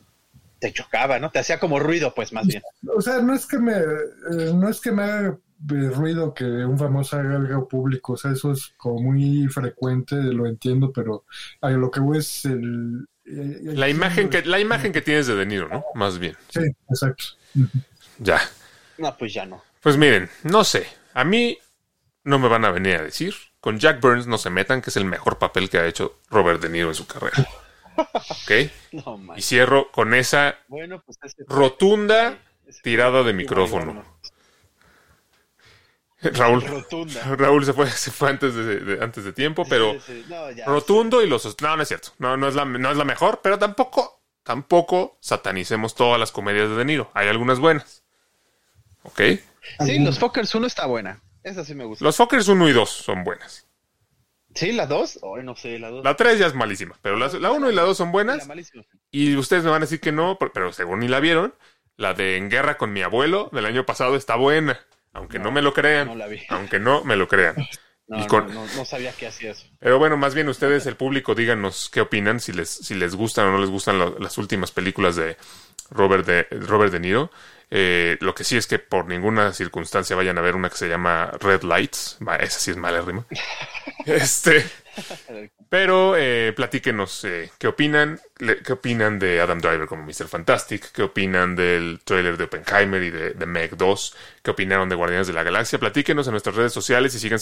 te 0.60 0.72
chocaba, 0.72 1.18
¿no? 1.18 1.30
Te 1.30 1.38
hacía 1.38 1.58
como 1.58 1.78
ruido, 1.78 2.14
pues, 2.14 2.32
más 2.32 2.46
bien. 2.46 2.62
O 2.94 3.00
sea, 3.00 3.20
no 3.20 3.34
es 3.34 3.46
que 3.46 3.58
me, 3.58 3.72
eh, 3.72 4.52
no 4.54 4.68
es 4.68 4.80
que 4.80 4.92
me 4.92 5.02
haga 5.02 5.38
ruido 5.68 6.34
que 6.34 6.44
un 6.44 6.78
famoso 6.78 7.16
haga 7.16 7.36
algo 7.36 7.66
público, 7.66 8.12
o 8.12 8.16
sea, 8.16 8.32
eso 8.32 8.52
es 8.52 8.72
como 8.76 9.00
muy 9.00 9.48
frecuente, 9.48 10.16
lo 10.16 10.46
entiendo, 10.46 10.92
pero 10.92 11.24
a 11.62 11.70
lo 11.70 11.90
que 11.90 12.00
voy 12.00 12.18
es 12.18 12.44
el... 12.44 13.06
eh, 13.24 13.58
el- 13.66 13.80
La 13.80 13.88
imagen 13.88 14.28
que, 14.28 14.44
la 14.44 14.60
imagen 14.60 14.92
que 14.92 15.00
tienes 15.00 15.26
de 15.26 15.34
De 15.34 15.46
Niro, 15.46 15.68
¿no? 15.68 15.84
Más 15.94 16.18
bien. 16.18 16.36
Sí, 16.50 16.60
exacto. 16.90 17.24
Ya. 18.18 18.40
No, 18.98 19.16
pues 19.16 19.32
ya 19.34 19.44
no. 19.46 19.62
Pues 19.80 19.96
miren, 19.96 20.30
no 20.42 20.64
sé. 20.64 20.86
A 21.14 21.24
mí 21.24 21.58
no 22.24 22.38
me 22.38 22.48
van 22.48 22.64
a 22.64 22.70
venir 22.70 22.96
a 22.96 23.02
decir. 23.02 23.34
Con 23.60 23.78
Jack 23.78 24.00
Burns 24.00 24.26
no 24.26 24.38
se 24.38 24.50
metan, 24.50 24.80
que 24.80 24.90
es 24.90 24.96
el 24.96 25.04
mejor 25.04 25.38
papel 25.38 25.68
que 25.68 25.78
ha 25.78 25.86
hecho 25.86 26.20
Robert 26.30 26.60
De 26.60 26.68
Niro 26.68 26.88
en 26.88 26.94
su 26.94 27.06
carrera. 27.06 27.46
¿Ok? 27.96 28.70
No. 28.92 29.18
Y 29.36 29.42
cierro 29.42 29.90
con 29.92 30.14
esa 30.14 30.58
Bueno, 30.68 31.02
pues 31.04 31.18
ese 31.22 31.44
rotunda 31.48 32.38
ese- 32.66 32.80
tirada 32.82 33.22
de 33.22 33.32
micrófono. 33.34 34.04
Raúl. 36.22 36.62
Rotunda. 36.66 37.22
Raúl 37.36 37.64
se 37.64 37.72
fue, 37.72 37.90
se 37.90 38.10
fue 38.10 38.30
antes 38.30 38.54
de, 38.54 38.80
de- 38.80 39.04
antes 39.04 39.22
de 39.24 39.32
tiempo, 39.32 39.64
pero 39.68 39.92
Sí, 39.94 40.00
sí. 40.06 40.24
No, 40.28 40.50
ya. 40.50 40.64
rotundo 40.66 41.22
y 41.22 41.28
los 41.28 41.44
no, 41.60 41.76
no 41.76 41.82
es 41.82 41.88
cierto. 41.88 42.10
No, 42.18 42.36
no 42.36 42.48
es 42.48 42.54
la, 42.54 42.64
no 42.64 42.90
es 42.90 42.96
la 42.96 43.04
mejor, 43.04 43.40
pero 43.42 43.58
tampoco, 43.58 44.22
tampoco 44.42 45.18
satanicemos 45.20 45.94
todas 45.94 46.18
las 46.18 46.32
comedias 46.32 46.70
de 46.70 46.76
De 46.76 46.84
Niro. 46.86 47.10
Hay 47.14 47.28
algunas 47.28 47.58
buenas. 47.58 48.02
¿Ok? 49.06 49.20
Sí, 49.84 49.98
los 49.98 50.18
Fockers 50.18 50.54
1 50.54 50.66
está 50.66 50.86
buena. 50.86 51.20
Esa 51.42 51.64
sí 51.64 51.74
me 51.74 51.84
gusta. 51.84 52.04
Los 52.04 52.16
Fockers 52.16 52.48
1 52.48 52.68
y 52.68 52.72
2 52.72 52.90
son 52.90 53.24
buenas. 53.24 53.66
Sí, 54.54 54.72
la 54.72 54.86
2. 54.86 55.20
Ay, 55.36 55.44
no 55.44 55.54
sé, 55.56 55.78
la 55.78 55.90
2. 55.90 56.04
La 56.04 56.16
3 56.16 56.38
ya 56.38 56.46
es 56.46 56.54
malísima, 56.54 56.96
pero 57.02 57.16
las- 57.16 57.34
la 57.34 57.50
1 57.50 57.70
y 57.70 57.74
la 57.74 57.82
2 57.82 57.96
son 57.96 58.10
buenas. 58.12 58.48
Y 59.10 59.36
ustedes 59.36 59.64
me 59.64 59.70
van 59.70 59.82
a 59.82 59.86
decir 59.86 60.00
que 60.00 60.12
no, 60.12 60.38
pero- 60.38 60.72
según 60.72 61.00
ni 61.00 61.08
la 61.08 61.20
vieron, 61.20 61.54
la 61.96 62.14
de 62.14 62.36
En 62.36 62.48
Guerra 62.50 62.76
con 62.78 62.92
mi 62.92 63.02
abuelo 63.02 63.48
del 63.52 63.66
año 63.66 63.84
pasado 63.86 64.16
está 64.16 64.36
buena. 64.36 64.80
Aunque 65.12 65.38
no, 65.38 65.50
me 65.50 65.62
lo 65.62 65.72
crean. 65.72 66.08
no 66.08 66.14
la 66.14 66.26
vi. 66.26 66.42
Aunque 66.50 66.78
no 66.78 67.04
me 67.04 67.16
lo 67.16 67.28
crean. 67.28 67.56
No, 68.08 68.22
Y 68.22 68.26
con- 68.28 68.46
no, 68.54 68.64
no, 68.64 68.72
no 68.76 68.84
sabía 68.84 69.10
que 69.10 69.26
hacía 69.26 69.50
eso. 69.50 69.66
Pero 69.80 69.98
bueno, 69.98 70.16
más 70.16 70.32
bien 70.32 70.48
ustedes, 70.48 70.86
el 70.86 70.94
público, 70.94 71.34
díganos 71.34 71.90
qué 71.92 72.00
opinan, 72.00 72.38
si 72.38 72.52
les, 72.52 72.70
si 72.70 72.94
les 72.94 73.16
gustan 73.16 73.48
o 73.48 73.50
no 73.50 73.58
les 73.58 73.68
gustan 73.68 73.98
lo- 73.98 74.16
las 74.20 74.38
últimas 74.38 74.70
películas 74.70 75.16
de 75.16 75.36
Robert 75.90 76.24
de, 76.24 76.44
Robert 76.52 76.92
de 76.92 77.00
Niro. 77.00 77.32
Eh, 77.70 78.16
lo 78.20 78.34
que 78.34 78.44
sí 78.44 78.56
es 78.56 78.66
que 78.68 78.78
por 78.78 79.06
ninguna 79.06 79.52
circunstancia 79.52 80.14
vayan 80.14 80.38
a 80.38 80.40
ver 80.40 80.54
una 80.54 80.70
que 80.70 80.76
se 80.76 80.88
llama 80.88 81.32
Red 81.40 81.62
Lights. 81.64 82.18
Esa 82.40 82.58
sí 82.60 82.70
es 82.70 82.76
mala 82.76 83.00
rima. 83.00 83.24
Este, 84.04 84.64
pero 85.68 86.14
eh, 86.16 86.52
platíquenos 86.54 87.24
eh, 87.24 87.50
qué 87.58 87.66
opinan, 87.66 88.20
le- 88.38 88.58
qué 88.62 88.74
opinan 88.74 89.18
de 89.18 89.40
Adam 89.40 89.58
Driver 89.60 89.88
como 89.88 90.04
Mr. 90.04 90.28
Fantastic, 90.28 90.92
qué 90.92 91.02
opinan 91.02 91.56
del 91.56 92.00
trailer 92.04 92.36
de 92.36 92.44
Oppenheimer 92.44 93.02
y 93.02 93.10
de, 93.10 93.30
de 93.34 93.46
Meg 93.46 93.76
2, 93.76 94.16
qué 94.44 94.52
opinaron 94.52 94.88
de 94.88 94.94
Guardianes 94.94 95.26
de 95.26 95.32
la 95.32 95.42
Galaxia. 95.42 95.80
Platíquenos 95.80 96.28
en 96.28 96.32
nuestras 96.32 96.54
redes 96.54 96.72
sociales 96.72 97.14
y 97.16 97.18
sigan, 97.18 97.40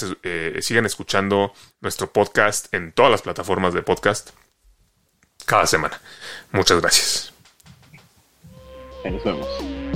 sigan 0.63 0.87
escuchando 0.87 1.53
nuestro 1.83 2.11
podcast 2.13 2.73
en 2.73 2.93
todas 2.93 3.11
las 3.11 3.21
plataformas 3.23 3.75
de 3.75 3.83
podcast 3.83 4.31
cada 5.45 5.67
semana. 5.67 6.01
Muchas 6.53 6.81
gracias. 6.81 7.33
Nos 9.05 9.23
vemos. 9.23 9.94